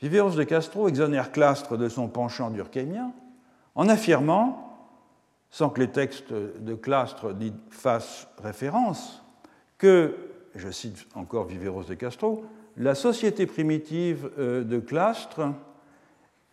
Viveros 0.00 0.30
de 0.30 0.42
Castro 0.42 0.88
exonère 0.88 1.30
Clastre 1.30 1.76
de 1.76 1.88
son 1.88 2.08
penchant 2.08 2.50
durkheimien 2.50 3.12
en 3.76 3.88
affirmant 3.88 4.68
sans 5.52 5.68
que 5.68 5.80
les 5.80 5.90
textes 5.90 6.32
de 6.32 6.74
Clastre 6.74 7.36
fassent 7.70 8.26
référence, 8.42 9.22
que, 9.78 10.31
je 10.54 10.70
cite 10.70 11.06
encore 11.14 11.46
Viveros 11.46 11.84
de 11.84 11.94
Castro, 11.94 12.44
la 12.76 12.94
société 12.94 13.46
primitive 13.46 14.30
euh, 14.38 14.64
de 14.64 14.78
Clastre 14.78 15.40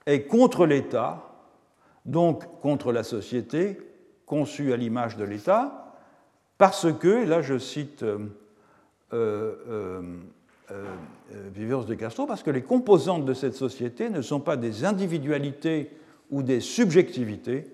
est 0.05 0.23
contre 0.23 0.65
l'État, 0.65 1.25
donc 2.05 2.61
contre 2.61 2.91
la 2.91 3.03
société 3.03 3.77
conçue 4.25 4.73
à 4.73 4.77
l'image 4.77 5.17
de 5.17 5.23
l'État, 5.23 5.95
parce 6.57 6.91
que, 6.93 7.25
là 7.25 7.41
je 7.41 7.57
cite 7.57 8.03
euh, 8.03 8.27
euh, 9.13 10.01
Viveros 11.53 11.85
de 11.85 11.95
Castro, 11.95 12.25
parce 12.25 12.43
que 12.43 12.51
les 12.51 12.63
composantes 12.63 13.25
de 13.25 13.33
cette 13.33 13.55
société 13.55 14.09
ne 14.09 14.21
sont 14.21 14.39
pas 14.39 14.57
des 14.57 14.85
individualités 14.85 15.91
ou 16.31 16.43
des 16.43 16.59
subjectivités, 16.59 17.65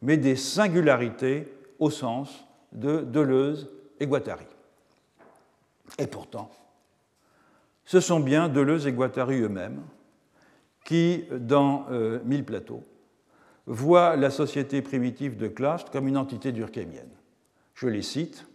mais 0.00 0.16
des 0.16 0.36
singularités 0.36 1.52
au 1.78 1.90
sens 1.90 2.44
de 2.72 3.00
Deleuze 3.00 3.70
et 4.00 4.06
Guattari. 4.06 4.46
Et 5.98 6.06
pourtant, 6.06 6.50
ce 7.84 8.00
sont 8.00 8.20
bien 8.20 8.48
Deleuze 8.48 8.86
et 8.86 8.92
Guattari 8.92 9.40
eux-mêmes 9.40 9.82
qui, 10.84 11.24
dans 11.30 11.86
euh, 11.90 12.20
Mille 12.24 12.44
plateaux, 12.44 12.84
voient 13.66 14.16
la 14.16 14.30
société 14.30 14.82
primitive 14.82 15.36
de 15.36 15.48
Clastre 15.48 15.90
comme 15.90 16.08
une 16.08 16.16
entité 16.16 16.52
durkheimienne. 16.52 17.10
Je 17.74 17.86
les 17.86 18.02
cite. 18.02 18.46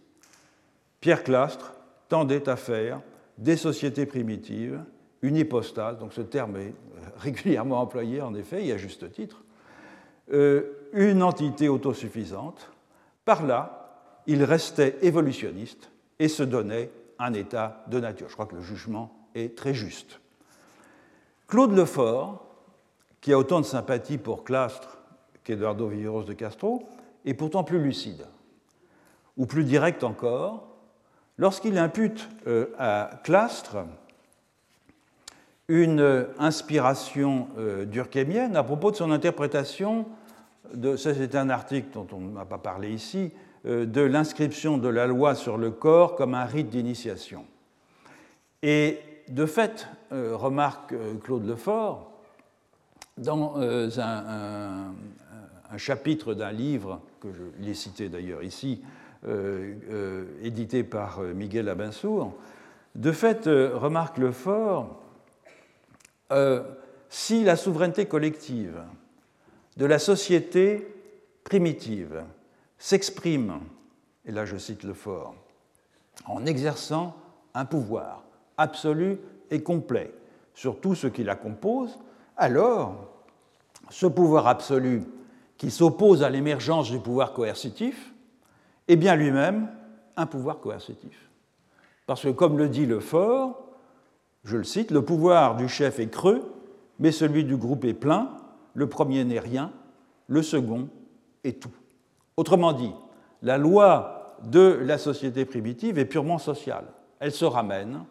Pierre 1.00 1.24
Clastre 1.24 1.74
tendait 2.08 2.48
à 2.48 2.56
faire 2.56 3.00
des 3.38 3.56
sociétés 3.56 4.06
primitives 4.06 4.82
une 5.22 5.36
hypostase, 5.36 5.98
donc 5.98 6.12
ce 6.12 6.20
terme 6.20 6.56
est 6.56 6.74
régulièrement 7.18 7.80
employé 7.80 8.20
en 8.20 8.34
effet, 8.34 8.66
et 8.66 8.72
à 8.72 8.76
juste 8.76 9.10
titre, 9.12 9.42
euh, 10.32 10.62
une 10.92 11.22
entité 11.22 11.68
autosuffisante. 11.68 12.70
Par 13.24 13.44
là, 13.44 14.22
il 14.26 14.44
restait 14.44 14.96
évolutionniste 15.02 15.90
et 16.18 16.28
se 16.28 16.42
donnait 16.42 16.90
un 17.18 17.32
état 17.32 17.84
de 17.88 18.00
nature. 18.00 18.28
Je 18.28 18.34
crois 18.34 18.46
que 18.46 18.56
le 18.56 18.62
jugement 18.62 19.12
est 19.34 19.56
très 19.56 19.74
juste. 19.74 20.20
Claude 21.46 21.76
Lefort, 21.76 22.44
qui 23.20 23.32
a 23.32 23.38
autant 23.38 23.60
de 23.60 23.66
sympathie 23.66 24.18
pour 24.18 24.44
Clastre 24.44 24.98
qu'Eduardo 25.44 25.88
Villeros 25.88 26.24
de 26.24 26.34
Castro, 26.34 26.88
est 27.24 27.34
pourtant 27.34 27.64
plus 27.64 27.82
lucide, 27.82 28.26
ou 29.36 29.46
plus 29.46 29.64
direct 29.64 30.04
encore, 30.04 30.68
lorsqu'il 31.36 31.78
impute 31.78 32.28
euh, 32.46 32.66
à 32.78 33.10
Clastre 33.24 33.78
une 35.68 36.26
inspiration 36.38 37.48
euh, 37.58 37.84
durkheimienne 37.84 38.56
à 38.56 38.62
propos 38.62 38.90
de 38.90 38.96
son 38.96 39.10
interprétation 39.10 40.06
de, 40.74 40.96
ça 40.96 41.14
c'est 41.14 41.34
un 41.34 41.50
article 41.50 41.88
dont 41.92 42.06
on 42.12 42.20
n'a 42.20 42.44
pas 42.44 42.58
parlé 42.58 42.90
ici, 42.90 43.32
de 43.64 44.00
l'inscription 44.00 44.78
de 44.78 44.88
la 44.88 45.06
loi 45.06 45.34
sur 45.34 45.58
le 45.58 45.70
corps 45.70 46.16
comme 46.16 46.34
un 46.34 46.44
rite 46.44 46.70
d'initiation. 46.70 47.44
Et 48.62 48.98
de 49.28 49.46
fait, 49.46 49.88
euh, 50.12 50.36
remarque 50.36 50.92
euh, 50.92 51.14
Claude 51.22 51.46
Lefort, 51.46 52.10
dans 53.16 53.58
un, 53.58 54.94
chapitre 55.76 56.34
d'un 56.34 56.52
livre, 56.52 57.00
que 57.20 57.28
je 57.32 57.42
l'ai 57.64 57.74
cité 57.74 58.08
d'ailleurs 58.08 58.44
ici, 58.44 58.80
édité 60.40 60.84
par 60.84 61.20
Miguel 61.20 61.68
Abinsour, 61.68 62.32
de 62.94 63.10
fait, 63.10 63.46
remarque 63.46 64.18
Lefort, 64.18 65.02
si 67.08 67.42
la 67.42 67.56
souveraineté 67.56 68.06
collective 68.06 68.80
de 69.76 69.84
la 69.84 69.98
société 69.98 70.86
primitive 71.42 72.22
s'exprime, 72.78 73.60
et 74.24 74.32
là 74.32 74.44
je 74.44 74.56
cite 74.56 74.84
le 74.84 74.94
fort, 74.94 75.34
en 76.26 76.46
exerçant 76.46 77.16
un 77.54 77.64
pouvoir 77.64 78.24
absolu 78.56 79.18
et 79.50 79.62
complet 79.62 80.12
sur 80.54 80.80
tout 80.80 80.94
ce 80.94 81.06
qui 81.06 81.24
la 81.24 81.34
compose, 81.34 81.98
alors 82.36 83.08
ce 83.90 84.06
pouvoir 84.06 84.46
absolu 84.46 85.02
qui 85.56 85.70
s'oppose 85.70 86.22
à 86.22 86.30
l'émergence 86.30 86.90
du 86.90 86.98
pouvoir 86.98 87.32
coercitif 87.32 88.12
est 88.86 88.96
bien 88.96 89.16
lui-même 89.16 89.68
un 90.16 90.26
pouvoir 90.26 90.60
coercitif. 90.60 91.28
Parce 92.06 92.22
que 92.22 92.30
comme 92.30 92.58
le 92.58 92.68
dit 92.68 92.86
le 92.86 93.00
fort, 93.00 93.68
je 94.44 94.56
le 94.56 94.64
cite, 94.64 94.90
le 94.90 95.02
pouvoir 95.02 95.56
du 95.56 95.68
chef 95.68 95.98
est 95.98 96.08
creux, 96.08 96.54
mais 96.98 97.12
celui 97.12 97.44
du 97.44 97.56
groupe 97.56 97.84
est 97.84 97.94
plein, 97.94 98.30
le 98.74 98.88
premier 98.88 99.24
n'est 99.24 99.40
rien, 99.40 99.72
le 100.26 100.42
second 100.42 100.88
est 101.44 101.60
tout. 101.60 101.74
Autrement 102.38 102.72
dit, 102.72 102.94
la 103.42 103.58
loi 103.58 104.38
de 104.44 104.80
la 104.84 104.96
société 104.96 105.44
primitive 105.44 105.98
est 105.98 106.04
purement 106.04 106.38
sociale. 106.38 106.84
Elle 107.18 107.32
se 107.32 107.44
ramène 107.44 108.04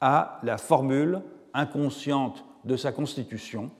à 0.00 0.40
la 0.42 0.58
formule 0.58 1.22
inconsciente 1.54 2.44
de 2.64 2.76
sa 2.76 2.90
constitution 2.90 3.70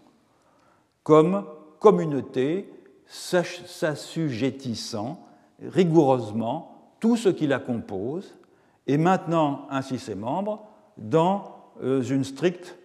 comme 1.03 1.45
communauté 1.81 2.73
s'assujettissant 3.07 5.27
rigoureusement 5.61 6.95
tout 7.01 7.17
ce 7.17 7.29
qui 7.29 7.49
la 7.49 7.59
compose 7.59 8.39
et 8.87 8.97
maintenant 8.97 9.67
ainsi 9.71 9.99
ses 9.99 10.15
membres 10.15 10.69
dans 10.99 11.57
euh, 11.83 12.01
une 12.01 12.23
stricte 12.23 12.79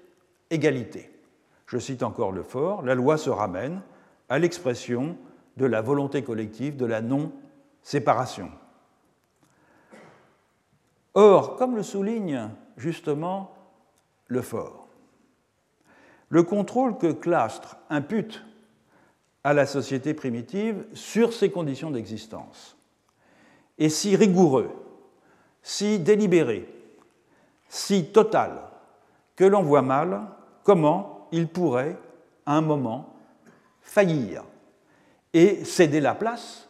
égalité. 0.49 1.11
Je 1.67 1.77
cite 1.77 2.01
encore 2.01 2.31
le 2.31 2.41
fort, 2.41 2.81
la 2.81 2.95
loi 2.95 3.19
se 3.19 3.29
ramène 3.29 3.83
à 4.27 4.39
l'expression 4.39 5.15
de 5.57 5.65
la 5.65 5.81
volonté 5.81 6.23
collective, 6.23 6.75
de 6.75 6.85
la 6.85 7.01
non-séparation. 7.01 8.51
Or, 11.13 11.55
comme 11.55 11.75
le 11.75 11.83
souligne 11.83 12.49
justement 12.77 13.55
le 14.27 14.41
fort, 14.41 14.87
le 16.29 16.43
contrôle 16.43 16.97
que 16.97 17.11
Clastre 17.11 17.77
impute 17.89 18.43
à 19.43 19.53
la 19.53 19.65
société 19.65 20.13
primitive 20.13 20.85
sur 20.93 21.31
ses 21.31 21.51
conditions 21.51 21.91
d'existence 21.91 22.75
est 23.77 23.89
si 23.89 24.15
rigoureux, 24.15 24.71
si 25.61 25.99
délibéré, 25.99 26.67
si 27.69 28.11
total, 28.11 28.61
que 29.35 29.45
l'on 29.45 29.61
voit 29.61 29.81
mal 29.81 30.21
comment 30.63 31.27
il 31.31 31.47
pourrait, 31.47 31.97
à 32.45 32.57
un 32.57 32.61
moment, 32.61 33.13
faillir 33.81 34.43
et 35.35 35.65
céder 35.65 35.99
la 35.99 36.15
place 36.15 36.69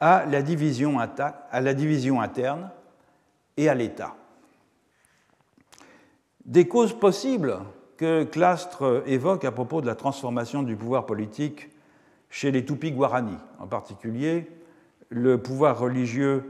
à 0.00 0.24
la 0.24 0.40
division, 0.40 0.98
interne 0.98 2.70
et 3.58 3.68
à 3.68 3.74
l'État. 3.74 4.16
Des 6.46 6.66
causes 6.66 6.98
possibles 6.98 7.58
que 7.98 8.24
Clastre 8.24 9.02
évoque 9.06 9.44
à 9.44 9.52
propos 9.52 9.82
de 9.82 9.86
la 9.86 9.94
transformation 9.94 10.62
du 10.62 10.74
pouvoir 10.74 11.04
politique 11.04 11.68
chez 12.30 12.50
les 12.50 12.64
Tupis 12.64 12.92
Guarani, 12.92 13.36
en 13.58 13.66
particulier 13.66 14.50
le 15.10 15.36
pouvoir 15.36 15.78
religieux 15.78 16.44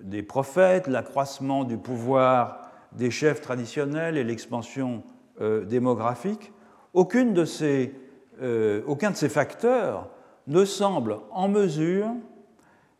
des 0.00 0.22
prophètes, 0.22 0.86
l'accroissement 0.86 1.64
du 1.64 1.76
pouvoir 1.76 2.70
des 2.92 3.10
chefs 3.10 3.40
traditionnels 3.40 4.16
et 4.16 4.22
l'expansion 4.22 5.02
euh, 5.40 5.64
démographique, 5.64 6.52
euh, 6.94 8.82
aucun 8.86 9.10
de 9.10 9.16
ces 9.16 9.28
facteurs 9.28 10.08
ne 10.46 10.64
semble 10.64 11.18
en 11.30 11.48
mesure 11.48 12.08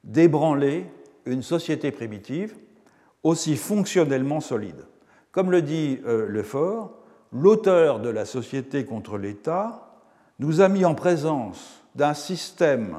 d'ébranler 0.03 0.87
une 1.27 1.43
société 1.43 1.91
primitive 1.91 2.57
aussi 3.23 3.57
fonctionnellement 3.57 4.41
solide. 4.41 4.85
Comme 5.33 5.51
le 5.51 5.63
dit 5.63 6.01
euh, 6.05 6.29
Lefort, 6.29 6.93
l'auteur 7.33 8.01
de 8.01 8.09
la 8.09 8.25
société 8.25 8.85
contre 8.85 9.19
l'État 9.19 9.91
nous 10.39 10.61
a 10.61 10.69
mis 10.69 10.85
en 10.85 10.95
présence 10.95 11.83
d'un 11.95 12.15
système 12.15 12.99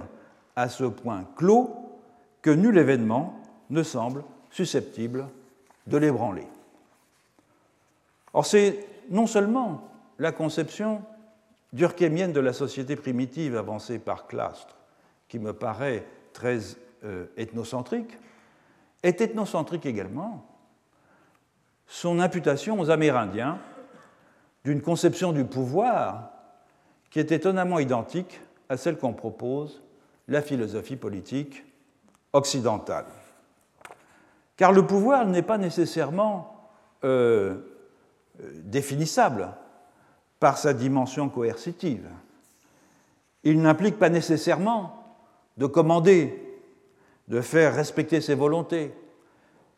à 0.56 0.70
ce 0.70 0.84
point 0.84 1.26
clos 1.36 1.76
que 2.42 2.50
nul 2.50 2.78
événement 2.78 3.40
ne 3.70 3.84
semble 3.84 4.24
susceptible 4.52 5.28
de 5.88 5.98
l'ébranler. 5.98 6.48
Or, 8.34 8.46
c'est 8.46 8.86
non 9.10 9.28
seulement 9.28 9.90
la 10.20 10.32
conception 10.32 11.02
durkheimienne 11.76 12.32
de 12.32 12.40
la 12.40 12.54
société 12.54 12.96
primitive 12.96 13.58
avancée 13.58 14.00
par 14.00 14.28
Clastre, 14.28 14.78
qui 15.28 15.40
me 15.40 15.52
paraît 15.52 16.08
très 16.32 16.60
euh, 17.04 17.26
ethnocentrique, 17.36 18.18
est 19.04 19.20
ethnocentrique 19.20 19.86
également 19.86 20.48
son 21.86 22.20
imputation 22.20 22.80
aux 22.80 22.90
Amérindiens 22.90 23.60
d'une 24.64 24.82
conception 24.82 25.34
du 25.34 25.44
pouvoir 25.44 26.32
qui 27.12 27.20
est 27.20 27.32
étonnamment 27.32 27.80
identique 27.80 28.40
à 28.70 28.78
celle 28.78 28.98
qu'on 28.98 29.14
propose 29.14 29.84
la 30.30 30.42
philosophie 30.42 30.96
politique 30.96 31.66
occidentale. 32.34 33.06
Car 34.56 34.72
le 34.72 34.88
pouvoir 34.88 35.28
n'est 35.28 35.42
pas 35.42 35.58
nécessairement 35.58 36.70
euh, 37.04 37.58
euh, 38.42 38.52
définissable 38.64 39.50
par 40.46 40.60
sa 40.60 40.76
dimension 40.76 41.28
coercitive. 41.28 42.08
Il 43.44 43.64
n'implique 43.64 43.98
pas 43.98 44.10
nécessairement 44.10 45.18
de 45.58 45.66
commander, 45.66 46.40
de 47.30 47.42
faire 47.42 47.74
respecter 47.74 48.22
ses 48.22 48.36
volontés, 48.36 48.94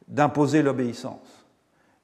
d'imposer 0.09 0.61
l'obéissance. 0.61 1.45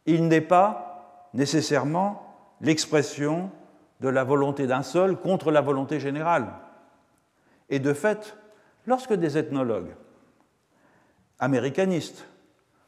Il 0.05 0.29
n'est 0.29 0.39
pas 0.39 1.27
nécessairement 1.33 2.25
l'expression 2.61 3.51
de 3.99 4.07
la 4.07 4.23
volonté 4.23 4.65
d'un 4.65 4.81
seul 4.81 5.17
contre 5.17 5.51
la 5.51 5.59
volonté 5.59 5.99
générale. 5.99 6.47
Et 7.69 7.79
de 7.79 7.91
fait, 7.91 8.37
lorsque 8.87 9.13
des 9.13 9.37
ethnologues 9.37 9.93
américanistes 11.37 12.25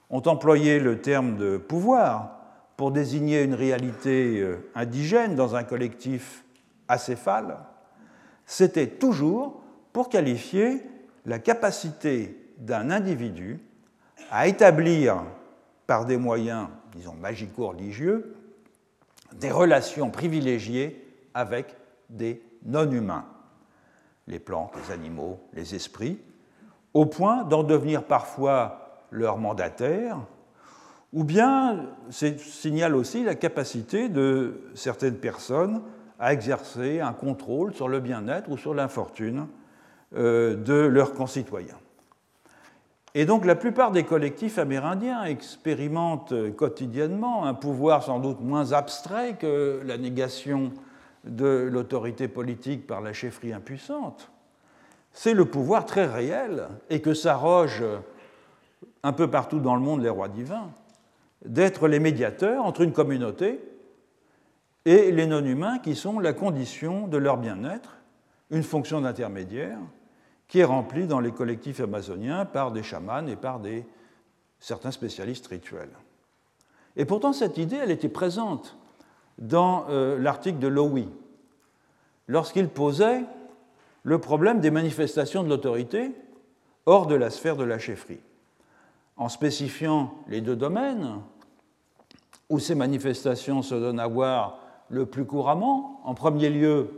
ont 0.09 0.26
employé 0.26 0.80
le 0.80 1.01
terme 1.01 1.36
de 1.36 1.57
pouvoir 1.57 2.34
pour 2.78 2.91
désigner 2.91 3.43
une 3.43 3.53
réalité 3.53 4.39
euh, 4.39 4.69
indigène 4.76 5.36
dans 5.36 5.55
un 5.55 5.63
collectif 5.63 6.43
acéphale, 6.88 7.57
c'était 8.45 8.88
toujours 8.88 9.63
pour 9.93 10.09
qualifier 10.09 10.84
la 11.26 11.39
capacité 11.39 12.38
d'un 12.57 12.91
individu 12.91 13.59
à 14.32 14.47
établir 14.47 15.23
par 15.88 16.05
des 16.05 16.17
moyens, 16.17 16.67
disons, 16.93 17.15
magico-religieux, 17.15 18.36
des 19.34 19.51
relations 19.51 20.09
privilégiées 20.09 21.05
avec 21.34 21.76
des 22.09 22.41
non-humains, 22.65 23.26
les 24.28 24.39
plantes, 24.39 24.73
les 24.76 24.93
animaux, 24.93 25.39
les 25.53 25.76
esprits, 25.76 26.19
au 26.93 27.05
point 27.05 27.43
d'en 27.43 27.63
devenir 27.63 28.03
parfois 28.03 29.03
leur 29.11 29.38
mandataire, 29.38 30.19
ou 31.16 31.24
bien 31.24 31.88
signale 32.09 32.93
aussi 32.93 33.24
la 33.24 33.36
capacité 33.36 34.09
de 34.09 34.59
certaines 34.76 35.16
personnes 35.16 35.82
à 36.20 36.34
exercer 36.34 36.99
un 36.99 37.13
contrôle 37.13 37.74
sur 37.74 37.88
le 37.88 38.01
bien-être 38.01 38.51
ou 38.51 38.57
sur 38.57 38.74
l'infortune 38.74 39.47
euh, 40.16 40.55
de 40.55 40.74
leurs 40.74 41.13
concitoyens. 41.13 41.80
Et 43.13 43.26
donc 43.26 43.45
la 43.45 43.55
plupart 43.55 43.91
des 43.91 44.03
collectifs 44.03 44.57
amérindiens 44.57 45.24
expérimentent 45.24 46.34
quotidiennement 46.57 47.45
un 47.45 47.53
pouvoir 47.53 48.03
sans 48.03 48.20
doute 48.20 48.41
moins 48.41 48.74
abstrait 48.74 49.38
que 49.38 49.82
la 49.86 49.97
négation 49.97 50.74
de 51.24 51.70
l'autorité 51.72 52.28
politique 52.28 52.86
par 52.86 52.99
la 52.99 53.13
chefferie 53.13 53.53
impuissante. 53.53 54.32
C'est 55.13 55.34
le 55.34 55.45
pouvoir 55.45 55.86
très 55.86 56.07
réel 56.07 56.68
et 56.89 56.99
que 56.99 57.13
s'arrogent 57.13 57.86
un 59.01 59.13
peu 59.13 59.30
partout 59.30 59.61
dans 59.61 59.76
le 59.76 59.82
monde 59.82 60.01
les 60.01 60.09
rois 60.09 60.28
divins 60.28 60.72
d'être 61.45 61.87
les 61.87 61.99
médiateurs 61.99 62.65
entre 62.65 62.81
une 62.81 62.91
communauté 62.93 63.59
et 64.85 65.11
les 65.11 65.27
non-humains 65.27 65.79
qui 65.79 65.95
sont 65.95 66.19
la 66.19 66.33
condition 66.33 67.07
de 67.07 67.17
leur 67.17 67.37
bien-être, 67.37 67.97
une 68.51 68.63
fonction 68.63 69.01
d'intermédiaire 69.01 69.79
qui 70.47 70.59
est 70.59 70.65
remplie 70.65 71.07
dans 71.07 71.19
les 71.19 71.31
collectifs 71.31 71.79
amazoniens 71.79 72.45
par 72.45 72.71
des 72.71 72.83
chamans 72.83 73.25
et 73.27 73.35
par 73.35 73.59
des, 73.59 73.85
certains 74.59 74.91
spécialistes 74.91 75.47
rituels. 75.47 75.89
Et 76.95 77.05
pourtant, 77.05 77.33
cette 77.33 77.57
idée, 77.57 77.77
elle 77.77 77.91
était 77.91 78.09
présente 78.09 78.77
dans 79.37 79.85
euh, 79.89 80.17
l'article 80.19 80.59
de 80.59 80.67
Lowy, 80.67 81.09
lorsqu'il 82.27 82.69
posait 82.69 83.23
le 84.03 84.19
problème 84.19 84.59
des 84.59 84.71
manifestations 84.71 85.43
de 85.43 85.49
l'autorité 85.49 86.11
hors 86.85 87.07
de 87.07 87.15
la 87.15 87.31
sphère 87.31 87.57
de 87.57 87.63
la 87.63 87.79
chefferie, 87.79 88.21
en 89.17 89.29
spécifiant 89.29 90.13
les 90.27 90.41
deux 90.41 90.55
domaines 90.55 91.21
où 92.49 92.59
ces 92.59 92.75
manifestations 92.75 93.61
se 93.61 93.75
donnent 93.75 93.99
à 93.99 94.07
voir 94.07 94.59
le 94.89 95.05
plus 95.05 95.25
couramment. 95.25 96.01
En 96.03 96.13
premier 96.13 96.49
lieu, 96.49 96.89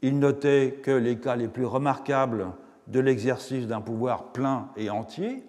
il 0.00 0.18
notait 0.18 0.80
que 0.82 0.90
les 0.90 1.18
cas 1.18 1.36
les 1.36 1.48
plus 1.48 1.66
remarquables 1.66 2.52
de 2.86 3.00
l'exercice 3.00 3.66
d'un 3.66 3.80
pouvoir 3.80 4.32
plein 4.32 4.68
et 4.76 4.90
entier 4.90 5.42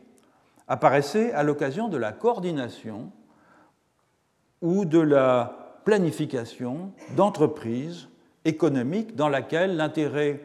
apparaissaient 0.68 1.32
à 1.34 1.44
l'occasion 1.44 1.88
de 1.88 1.98
la 1.98 2.12
coordination 2.12 3.12
ou 4.62 4.86
de 4.86 5.00
la 5.00 5.82
planification 5.86 6.92
d'entreprises 7.16 8.10
économiques 8.46 9.16
dans 9.16 9.30
laquelle 9.30 9.78
l'intérêt 9.78 10.42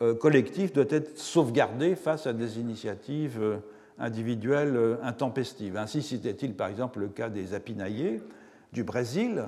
euh, 0.00 0.14
collectif 0.14 0.72
doit 0.72 0.84
être 0.88 1.18
sauvegardé 1.18 1.94
face 1.94 2.26
à 2.26 2.32
des 2.32 2.58
initiatives 2.58 3.60
individuelles 3.98 4.76
euh, 4.76 4.96
intempestives. 5.02 5.76
Ainsi 5.76 6.02
citait-il 6.02 6.54
par 6.54 6.68
exemple 6.68 7.00
le 7.00 7.08
cas 7.08 7.28
des 7.28 7.54
Apinaillés 7.54 8.22
du 8.72 8.84
Brésil, 8.84 9.44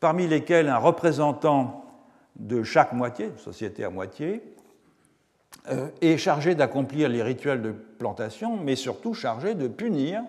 parmi 0.00 0.26
lesquels 0.26 0.68
un 0.68 0.78
représentant 0.78 1.84
de 2.36 2.62
chaque 2.62 2.92
moitié, 2.92 3.30
société 3.36 3.84
à 3.84 3.90
moitié, 3.90 4.42
euh, 5.70 5.88
est 6.00 6.16
chargé 6.16 6.54
d'accomplir 6.54 7.08
les 7.08 7.22
rituels 7.22 7.62
de 7.62 7.72
plantation, 7.72 8.56
mais 8.56 8.76
surtout 8.76 9.14
chargé 9.14 9.54
de 9.54 9.68
punir 9.68 10.22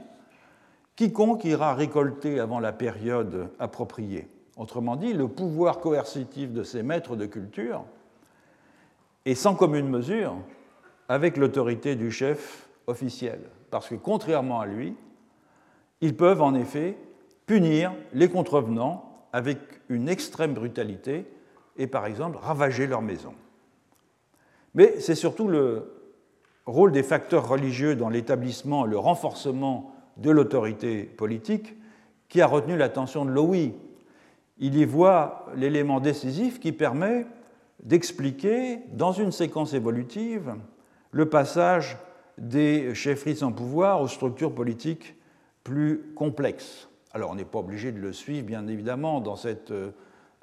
quiconque 0.96 1.46
ira 1.46 1.76
récolter 1.76 2.40
avant 2.40 2.60
la 2.60 2.74
période 2.74 3.50
appropriée. 3.58 4.28
Autrement 4.58 4.98
dit, 4.98 5.14
le 5.14 5.30
pouvoir 5.30 5.80
coercitif 5.80 6.52
de 6.52 6.64
ces 6.64 6.84
maîtres 6.84 7.16
de 7.16 7.26
culture 7.26 7.86
est 9.26 9.36
sans 9.36 9.56
commune 9.56 9.88
mesure 9.88 10.36
avec 11.08 11.38
l'autorité 11.38 11.96
du 11.96 12.12
chef 12.12 12.69
officiel, 12.90 13.40
parce 13.70 13.88
que 13.88 13.96
contrairement 13.96 14.60
à 14.60 14.66
lui, 14.66 14.96
ils 16.02 16.16
peuvent 16.16 16.42
en 16.42 16.56
effet 16.56 16.98
punir 17.46 17.94
les 18.14 18.30
contrevenants 18.30 19.28
avec 19.34 19.58
une 19.90 20.10
extrême 20.10 20.54
brutalité 20.54 21.26
et 21.78 21.88
par 21.88 22.06
exemple 22.06 22.38
ravager 22.38 22.88
leur 22.88 23.02
maison. 23.02 23.34
Mais 24.76 25.00
c'est 25.00 25.16
surtout 25.16 25.48
le 25.48 25.92
rôle 26.66 26.92
des 26.92 27.04
facteurs 27.04 27.48
religieux 27.48 27.96
dans 27.96 28.10
l'établissement 28.10 28.86
et 28.86 28.90
le 28.90 28.98
renforcement 28.98 29.96
de 30.18 30.30
l'autorité 30.30 31.04
politique 31.04 31.76
qui 32.28 32.42
a 32.42 32.48
retenu 32.48 32.78
l'attention 32.78 33.26
de 33.26 33.32
Lowy. 33.32 33.74
Il 34.60 34.78
y 34.78 34.86
voit 34.86 35.48
l'élément 35.56 36.00
décisif 36.00 36.60
qui 36.60 36.72
permet 36.72 37.26
d'expliquer, 37.82 38.80
dans 38.92 39.14
une 39.14 39.32
séquence 39.32 39.74
évolutive, 39.74 40.56
le 41.12 41.30
passage 41.30 41.98
des 42.40 42.94
chefferies 42.96 43.36
sans 43.36 43.52
pouvoir 43.52 44.02
aux 44.02 44.08
structures 44.08 44.54
politiques 44.54 45.16
plus 45.64 46.14
complexes. 46.16 46.90
Alors 47.14 47.32
on 47.32 47.36
n'est 47.36 47.46
pas 47.46 47.60
obligé 47.60 47.92
de 47.92 48.00
le 48.00 48.14
suivre, 48.14 48.46
bien 48.46 48.68
évidemment, 48.68 49.20
dans 49.20 49.36
cette 49.36 49.72
euh, 49.72 49.92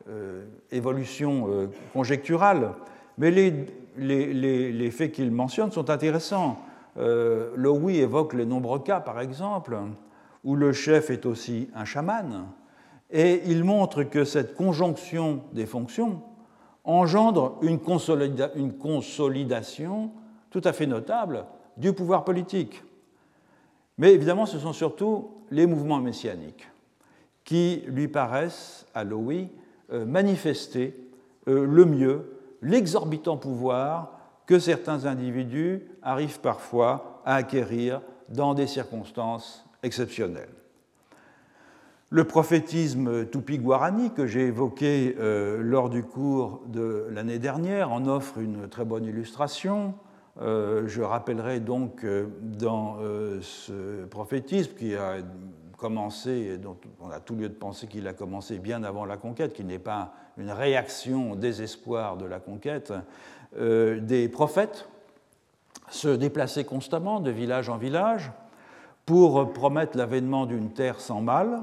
euh, 0.09 0.45
évolution 0.71 1.47
euh, 1.49 1.67
conjecturale, 1.93 2.75
mais 3.19 3.31
les, 3.31 3.53
les, 3.97 4.33
les, 4.73 4.91
faits 4.93 5.11
qu'il 5.11 5.33
mentionne 5.33 5.73
sont 5.73 5.91
intéressants. 5.91 6.59
Euh, 6.97 7.51
Lowy 7.57 7.99
évoque 7.99 8.35
les 8.35 8.47
nombreux 8.47 8.79
cas, 8.81 9.01
par 9.01 9.21
exemple, 9.21 9.77
où 10.45 10.55
le 10.55 10.73
chef 10.73 11.11
est 11.11 11.27
aussi 11.27 11.71
un 11.75 11.85
chaman, 11.85 12.47
et 13.11 13.43
il 13.47 13.65
montre 13.65 14.05
que 14.05 14.25
cette 14.25 14.55
conjonction 14.55 15.43
des 15.53 15.67
fonctions 15.67 16.23
engendre 16.85 17.59
une, 17.63 17.81
une 18.55 18.75
consolidation 18.75 20.13
tout 20.51 20.63
à 20.63 20.73
fait 20.73 20.87
notable 20.87 21.47
du 21.77 21.93
pouvoir 21.93 22.25
politique. 22.25 22.83
Mais 23.99 24.13
évidemment, 24.13 24.47
ce 24.47 24.59
sont 24.59 24.73
surtout 24.73 25.31
les 25.51 25.67
mouvements 25.67 26.01
messianiques 26.01 26.69
qui 27.45 27.85
lui 27.87 28.09
paraissent, 28.09 28.87
à 28.95 29.05
Lowy, 29.05 29.49
euh, 29.93 30.05
manifester 30.05 30.95
euh, 31.49 31.65
le 31.65 31.85
mieux 31.85 32.33
l'exorbitant 32.61 33.37
pouvoir 33.37 34.19
que 34.47 34.59
certains 34.59 35.07
individus 35.07 35.83
arrivent 36.03 36.41
parfois 36.41 37.23
à 37.25 37.37
acquérir 37.37 38.03
dans 38.29 38.55
des 38.55 38.67
circonstances 38.67 39.65
exceptionnelles. 39.83 40.49
Le 42.11 42.25
prophétisme 42.25 43.27
Tupi-Guarani 43.27 44.13
que 44.13 44.27
j'ai 44.27 44.47
évoqué 44.47 45.17
euh, 45.19 45.61
lors 45.61 45.89
du 45.91 46.03
cours 46.03 46.63
de 46.67 47.07
l'année 47.11 47.39
dernière 47.39 47.93
en 47.93 48.07
offre 48.07 48.39
une 48.39 48.69
très 48.69 48.85
bonne 48.85 49.05
illustration. 49.05 49.95
Je 50.41 51.03
rappellerai 51.03 51.61
donc 51.61 52.05
dans 52.43 52.99
ce 53.41 54.05
prophétisme 54.05 54.75
qui 54.75 54.95
a 54.95 55.17
commencé, 55.77 56.31
et 56.31 56.59
dont 56.59 56.77
on 57.01 57.11
a 57.11 57.21
tout 57.21 57.35
lieu 57.35 57.49
de 57.49 57.55
penser 57.55 57.87
qu'il 57.87 58.09
a 58.09 58.13
commencé 58.13 58.59
bien 58.59 58.83
avant 58.83 59.05
la 59.05 59.17
conquête, 59.17 59.53
qu'il 59.53 59.67
n'est 59.67 59.79
pas 59.79 60.15
une 60.39 60.51
réaction 60.51 61.33
au 61.33 61.37
désespoir 61.37 62.17
de 62.17 62.25
la 62.25 62.41
conquête, 62.41 62.93
euh, 63.59 64.01
des 64.01 64.29
prophètes 64.29 64.89
se 65.91 66.09
déplaçaient 66.09 66.65
constamment 66.65 67.21
de 67.21 67.31
village 67.31 67.69
en 67.69 67.77
village 67.77 68.33
pour 69.05 69.53
promettre 69.53 69.97
l'avènement 69.97 70.47
d'une 70.47 70.73
terre 70.73 71.01
sans 71.01 71.21
mal, 71.21 71.63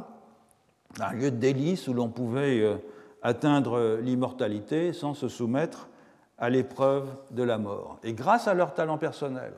un 0.99 1.13
lieu 1.13 1.32
de 1.32 1.38
délice 1.38 1.88
où 1.88 1.93
l'on 1.93 2.09
pouvait 2.09 2.61
euh, 2.61 2.78
atteindre 3.21 3.99
l'immortalité 4.01 4.93
sans 4.93 5.13
se 5.13 5.28
soumettre 5.28 5.89
à 6.38 6.49
l'épreuve 6.49 7.07
de 7.31 7.43
la 7.43 7.57
mort. 7.57 7.99
Et 8.03 8.13
grâce 8.13 8.47
à 8.47 8.53
leur 8.53 8.73
talent 8.73 8.97
personnel, 8.97 9.53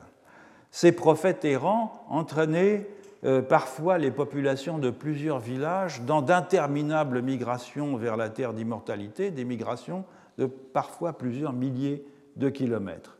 ces 0.70 0.92
prophètes 0.92 1.44
errants 1.44 2.04
entraînaient 2.08 2.86
euh, 3.24 3.40
parfois 3.40 3.98
les 3.98 4.10
populations 4.10 4.78
de 4.78 4.90
plusieurs 4.90 5.38
villages 5.38 6.02
dans 6.02 6.22
d'interminables 6.22 7.22
migrations 7.22 7.96
vers 7.96 8.16
la 8.16 8.28
terre 8.28 8.52
d'immortalité, 8.52 9.30
des 9.30 9.44
migrations 9.44 10.04
de 10.38 10.46
parfois 10.46 11.14
plusieurs 11.14 11.52
milliers 11.52 12.06
de 12.36 12.50
kilomètres. 12.50 13.16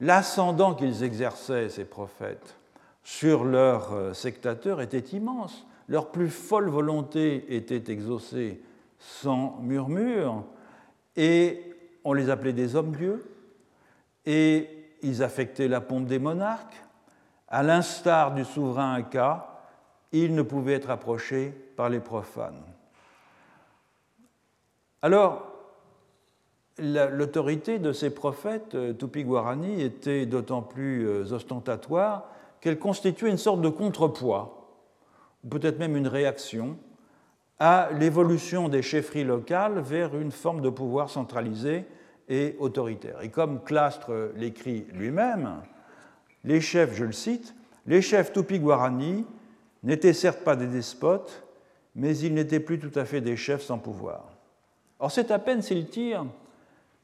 l'ascendant 0.00 0.74
qu'ils 0.74 1.02
exerçaient, 1.02 1.70
ces 1.70 1.84
prophètes, 1.84 2.56
sur 3.04 3.44
leurs 3.44 3.92
euh, 3.94 4.12
sectateurs 4.12 4.80
était 4.80 5.16
immense. 5.16 5.66
Leur 5.88 6.10
plus 6.10 6.28
folle 6.28 6.68
volonté 6.68 7.56
était 7.56 7.90
exaucée 7.90 8.60
sans 8.98 9.58
murmure, 9.62 10.44
et 11.16 11.71
on 12.04 12.12
les 12.12 12.30
appelait 12.30 12.52
des 12.52 12.76
hommes-dieux, 12.76 13.24
et 14.26 14.68
ils 15.02 15.22
affectaient 15.22 15.68
la 15.68 15.80
pompe 15.80 16.06
des 16.06 16.18
monarques. 16.18 16.82
À 17.48 17.62
l'instar 17.62 18.34
du 18.34 18.44
souverain 18.44 18.94
Inca, 18.94 19.60
ils 20.12 20.34
ne 20.34 20.42
pouvaient 20.42 20.74
être 20.74 20.90
approchés 20.90 21.52
par 21.76 21.88
les 21.88 22.00
profanes. 22.00 22.62
Alors, 25.02 25.52
l'autorité 26.78 27.78
de 27.78 27.92
ces 27.92 28.10
prophètes 28.10 28.74
euh, 28.74 28.92
Tupi-Guarani 28.92 29.82
était 29.82 30.26
d'autant 30.26 30.62
plus 30.62 31.06
euh, 31.06 31.32
ostentatoire 31.32 32.28
qu'elle 32.60 32.78
constituait 32.78 33.30
une 33.30 33.38
sorte 33.38 33.60
de 33.60 33.68
contrepoids, 33.68 34.68
ou 35.44 35.48
peut-être 35.48 35.78
même 35.78 35.96
une 35.96 36.06
réaction, 36.06 36.76
à 37.64 37.90
l'évolution 37.92 38.68
des 38.68 38.82
chefferies 38.82 39.22
locales 39.22 39.78
vers 39.78 40.16
une 40.16 40.32
forme 40.32 40.62
de 40.62 40.68
pouvoir 40.68 41.08
centralisé 41.08 41.84
et 42.28 42.56
autoritaire. 42.58 43.22
Et 43.22 43.28
comme 43.28 43.62
Clastre 43.62 44.32
l'écrit 44.34 44.84
lui-même, 44.92 45.62
les 46.42 46.60
chefs, 46.60 46.92
je 46.96 47.04
le 47.04 47.12
cite, 47.12 47.54
les 47.86 48.02
chefs 48.02 48.32
Tupi-Guarani 48.32 49.24
n'étaient 49.84 50.12
certes 50.12 50.42
pas 50.42 50.56
des 50.56 50.66
despotes, 50.66 51.44
mais 51.94 52.18
ils 52.18 52.34
n'étaient 52.34 52.58
plus 52.58 52.80
tout 52.80 52.98
à 52.98 53.04
fait 53.04 53.20
des 53.20 53.36
chefs 53.36 53.62
sans 53.62 53.78
pouvoir. 53.78 54.24
Or, 54.98 55.12
c'est 55.12 55.30
à 55.30 55.38
peine 55.38 55.62
s'ils 55.62 55.86
tirent 55.86 56.26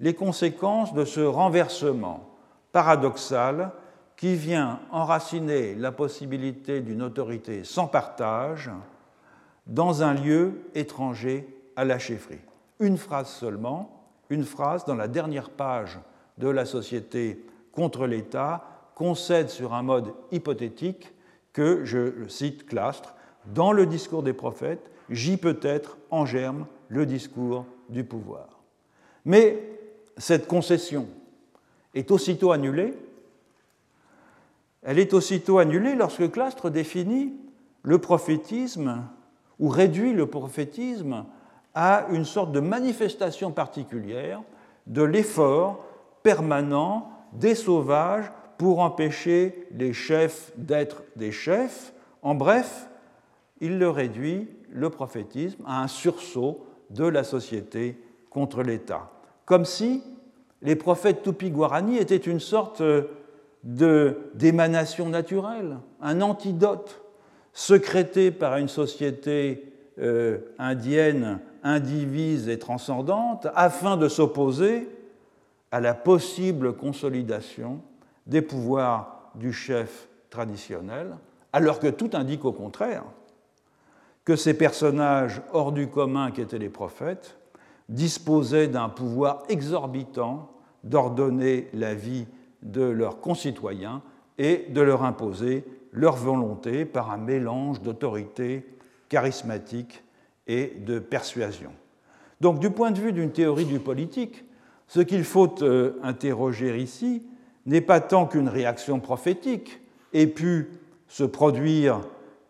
les 0.01 0.15
conséquences 0.15 0.93
de 0.93 1.05
ce 1.05 1.21
renversement 1.21 2.29
paradoxal 2.73 3.71
qui 4.17 4.35
vient 4.35 4.81
enraciner 4.91 5.77
la 5.77 5.93
possibilité 5.93 6.81
d'une 6.81 7.03
autorité 7.03 7.63
sans 7.63 7.87
partage 7.87 8.73
dans 9.69 10.03
un 10.03 10.15
lieu 10.15 10.63
étranger 10.75 11.47
à 11.77 11.85
la 11.85 11.99
chefferie. 11.99 12.41
Une 12.81 12.97
phrase 12.97 13.29
seulement, 13.29 13.99
une 14.31 14.45
phrase 14.45 14.85
dans 14.85 14.95
la 14.95 15.09
dernière 15.09 15.51
page 15.51 15.99
de 16.39 16.49
la 16.49 16.65
société 16.65 17.45
contre 17.73 18.07
l'État 18.07 18.65
concède 18.95 19.49
sur 19.49 19.75
un 19.75 19.83
mode 19.83 20.13
hypothétique 20.33 21.13
que, 21.53 21.85
je 21.85 22.27
cite 22.29 22.67
Clastre, 22.67 23.15
dans 23.55 23.73
le 23.73 23.87
discours 23.87 24.23
des 24.23 24.33
prophètes, 24.33 24.91
j'y 25.11 25.37
peut 25.37 25.61
être 25.63 25.97
en 26.11 26.27
germe 26.27 26.67
le 26.89 27.07
discours 27.07 27.67
du 27.89 28.05
pouvoir. 28.05 28.61
Mais 29.25 29.59
cette 30.17 30.47
concession 30.47 31.07
est 31.95 32.11
aussitôt 32.11 32.53
annulée. 32.53 32.95
Elle 34.83 34.99
est 34.99 35.15
aussitôt 35.15 35.59
annulée 35.59 35.95
lorsque 35.95 36.31
Clastre 36.31 36.71
définit 36.71 37.35
le 37.83 37.99
prophétisme 37.99 39.03
ou 39.59 39.69
réduit 39.69 40.13
le 40.13 40.27
prophétisme 40.27 41.25
à 41.75 42.07
une 42.11 42.25
sorte 42.25 42.53
de 42.53 42.61
manifestation 42.61 43.51
particulière 43.53 44.43
de 44.87 45.03
l'effort 45.03 45.85
permanent 46.23 47.11
des 47.33 47.55
sauvages 47.55 48.31
pour 48.57 48.81
empêcher 48.81 49.69
les 49.73 49.93
chefs 49.93 50.53
d'être 50.57 51.03
des 51.17 51.31
chefs. 51.31 51.93
En 52.23 52.35
bref, 52.35 52.89
il 53.61 53.79
le 53.79 53.89
réduit, 53.89 54.49
le 54.71 54.91
prophétisme, 54.91 55.63
à 55.67 55.83
un 55.83 55.89
sursaut 55.89 56.67
de 56.91 57.05
la 57.05 57.25
société 57.25 58.01
contre 58.31 58.63
l'État. 58.63 59.11
Comme 59.45 59.65
si 59.65 60.03
les 60.63 60.77
prophètes 60.77 61.23
Tupi-Guarani 61.23 61.99
étaient 61.99 62.17
une 62.17 62.41
sorte 62.41 62.83
d'émanation 63.63 65.09
naturelle, 65.09 65.79
un 66.01 66.21
antidote 66.21 67.01
secrété 67.59 68.31
par 68.31 68.57
une 68.57 68.69
société 68.69 69.65
euh, 69.99 70.39
indienne 70.61 71.41
indivise 71.65 72.49
et 72.49 72.57
transcendante 72.57 73.49
afin 73.57 73.97
de 73.97 74.09
s'opposer 74.09 74.89
à 75.73 75.81
la 75.81 75.93
possible 75.93 76.75
consolidation 76.75 77.81
des 78.29 78.43
pouvoirs 78.43 79.33
du 79.35 79.53
chef 79.53 80.07
traditionnel, 80.31 81.17
alors 81.53 81.81
que 81.81 81.89
tout 81.89 82.11
indique 82.13 82.45
au 82.45 82.53
contraire 82.53 83.03
que 84.25 84.37
ces 84.37 84.55
personnages 84.55 85.43
hors 85.53 85.73
du 85.73 85.89
commun 85.89 86.31
qui 86.31 86.43
étaient 86.43 86.59
les 86.59 86.69
prophètes 86.69 87.39
disposaient 87.89 88.69
d'un 88.69 88.89
pouvoir 88.89 89.43
exorbitant 89.49 90.49
d'ordonner 90.85 91.71
la 91.75 91.95
vie 91.95 92.29
de 92.63 92.83
leurs 92.83 93.21
concitoyens 93.21 94.01
et 94.39 94.67
de 94.69 94.81
leur 94.81 95.03
imposer 95.03 95.65
leur 95.93 96.17
volonté 96.17 96.85
par 96.85 97.11
un 97.11 97.17
mélange 97.17 97.81
d'autorité 97.83 98.67
charismatique 99.09 100.05
et 100.47 100.75
de 100.85 100.99
persuasion. 100.99 101.71
Donc 102.41 102.61
du 102.61 102.71
point 102.71 102.91
de 102.91 102.99
vue 102.99 103.13
d'une 103.13 103.33
théorie 103.33 103.65
du 103.65 103.81
politique, 103.81 104.45
ce 104.87 105.01
qu'il 105.01 105.25
faut 105.25 105.63
euh, 105.63 105.99
interroger 106.03 106.79
ici 106.79 107.23
n'est 107.67 107.81
pas 107.81 108.01
tant 108.01 108.27
qu'une 108.27 108.49
réaction 108.49 109.01
prophétique 109.01 109.81
ait 110.13 110.27
pu 110.27 110.71
se 111.09 111.25
produire 111.25 112.01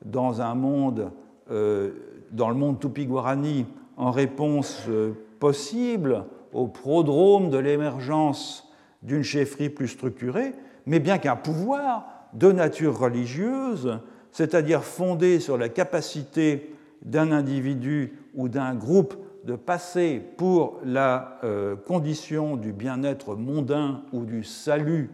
dans 0.04 0.40
un 0.40 0.54
monde, 0.54 1.10
euh, 1.50 1.90
dans 2.30 2.48
le 2.48 2.54
monde 2.54 2.78
Tupi-Guarani, 2.78 3.66
en 3.96 4.10
réponse 4.10 4.82
euh, 4.88 5.12
possible 5.40 6.24
au 6.52 6.68
prodrome 6.68 7.50
de 7.50 7.58
l'émergence 7.58 8.72
d'une 9.02 9.22
chefferie 9.22 9.70
plus 9.70 9.88
structurée, 9.88 10.52
mais 10.86 11.00
bien 11.00 11.18
qu'un 11.18 11.36
pouvoir 11.36 12.17
de 12.32 12.52
nature 12.52 12.98
religieuse, 12.98 13.98
c'est-à-dire 14.32 14.84
fondé 14.84 15.40
sur 15.40 15.56
la 15.56 15.68
capacité 15.68 16.74
d'un 17.02 17.32
individu 17.32 18.12
ou 18.34 18.48
d'un 18.48 18.74
groupe 18.74 19.14
de 19.44 19.56
passer 19.56 20.20
pour 20.36 20.80
la 20.84 21.38
euh, 21.44 21.76
condition 21.76 22.56
du 22.56 22.72
bien-être 22.72 23.34
mondain 23.34 24.02
ou 24.12 24.24
du 24.24 24.44
salut 24.44 25.10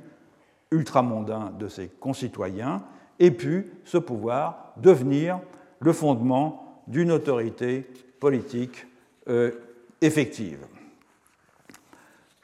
ultramondain 0.71 1.53
de 1.59 1.69
ses 1.69 1.89
concitoyens, 1.89 2.83
et 3.21 3.31
pu 3.31 3.71
ce 3.85 3.99
pouvoir 3.99 4.73
devenir 4.77 5.39
le 5.79 5.93
fondement 5.93 6.83
d'une 6.89 7.13
autorité 7.13 7.87
politique 8.19 8.87
euh, 9.29 9.53
effective. 10.01 10.67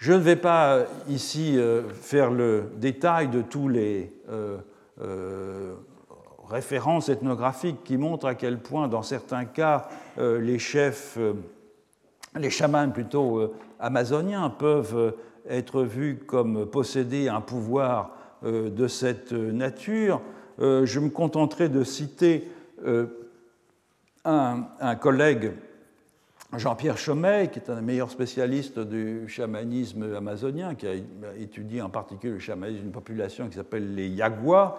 Je 0.00 0.14
ne 0.14 0.18
vais 0.18 0.36
pas 0.36 0.76
euh, 0.76 0.84
ici 1.10 1.58
euh, 1.58 1.82
faire 1.90 2.30
le 2.30 2.70
détail 2.76 3.28
de 3.28 3.42
tous 3.42 3.68
les 3.68 4.10
références 6.48 7.10
ethnographiques 7.10 7.84
qui 7.84 7.98
montrent 7.98 8.26
à 8.26 8.34
quel 8.34 8.58
point, 8.58 8.88
dans 8.88 9.02
certains 9.02 9.44
cas, 9.44 9.88
les 10.18 10.58
chefs, 10.58 11.16
les 12.34 12.50
chamans 12.50 12.90
plutôt 12.90 13.54
amazoniens 13.78 14.50
peuvent 14.50 15.14
être 15.48 15.82
vus 15.82 16.18
comme 16.26 16.66
posséder 16.66 17.28
un 17.28 17.40
pouvoir 17.40 18.10
de 18.42 18.88
cette 18.88 19.32
nature. 19.32 20.20
Je 20.58 20.98
me 20.98 21.08
contenterai 21.08 21.68
de 21.68 21.84
citer 21.84 22.48
un 24.24 24.96
collègue 25.00 25.52
Jean-Pierre 26.56 26.98
Chomet, 26.98 27.48
qui 27.52 27.60
est 27.60 27.70
un 27.70 27.76
des 27.76 27.80
meilleurs 27.80 28.10
spécialistes 28.10 28.80
du 28.80 29.28
chamanisme 29.28 30.14
amazonien, 30.16 30.74
qui 30.74 30.86
a 30.86 30.94
étudié 31.38 31.80
en 31.80 31.90
particulier 31.90 32.32
le 32.32 32.38
chamanisme 32.40 32.82
d'une 32.82 32.92
population 32.92 33.48
qui 33.48 33.54
s'appelle 33.54 33.94
les 33.94 34.08
Yaguas, 34.08 34.76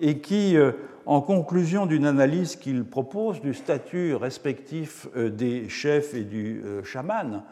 et 0.00 0.18
qui, 0.18 0.56
euh, 0.56 0.72
en 1.06 1.20
conclusion 1.20 1.86
d'une 1.86 2.06
analyse 2.06 2.56
qu'il 2.56 2.84
propose 2.84 3.40
du 3.40 3.54
statut 3.54 4.14
respectif 4.14 5.06
euh, 5.16 5.30
des 5.30 5.68
chefs 5.68 6.14
et 6.14 6.24
du 6.24 6.62
euh, 6.64 6.82
chaman, 6.82 7.42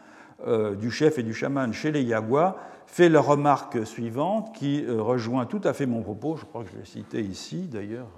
du 0.79 0.89
chef 0.89 1.19
et 1.19 1.23
du 1.23 1.35
chaman 1.35 1.71
chez 1.71 1.91
les 1.91 2.01
Yaguas, 2.01 2.55
fait 2.87 3.09
la 3.09 3.21
remarque 3.21 3.85
suivante 3.85 4.55
qui 4.55 4.83
rejoint 4.89 5.45
tout 5.45 5.61
à 5.63 5.73
fait 5.73 5.85
mon 5.85 6.01
propos, 6.01 6.35
je 6.35 6.45
crois 6.45 6.63
que 6.63 6.71
je 6.71 6.79
l'ai 6.79 6.85
cité 6.85 7.21
ici 7.21 7.67
d'ailleurs, 7.71 8.09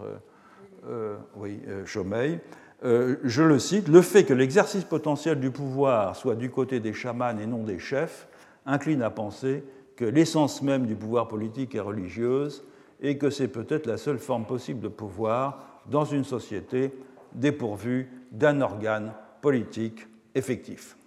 oui, 1.36 1.60
Chomey. 1.86 2.40
Euh, 2.84 3.16
je 3.24 3.44
le 3.44 3.60
cite, 3.60 3.88
le 3.88 4.02
fait 4.02 4.26
que 4.26 4.34
l'exercice 4.34 4.84
potentiel 4.84 5.40
du 5.40 5.52
pouvoir 5.52 6.16
soit 6.16 6.36
du 6.36 6.50
côté 6.50 6.80
des 6.80 6.94
chamans 6.94 7.38
et 7.38 7.46
non 7.46 7.64
des 7.64 7.80
chefs 7.80 8.28
incline 8.66 9.02
à 9.02 9.10
penser 9.10 9.64
que 9.96 10.06
l'essence 10.06 10.62
même 10.62 10.86
du 10.86 10.96
pouvoir 10.96 11.28
politique 11.28 11.76
est 11.76 11.80
religieuse 11.80 12.66
et 13.02 13.18
que 13.18 13.30
c'est 13.30 13.48
peut-être 13.48 13.86
la 13.86 13.98
seule 13.98 14.20
forme 14.20 14.46
possible 14.46 14.82
de 14.82 14.88
pouvoir 14.90 15.82
dans 15.90 16.06
une 16.06 16.24
société 16.24 16.94
dépourvue 17.34 18.10
d'un 18.32 18.62
organe 18.62 19.14
politique 19.42 20.08
effectif. 20.36 20.98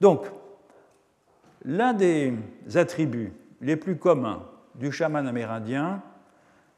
Donc, 0.00 0.26
l'un 1.64 1.94
des 1.94 2.34
attributs 2.74 3.32
les 3.60 3.76
plus 3.76 3.96
communs 3.96 4.42
du 4.74 4.92
chaman 4.92 5.26
amérindien, 5.26 6.02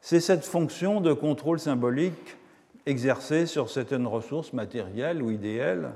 c'est 0.01 0.19
cette 0.19 0.45
fonction 0.45 1.01
de 1.01 1.13
contrôle 1.13 1.59
symbolique 1.59 2.37
exercée 2.85 3.45
sur 3.45 3.69
certaines 3.69 4.07
ressources 4.07 4.53
matérielles 4.53 5.21
ou 5.21 5.31
idéales 5.31 5.93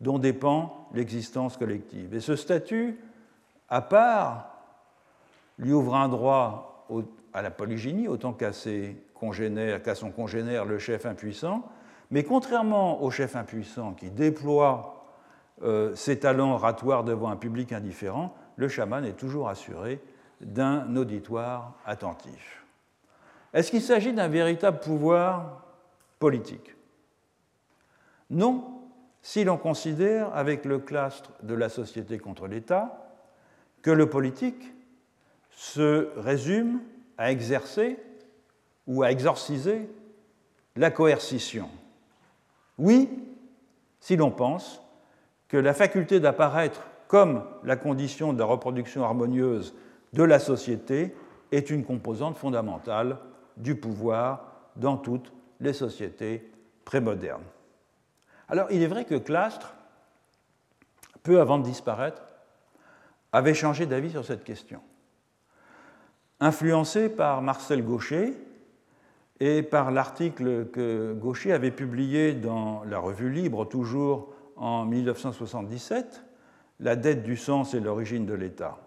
dont 0.00 0.18
dépend 0.18 0.88
l'existence 0.92 1.56
collective. 1.56 2.14
Et 2.14 2.20
ce 2.20 2.36
statut, 2.36 2.98
à 3.68 3.80
part, 3.80 4.56
lui 5.58 5.72
ouvre 5.72 5.94
un 5.94 6.08
droit 6.08 6.86
à 7.32 7.42
la 7.42 7.50
polygynie 7.50 8.08
autant 8.08 8.32
qu'à 8.32 8.50
qu'à 8.50 9.94
son 9.94 10.10
congénère, 10.10 10.64
le 10.64 10.78
chef 10.78 11.06
impuissant. 11.06 11.64
Mais 12.10 12.22
contrairement 12.22 13.02
au 13.02 13.10
chef 13.10 13.34
impuissant 13.34 13.92
qui 13.92 14.10
déploie 14.10 15.06
euh, 15.62 15.94
ses 15.94 16.18
talents 16.18 16.52
oratoires 16.52 17.02
devant 17.02 17.28
un 17.28 17.36
public 17.36 17.72
indifférent, 17.72 18.34
le 18.56 18.68
chaman 18.68 19.04
est 19.04 19.16
toujours 19.16 19.48
assuré 19.48 20.00
d'un 20.40 20.94
auditoire 20.96 21.72
attentif. 21.86 22.64
Est-ce 23.54 23.70
qu'il 23.70 23.82
s'agit 23.82 24.12
d'un 24.12 24.28
véritable 24.28 24.80
pouvoir 24.80 25.65
politique 26.18 26.76
Non, 28.30 28.64
si 29.22 29.44
l'on 29.44 29.56
considère, 29.56 30.34
avec 30.34 30.64
le 30.64 30.78
clastre 30.78 31.32
de 31.42 31.54
la 31.54 31.68
société 31.68 32.18
contre 32.18 32.46
l'État, 32.46 33.12
que 33.82 33.90
le 33.90 34.08
politique 34.08 34.74
se 35.50 36.10
résume 36.16 36.80
à 37.18 37.32
exercer 37.32 37.98
ou 38.86 39.02
à 39.02 39.10
exorciser 39.10 39.88
la 40.76 40.90
coercition. 40.90 41.68
Oui, 42.78 43.08
si 44.00 44.16
l'on 44.16 44.30
pense 44.30 44.82
que 45.48 45.56
la 45.56 45.74
faculté 45.74 46.20
d'apparaître 46.20 46.82
comme 47.08 47.44
la 47.64 47.76
condition 47.76 48.32
de 48.32 48.38
la 48.38 48.44
reproduction 48.44 49.04
harmonieuse 49.04 49.74
de 50.12 50.22
la 50.22 50.38
société 50.38 51.14
est 51.52 51.70
une 51.70 51.84
composante 51.84 52.36
fondamentale 52.36 53.18
du 53.56 53.76
pouvoir 53.76 54.52
dans 54.76 54.96
toutes 54.96 55.32
les 55.60 55.72
sociétés 55.72 56.50
prémodernes. 56.84 57.44
Alors 58.48 58.70
il 58.70 58.82
est 58.82 58.86
vrai 58.86 59.04
que 59.04 59.16
Clastre, 59.16 59.74
peu 61.22 61.40
avant 61.40 61.58
de 61.58 61.64
disparaître, 61.64 62.22
avait 63.32 63.54
changé 63.54 63.86
d'avis 63.86 64.10
sur 64.10 64.24
cette 64.24 64.44
question. 64.44 64.80
Influencé 66.40 67.08
par 67.08 67.42
Marcel 67.42 67.84
Gaucher 67.84 68.34
et 69.40 69.62
par 69.62 69.90
l'article 69.90 70.66
que 70.66 71.12
Gaucher 71.14 71.52
avait 71.52 71.70
publié 71.70 72.32
dans 72.32 72.84
la 72.84 72.98
revue 72.98 73.30
Libre, 73.30 73.66
toujours 73.66 74.32
en 74.56 74.84
1977, 74.84 76.22
La 76.80 76.94
dette 76.94 77.22
du 77.22 77.36
sens 77.36 77.74
et 77.74 77.80
l'origine 77.80 78.26
de 78.26 78.34
l'État. 78.34 78.78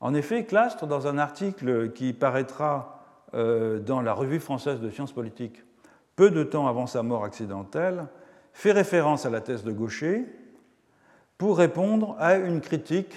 En 0.00 0.14
effet, 0.14 0.44
Clastre, 0.44 0.86
dans 0.86 1.06
un 1.06 1.18
article 1.18 1.92
qui 1.92 2.12
paraîtra 2.12 2.93
dans 3.34 4.00
la 4.00 4.12
Revue 4.12 4.38
française 4.38 4.80
de 4.80 4.90
sciences 4.90 5.12
politiques 5.12 5.64
peu 6.16 6.30
de 6.30 6.42
temps 6.44 6.68
avant 6.68 6.86
sa 6.86 7.02
mort 7.02 7.24
accidentelle, 7.24 8.06
fait 8.52 8.72
référence 8.72 9.26
à 9.26 9.30
la 9.30 9.40
thèse 9.40 9.64
de 9.64 9.72
Gaucher 9.72 10.26
pour 11.38 11.58
répondre 11.58 12.16
à 12.18 12.36
une 12.36 12.60
critique 12.60 13.14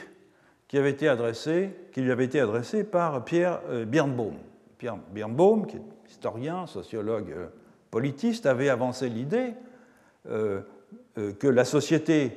qui, 0.67 0.77
lui 0.77 0.81
avait 0.81 2.25
été 2.25 2.39
adressée 2.39 2.83
par 2.83 3.23
Pierre 3.23 3.61
euh, 3.69 3.85
Birnbaum. 3.85 4.33
Pierre 4.77 4.97
Birnbaum, 5.11 5.65
qui 5.65 5.77
historien, 6.09 6.65
sociologue, 6.67 7.31
euh, 7.31 7.47
politiste, 7.91 8.45
avait 8.45 8.69
avancé 8.69 9.09
l'idée 9.09 9.53
que 10.25 11.47
la 11.47 11.63
société 11.63 12.31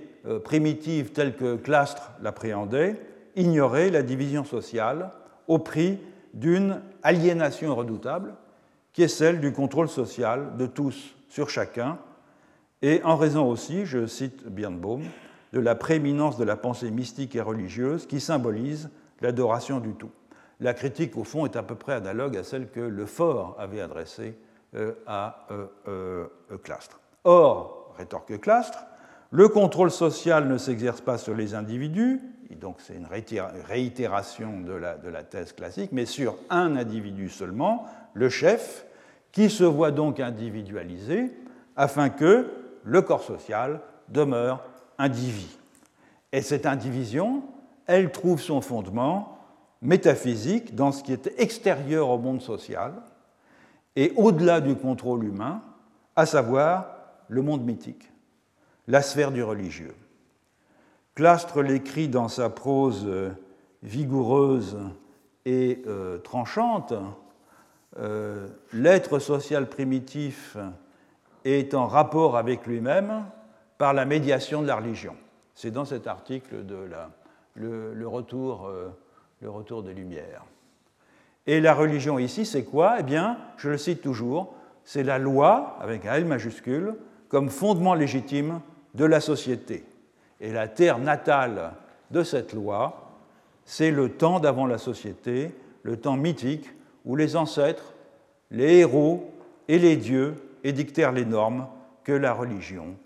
primitive 0.44 1.10
telle 1.10 1.34
que 1.34 1.56
Clastre 1.56 2.12
l'appréhendait 2.22 3.00
ignorait 3.34 3.90
la 3.90 4.02
division 4.02 4.44
sociale 4.44 5.10
au 5.48 5.58
prix 5.58 5.98
d'une 6.34 6.80
aliénation 7.02 7.74
redoutable, 7.74 8.34
qui 8.92 9.02
est 9.02 9.08
celle 9.08 9.40
du 9.40 9.52
contrôle 9.52 9.88
social 9.88 10.56
de 10.56 10.66
tous 10.66 11.14
sur 11.28 11.48
chacun, 11.48 11.98
et 12.82 13.02
en 13.04 13.16
raison 13.16 13.46
aussi, 13.46 13.84
je 13.84 14.06
cite 14.06 14.46
Birnbaum, 14.46 15.02
de 15.52 15.60
la 15.60 15.74
prééminence 15.74 16.38
de 16.38 16.44
la 16.44 16.56
pensée 16.56 16.90
mystique 16.90 17.36
et 17.36 17.40
religieuse 17.40 18.06
qui 18.06 18.20
symbolise 18.20 18.90
l'adoration 19.20 19.80
du 19.80 19.92
tout. 19.92 20.10
La 20.60 20.74
critique, 20.74 21.16
au 21.16 21.24
fond, 21.24 21.44
est 21.44 21.56
à 21.56 21.62
peu 21.62 21.74
près 21.74 21.94
analogue 21.94 22.36
à 22.36 22.44
celle 22.44 22.70
que 22.70 22.80
Le 22.80 23.06
Fort 23.06 23.56
avait 23.58 23.80
adressée 23.80 24.36
euh, 24.74 24.92
à 25.06 25.46
euh, 25.50 25.66
euh, 25.88 26.26
Clastre. 26.62 27.00
Or, 27.24 27.94
rétorque 27.98 28.38
Clastre, 28.40 28.78
le 29.30 29.48
contrôle 29.48 29.90
social 29.90 30.48
ne 30.48 30.58
s'exerce 30.58 31.00
pas 31.00 31.18
sur 31.18 31.34
les 31.34 31.54
individus, 31.54 32.20
donc 32.56 32.76
c'est 32.78 32.94
une 32.94 33.06
réitération 33.06 34.60
de 34.60 34.72
la, 34.72 35.22
thèse 35.22 35.52
classique, 35.52 35.90
mais 35.92 36.06
sur 36.06 36.36
un 36.50 36.76
individu 36.76 37.28
seulement, 37.28 37.86
le 38.14 38.28
chef, 38.28 38.86
qui 39.32 39.48
se 39.48 39.64
voit 39.64 39.92
donc 39.92 40.18
individualisé 40.18 41.30
afin 41.76 42.10
que 42.10 42.50
le 42.84 43.02
corps 43.02 43.22
social 43.22 43.80
demeure 44.08 44.64
indivis. 44.98 45.56
Et 46.32 46.42
cette 46.42 46.66
indivision, 46.66 47.42
elle 47.86 48.10
trouve 48.10 48.40
son 48.40 48.60
fondement 48.60 49.38
métaphysique 49.82 50.74
dans 50.74 50.92
ce 50.92 51.02
qui 51.02 51.12
est 51.12 51.32
extérieur 51.38 52.08
au 52.08 52.18
monde 52.18 52.42
social 52.42 52.92
et 53.96 54.12
au-delà 54.16 54.60
du 54.60 54.74
contrôle 54.74 55.24
humain, 55.24 55.62
à 56.16 56.26
savoir 56.26 56.96
le 57.28 57.42
monde 57.42 57.64
mythique, 57.64 58.10
la 58.86 59.02
sphère 59.02 59.30
du 59.30 59.42
religieux. 59.42 59.94
Clastre 61.20 61.60
l'écrit 61.60 62.08
dans 62.08 62.28
sa 62.28 62.48
prose 62.48 63.04
euh, 63.06 63.28
vigoureuse 63.82 64.78
et 65.44 65.82
euh, 65.86 66.16
tranchante. 66.16 66.94
Euh, 67.98 68.48
l'être 68.72 69.18
social 69.18 69.68
primitif 69.68 70.56
est 71.44 71.74
en 71.74 71.86
rapport 71.86 72.38
avec 72.38 72.66
lui-même 72.66 73.26
par 73.76 73.92
la 73.92 74.06
médiation 74.06 74.62
de 74.62 74.66
la 74.66 74.76
religion. 74.76 75.14
C'est 75.54 75.70
dans 75.70 75.84
cet 75.84 76.06
article 76.06 76.64
de 76.64 76.88
le, 77.54 78.08
retour, 78.08 78.72
le 79.42 79.50
retour 79.50 79.82
des 79.82 79.92
Lumières. 79.92 80.46
Et 81.46 81.60
la 81.60 81.74
religion 81.74 82.18
ici, 82.18 82.46
c'est 82.46 82.64
quoi? 82.64 82.96
Eh 82.98 83.02
bien, 83.02 83.36
je 83.58 83.68
le 83.68 83.76
cite 83.76 84.00
toujours, 84.00 84.54
c'est 84.84 85.02
la 85.02 85.18
loi, 85.18 85.76
avec 85.82 86.06
un 86.06 86.14
L 86.14 86.24
majuscule, 86.24 86.94
comme 87.28 87.50
fondement 87.50 87.92
légitime 87.92 88.62
de 88.94 89.04
la 89.04 89.20
société. 89.20 89.84
Et 90.40 90.52
la 90.52 90.68
terre 90.68 90.98
natale 90.98 91.72
de 92.10 92.22
cette 92.22 92.52
loi, 92.52 93.10
c'est 93.64 93.90
le 93.90 94.10
temps 94.10 94.40
d'avant 94.40 94.66
la 94.66 94.78
société, 94.78 95.54
le 95.82 95.96
temps 95.96 96.16
mythique 96.16 96.68
où 97.04 97.16
les 97.16 97.36
ancêtres, 97.36 97.94
les 98.50 98.78
héros 98.78 99.32
et 99.68 99.78
les 99.78 99.96
dieux 99.96 100.34
édictèrent 100.64 101.12
les 101.12 101.24
normes 101.24 101.66
que 102.04 102.12
la 102.12 102.32
religion 102.32 102.96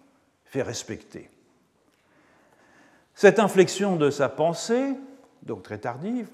fait 0.44 0.62
respecter. 0.62 1.28
Cette 3.14 3.38
inflexion 3.38 3.96
de 3.96 4.10
sa 4.10 4.28
pensée, 4.28 4.94
donc 5.42 5.62
très 5.62 5.78
tardive, 5.78 6.28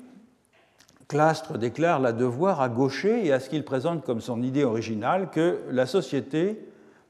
Clastre 1.09 1.59
déclare 1.59 1.99
la 1.99 2.13
devoir 2.13 2.61
à 2.61 2.69
Gaucher 2.69 3.27
et 3.27 3.33
à 3.33 3.41
ce 3.41 3.51
qu'il 3.51 3.65
présente 3.65 4.05
comme 4.05 4.21
son 4.21 4.43
idée 4.43 4.63
originale 4.63 5.31
que 5.31 5.59
la 5.73 5.85
société 5.85 6.61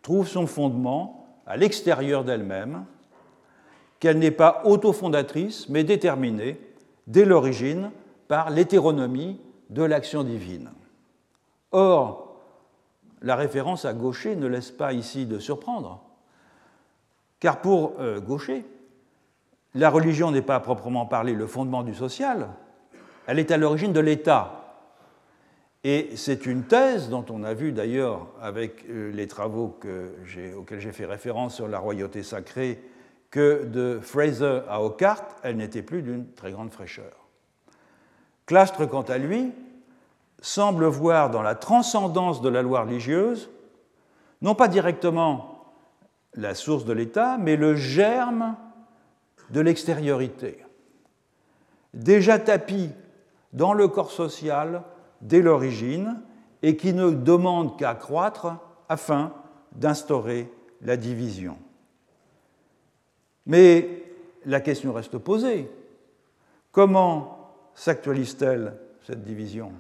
trouve 0.01 0.27
son 0.27 0.47
fondement 0.47 1.27
à 1.47 1.59
l'extérieur 1.59 2.25
d'elle-même 2.25 2.87
qu'elle 4.01 4.19
n'est 4.19 4.31
pas 4.31 4.63
autofondatrice, 4.65 5.69
mais 5.69 5.85
déterminée 5.85 6.59
dès 7.07 7.27
l'origine 7.27 7.91
par 8.29 8.51
l'hétéronomie 8.51 9.39
de 9.69 9.83
l'action 9.83 10.25
divine. 10.25 10.71
Or, 11.71 12.41
la 13.23 13.37
référence 13.37 13.85
à 13.85 13.93
Gaucher 13.93 14.35
ne 14.35 14.47
laisse 14.47 14.71
pas 14.71 14.95
ici 14.95 15.27
de 15.27 15.39
surprendre, 15.39 16.03
car 17.39 17.61
pour 17.61 17.95
euh, 18.01 18.21
Gaucher, 18.21 18.65
la 19.75 19.91
religion 19.91 20.31
n'est 20.31 20.43
pas 20.43 20.57
à 20.57 20.61
proprement 20.61 21.07
parler 21.07 21.35
le 21.35 21.47
fondement 21.47 21.83
du 21.83 21.95
social, 21.95 22.49
elle 23.27 23.39
est 23.39 23.51
à 23.51 23.59
l'origine 23.59 23.93
de 23.93 24.01
l'État. 24.01 24.57
Et 25.85 26.11
c'est 26.17 26.47
une 26.47 26.65
thèse 26.65 27.09
dont 27.09 27.25
on 27.31 27.43
a 27.43 27.55
vu 27.55 27.73
d'ailleurs 27.73 28.27
avec 28.41 28.85
euh, 28.89 29.13
les 29.13 29.27
travaux 29.27 29.79
auxquels 30.57 30.81
j'ai 30.81 30.93
fait 30.93 31.07
référence 31.07 31.55
sur 31.55 31.69
la 31.69 31.79
royauté 31.79 32.23
sacrée 32.23 32.83
que 33.31 33.65
de 33.65 34.01
Fraser 34.03 34.61
à 34.69 34.83
Ockart, 34.83 35.25
elle 35.43 35.57
n'était 35.57 35.83
plus 35.83 36.03
d'une 36.03 36.33
très 36.33 36.51
grande 36.51 36.73
fraîcheur. 36.73 37.29
Clastre, 38.47 38.87
quant 38.87 39.03
à 39.03 39.19
lui, 39.19 39.53
semble 40.41 40.87
voir 40.87 41.31
dans 41.31 41.43
la 41.43 41.55
transcendance 41.55 42.43
de 42.43 42.49
la 42.49 42.63
loi 42.63 42.83
religieuse, 42.83 43.51
non 44.43 44.55
pas 44.55 44.69
directement 44.69 45.73
la 46.35 46.55
source 46.55 46.85
de 46.85 46.93
l'État, 46.93 47.39
mais 47.39 47.57
le 47.57 47.77
germe 47.77 48.57
de 49.51 49.61
l'extériorité, 49.61 50.65
déjà 51.95 52.39
tapis 52.39 52.91
dans 53.53 53.73
le 53.73 53.89
corps 53.89 54.13
social 54.13 54.83
dès 55.21 55.43
l'origine 55.43 56.21
et 56.63 56.77
qui 56.77 56.93
ne 56.93 57.11
demande 57.11 57.79
qu'à 57.79 57.95
croître 57.95 58.57
afin 58.89 59.33
d'instaurer 59.73 60.53
la 60.83 60.97
division. 60.97 61.57
Mais 63.47 64.03
la 64.45 64.61
question 64.61 64.93
reste 64.93 65.19
posée. 65.19 65.71
Comment 66.73 67.53
s'actualise-t-elle 67.75 68.75
cette 69.03 69.25
division? 69.25 69.73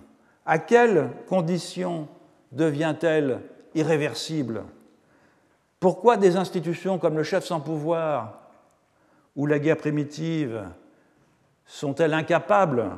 À 0.47 0.59
quelles 0.59 1.11
conditions 1.29 2.09
devient-elle 2.53 3.41
irréversible? 3.75 4.65
Pourquoi 5.79 6.17
des 6.17 6.37
institutions 6.37 6.99
comme 6.99 7.17
le 7.17 7.23
chef 7.23 7.45
sans 7.45 7.61
pouvoir 7.61 8.41
ou 9.37 9.47
la 9.47 9.59
guerre 9.59 9.77
primitive 9.77 10.65
sont-elles 11.65 12.15
incapables 12.15 12.91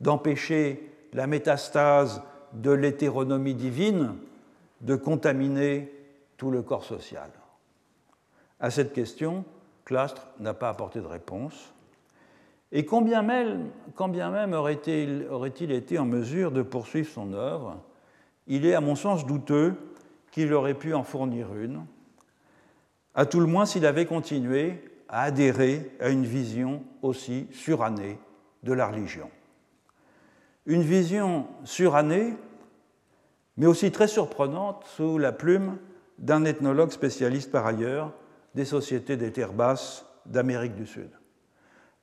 d'empêcher 0.00 0.92
la 1.12 1.26
métastase 1.26 2.22
de 2.52 2.72
l'hétéronomie 2.72 3.54
divine 3.54 4.16
de 4.80 4.96
contaminer 4.96 5.94
tout 6.36 6.50
le 6.50 6.62
corps 6.62 6.84
social? 6.84 7.30
À 8.58 8.70
cette 8.70 8.92
question, 8.92 9.44
Clastre 9.84 10.28
n'a 10.38 10.54
pas 10.54 10.68
apporté 10.68 11.00
de 11.00 11.06
réponse. 11.06 11.72
Et 12.72 12.84
combien 12.84 13.22
même, 13.22 13.70
même 13.98 14.52
aurait-il 14.52 15.26
aurait 15.30 15.48
été 15.48 15.98
en 15.98 16.04
mesure 16.04 16.52
de 16.52 16.62
poursuivre 16.62 17.08
son 17.08 17.32
œuvre, 17.32 17.82
il 18.46 18.64
est 18.64 18.74
à 18.74 18.80
mon 18.80 18.94
sens 18.94 19.26
douteux 19.26 19.74
qu'il 20.30 20.52
aurait 20.52 20.74
pu 20.74 20.94
en 20.94 21.02
fournir 21.02 21.54
une, 21.54 21.84
à 23.14 23.26
tout 23.26 23.40
le 23.40 23.46
moins 23.46 23.66
s'il 23.66 23.86
avait 23.86 24.06
continué 24.06 24.84
à 25.08 25.22
adhérer 25.22 25.90
à 25.98 26.08
une 26.10 26.24
vision 26.24 26.84
aussi 27.02 27.48
surannée 27.50 28.18
de 28.62 28.72
la 28.72 28.86
religion. 28.86 29.28
Une 30.66 30.82
vision 30.82 31.48
surannée, 31.64 32.34
mais 33.56 33.66
aussi 33.66 33.90
très 33.90 34.06
surprenante 34.06 34.84
sous 34.86 35.18
la 35.18 35.32
plume 35.32 35.78
d'un 36.18 36.44
ethnologue 36.44 36.92
spécialiste 36.92 37.50
par 37.50 37.66
ailleurs 37.66 38.12
des 38.54 38.64
sociétés 38.64 39.16
des 39.16 39.32
terres 39.32 39.52
basses 39.52 40.04
d'Amérique 40.26 40.74
du 40.74 40.86
Sud. 40.86 41.10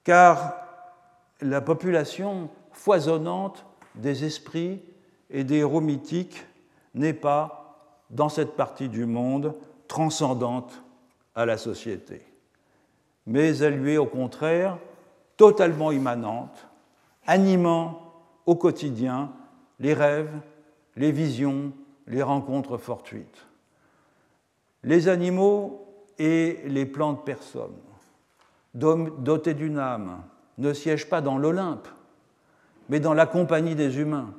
Car 0.03 0.55
la 1.41 1.61
population 1.61 2.49
foisonnante 2.71 3.65
des 3.95 4.25
esprits 4.25 4.81
et 5.29 5.43
des 5.43 5.57
héros 5.57 5.81
mythiques 5.81 6.45
n'est 6.93 7.13
pas, 7.13 8.03
dans 8.09 8.29
cette 8.29 8.55
partie 8.55 8.89
du 8.89 9.05
monde, 9.05 9.55
transcendante 9.87 10.83
à 11.35 11.45
la 11.45 11.57
société, 11.57 12.21
mais 13.25 13.57
elle 13.57 13.75
lui 13.75 13.93
est 13.93 13.97
au 13.97 14.05
contraire 14.05 14.77
totalement 15.35 15.91
immanente, 15.91 16.67
animant 17.25 18.13
au 18.45 18.55
quotidien 18.55 19.31
les 19.79 19.93
rêves, 19.93 20.33
les 20.95 21.11
visions, 21.11 21.73
les 22.07 22.23
rencontres 22.23 22.77
fortuites. 22.77 23.45
Les 24.83 25.09
animaux 25.09 25.86
et 26.19 26.59
les 26.65 26.85
plantes 26.85 27.25
personnes, 27.25 27.75
dotés 28.73 29.53
d'une 29.53 29.79
âme, 29.79 30.23
ne 30.57 30.73
siègent 30.73 31.09
pas 31.09 31.21
dans 31.21 31.37
l'Olympe, 31.37 31.87
mais 32.89 32.99
dans 32.99 33.13
la 33.13 33.25
compagnie 33.25 33.75
des 33.75 33.99
humains, 33.99 34.33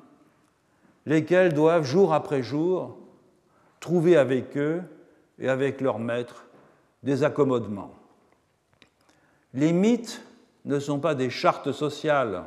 lesquels 1.07 1.55
doivent 1.55 1.85
jour 1.85 2.13
après 2.13 2.43
jour 2.43 2.99
trouver 3.81 4.17
avec 4.17 4.57
eux 4.57 4.83
et 5.39 5.49
avec 5.49 5.81
leur 5.81 5.99
maître 5.99 6.45
des 7.03 7.23
accommodements. 7.23 7.95
Les 9.55 9.73
mythes 9.73 10.23
ne 10.65 10.79
sont 10.79 10.99
pas 10.99 11.15
des 11.15 11.31
chartes 11.31 11.73
sociales 11.73 12.45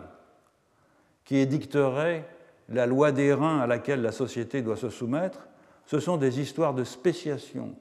qui 1.24 1.38
édicteraient 1.38 2.28
la 2.70 2.86
loi 2.86 3.12
des 3.12 3.34
reins 3.34 3.60
à 3.60 3.68
laquelle 3.68 4.02
la 4.02 4.12
société 4.12 4.62
doit 4.62 4.78
se 4.78 4.90
soumettre, 4.90 5.48
ce 5.86 6.00
sont 6.00 6.18
des 6.18 6.40
histoires 6.40 6.74
de 6.74 6.84
spéciation 6.84 7.76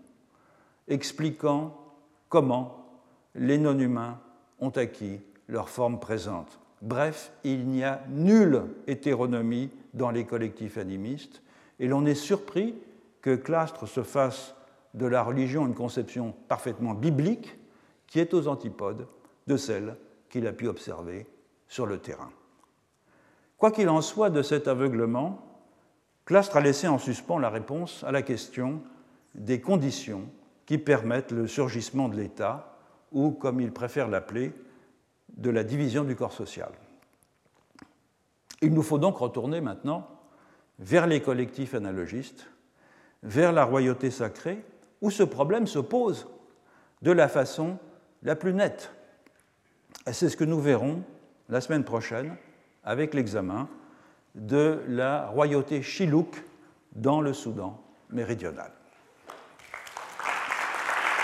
expliquant 0.90 1.76
comment 2.28 2.86
les 3.34 3.58
non-humains 3.58 4.18
ont 4.60 4.70
acquis 4.70 5.20
leur 5.48 5.68
forme 5.68 5.98
présente. 5.98 6.60
Bref, 6.82 7.32
il 7.44 7.66
n'y 7.66 7.84
a 7.84 8.02
nulle 8.08 8.62
hétéronomie 8.86 9.70
dans 9.94 10.10
les 10.10 10.24
collectifs 10.24 10.78
animistes 10.78 11.42
et 11.78 11.88
l'on 11.88 12.06
est 12.06 12.14
surpris 12.14 12.74
que 13.20 13.34
Clastre 13.34 13.86
se 13.86 14.02
fasse 14.02 14.54
de 14.94 15.06
la 15.06 15.22
religion 15.22 15.66
une 15.66 15.74
conception 15.74 16.34
parfaitement 16.48 16.94
biblique 16.94 17.58
qui 18.06 18.18
est 18.18 18.34
aux 18.34 18.48
antipodes 18.48 19.06
de 19.46 19.56
celle 19.56 19.96
qu'il 20.28 20.46
a 20.46 20.52
pu 20.52 20.68
observer 20.68 21.26
sur 21.68 21.86
le 21.86 21.98
terrain. 21.98 22.30
Quoi 23.58 23.70
qu'il 23.70 23.88
en 23.88 24.00
soit 24.00 24.30
de 24.30 24.42
cet 24.42 24.68
aveuglement, 24.68 25.46
Clastre 26.24 26.56
a 26.56 26.60
laissé 26.60 26.88
en 26.88 26.98
suspens 26.98 27.38
la 27.38 27.50
réponse 27.50 28.04
à 28.04 28.12
la 28.12 28.22
question 28.22 28.80
des 29.34 29.60
conditions 29.60 30.28
qui 30.70 30.78
permettent 30.78 31.32
le 31.32 31.48
surgissement 31.48 32.08
de 32.08 32.14
l'État, 32.14 32.78
ou, 33.10 33.32
comme 33.32 33.60
il 33.60 33.72
préfère 33.72 34.06
l'appeler, 34.06 34.52
de 35.36 35.50
la 35.50 35.64
division 35.64 36.04
du 36.04 36.14
corps 36.14 36.32
social. 36.32 36.70
Il 38.62 38.72
nous 38.72 38.84
faut 38.84 38.98
donc 38.98 39.16
retourner 39.16 39.60
maintenant 39.60 40.06
vers 40.78 41.08
les 41.08 41.20
collectifs 41.22 41.74
analogistes, 41.74 42.46
vers 43.24 43.50
la 43.50 43.64
royauté 43.64 44.12
sacrée, 44.12 44.62
où 45.00 45.10
ce 45.10 45.24
problème 45.24 45.66
se 45.66 45.80
pose 45.80 46.28
de 47.02 47.10
la 47.10 47.26
façon 47.26 47.76
la 48.22 48.36
plus 48.36 48.54
nette. 48.54 48.92
Et 50.06 50.12
c'est 50.12 50.28
ce 50.28 50.36
que 50.36 50.44
nous 50.44 50.60
verrons 50.60 51.02
la 51.48 51.60
semaine 51.60 51.82
prochaine 51.82 52.36
avec 52.84 53.12
l'examen 53.12 53.68
de 54.36 54.80
la 54.86 55.26
royauté 55.26 55.82
chilouk 55.82 56.44
dans 56.94 57.20
le 57.20 57.32
Soudan 57.32 57.82
méridional. 58.10 58.70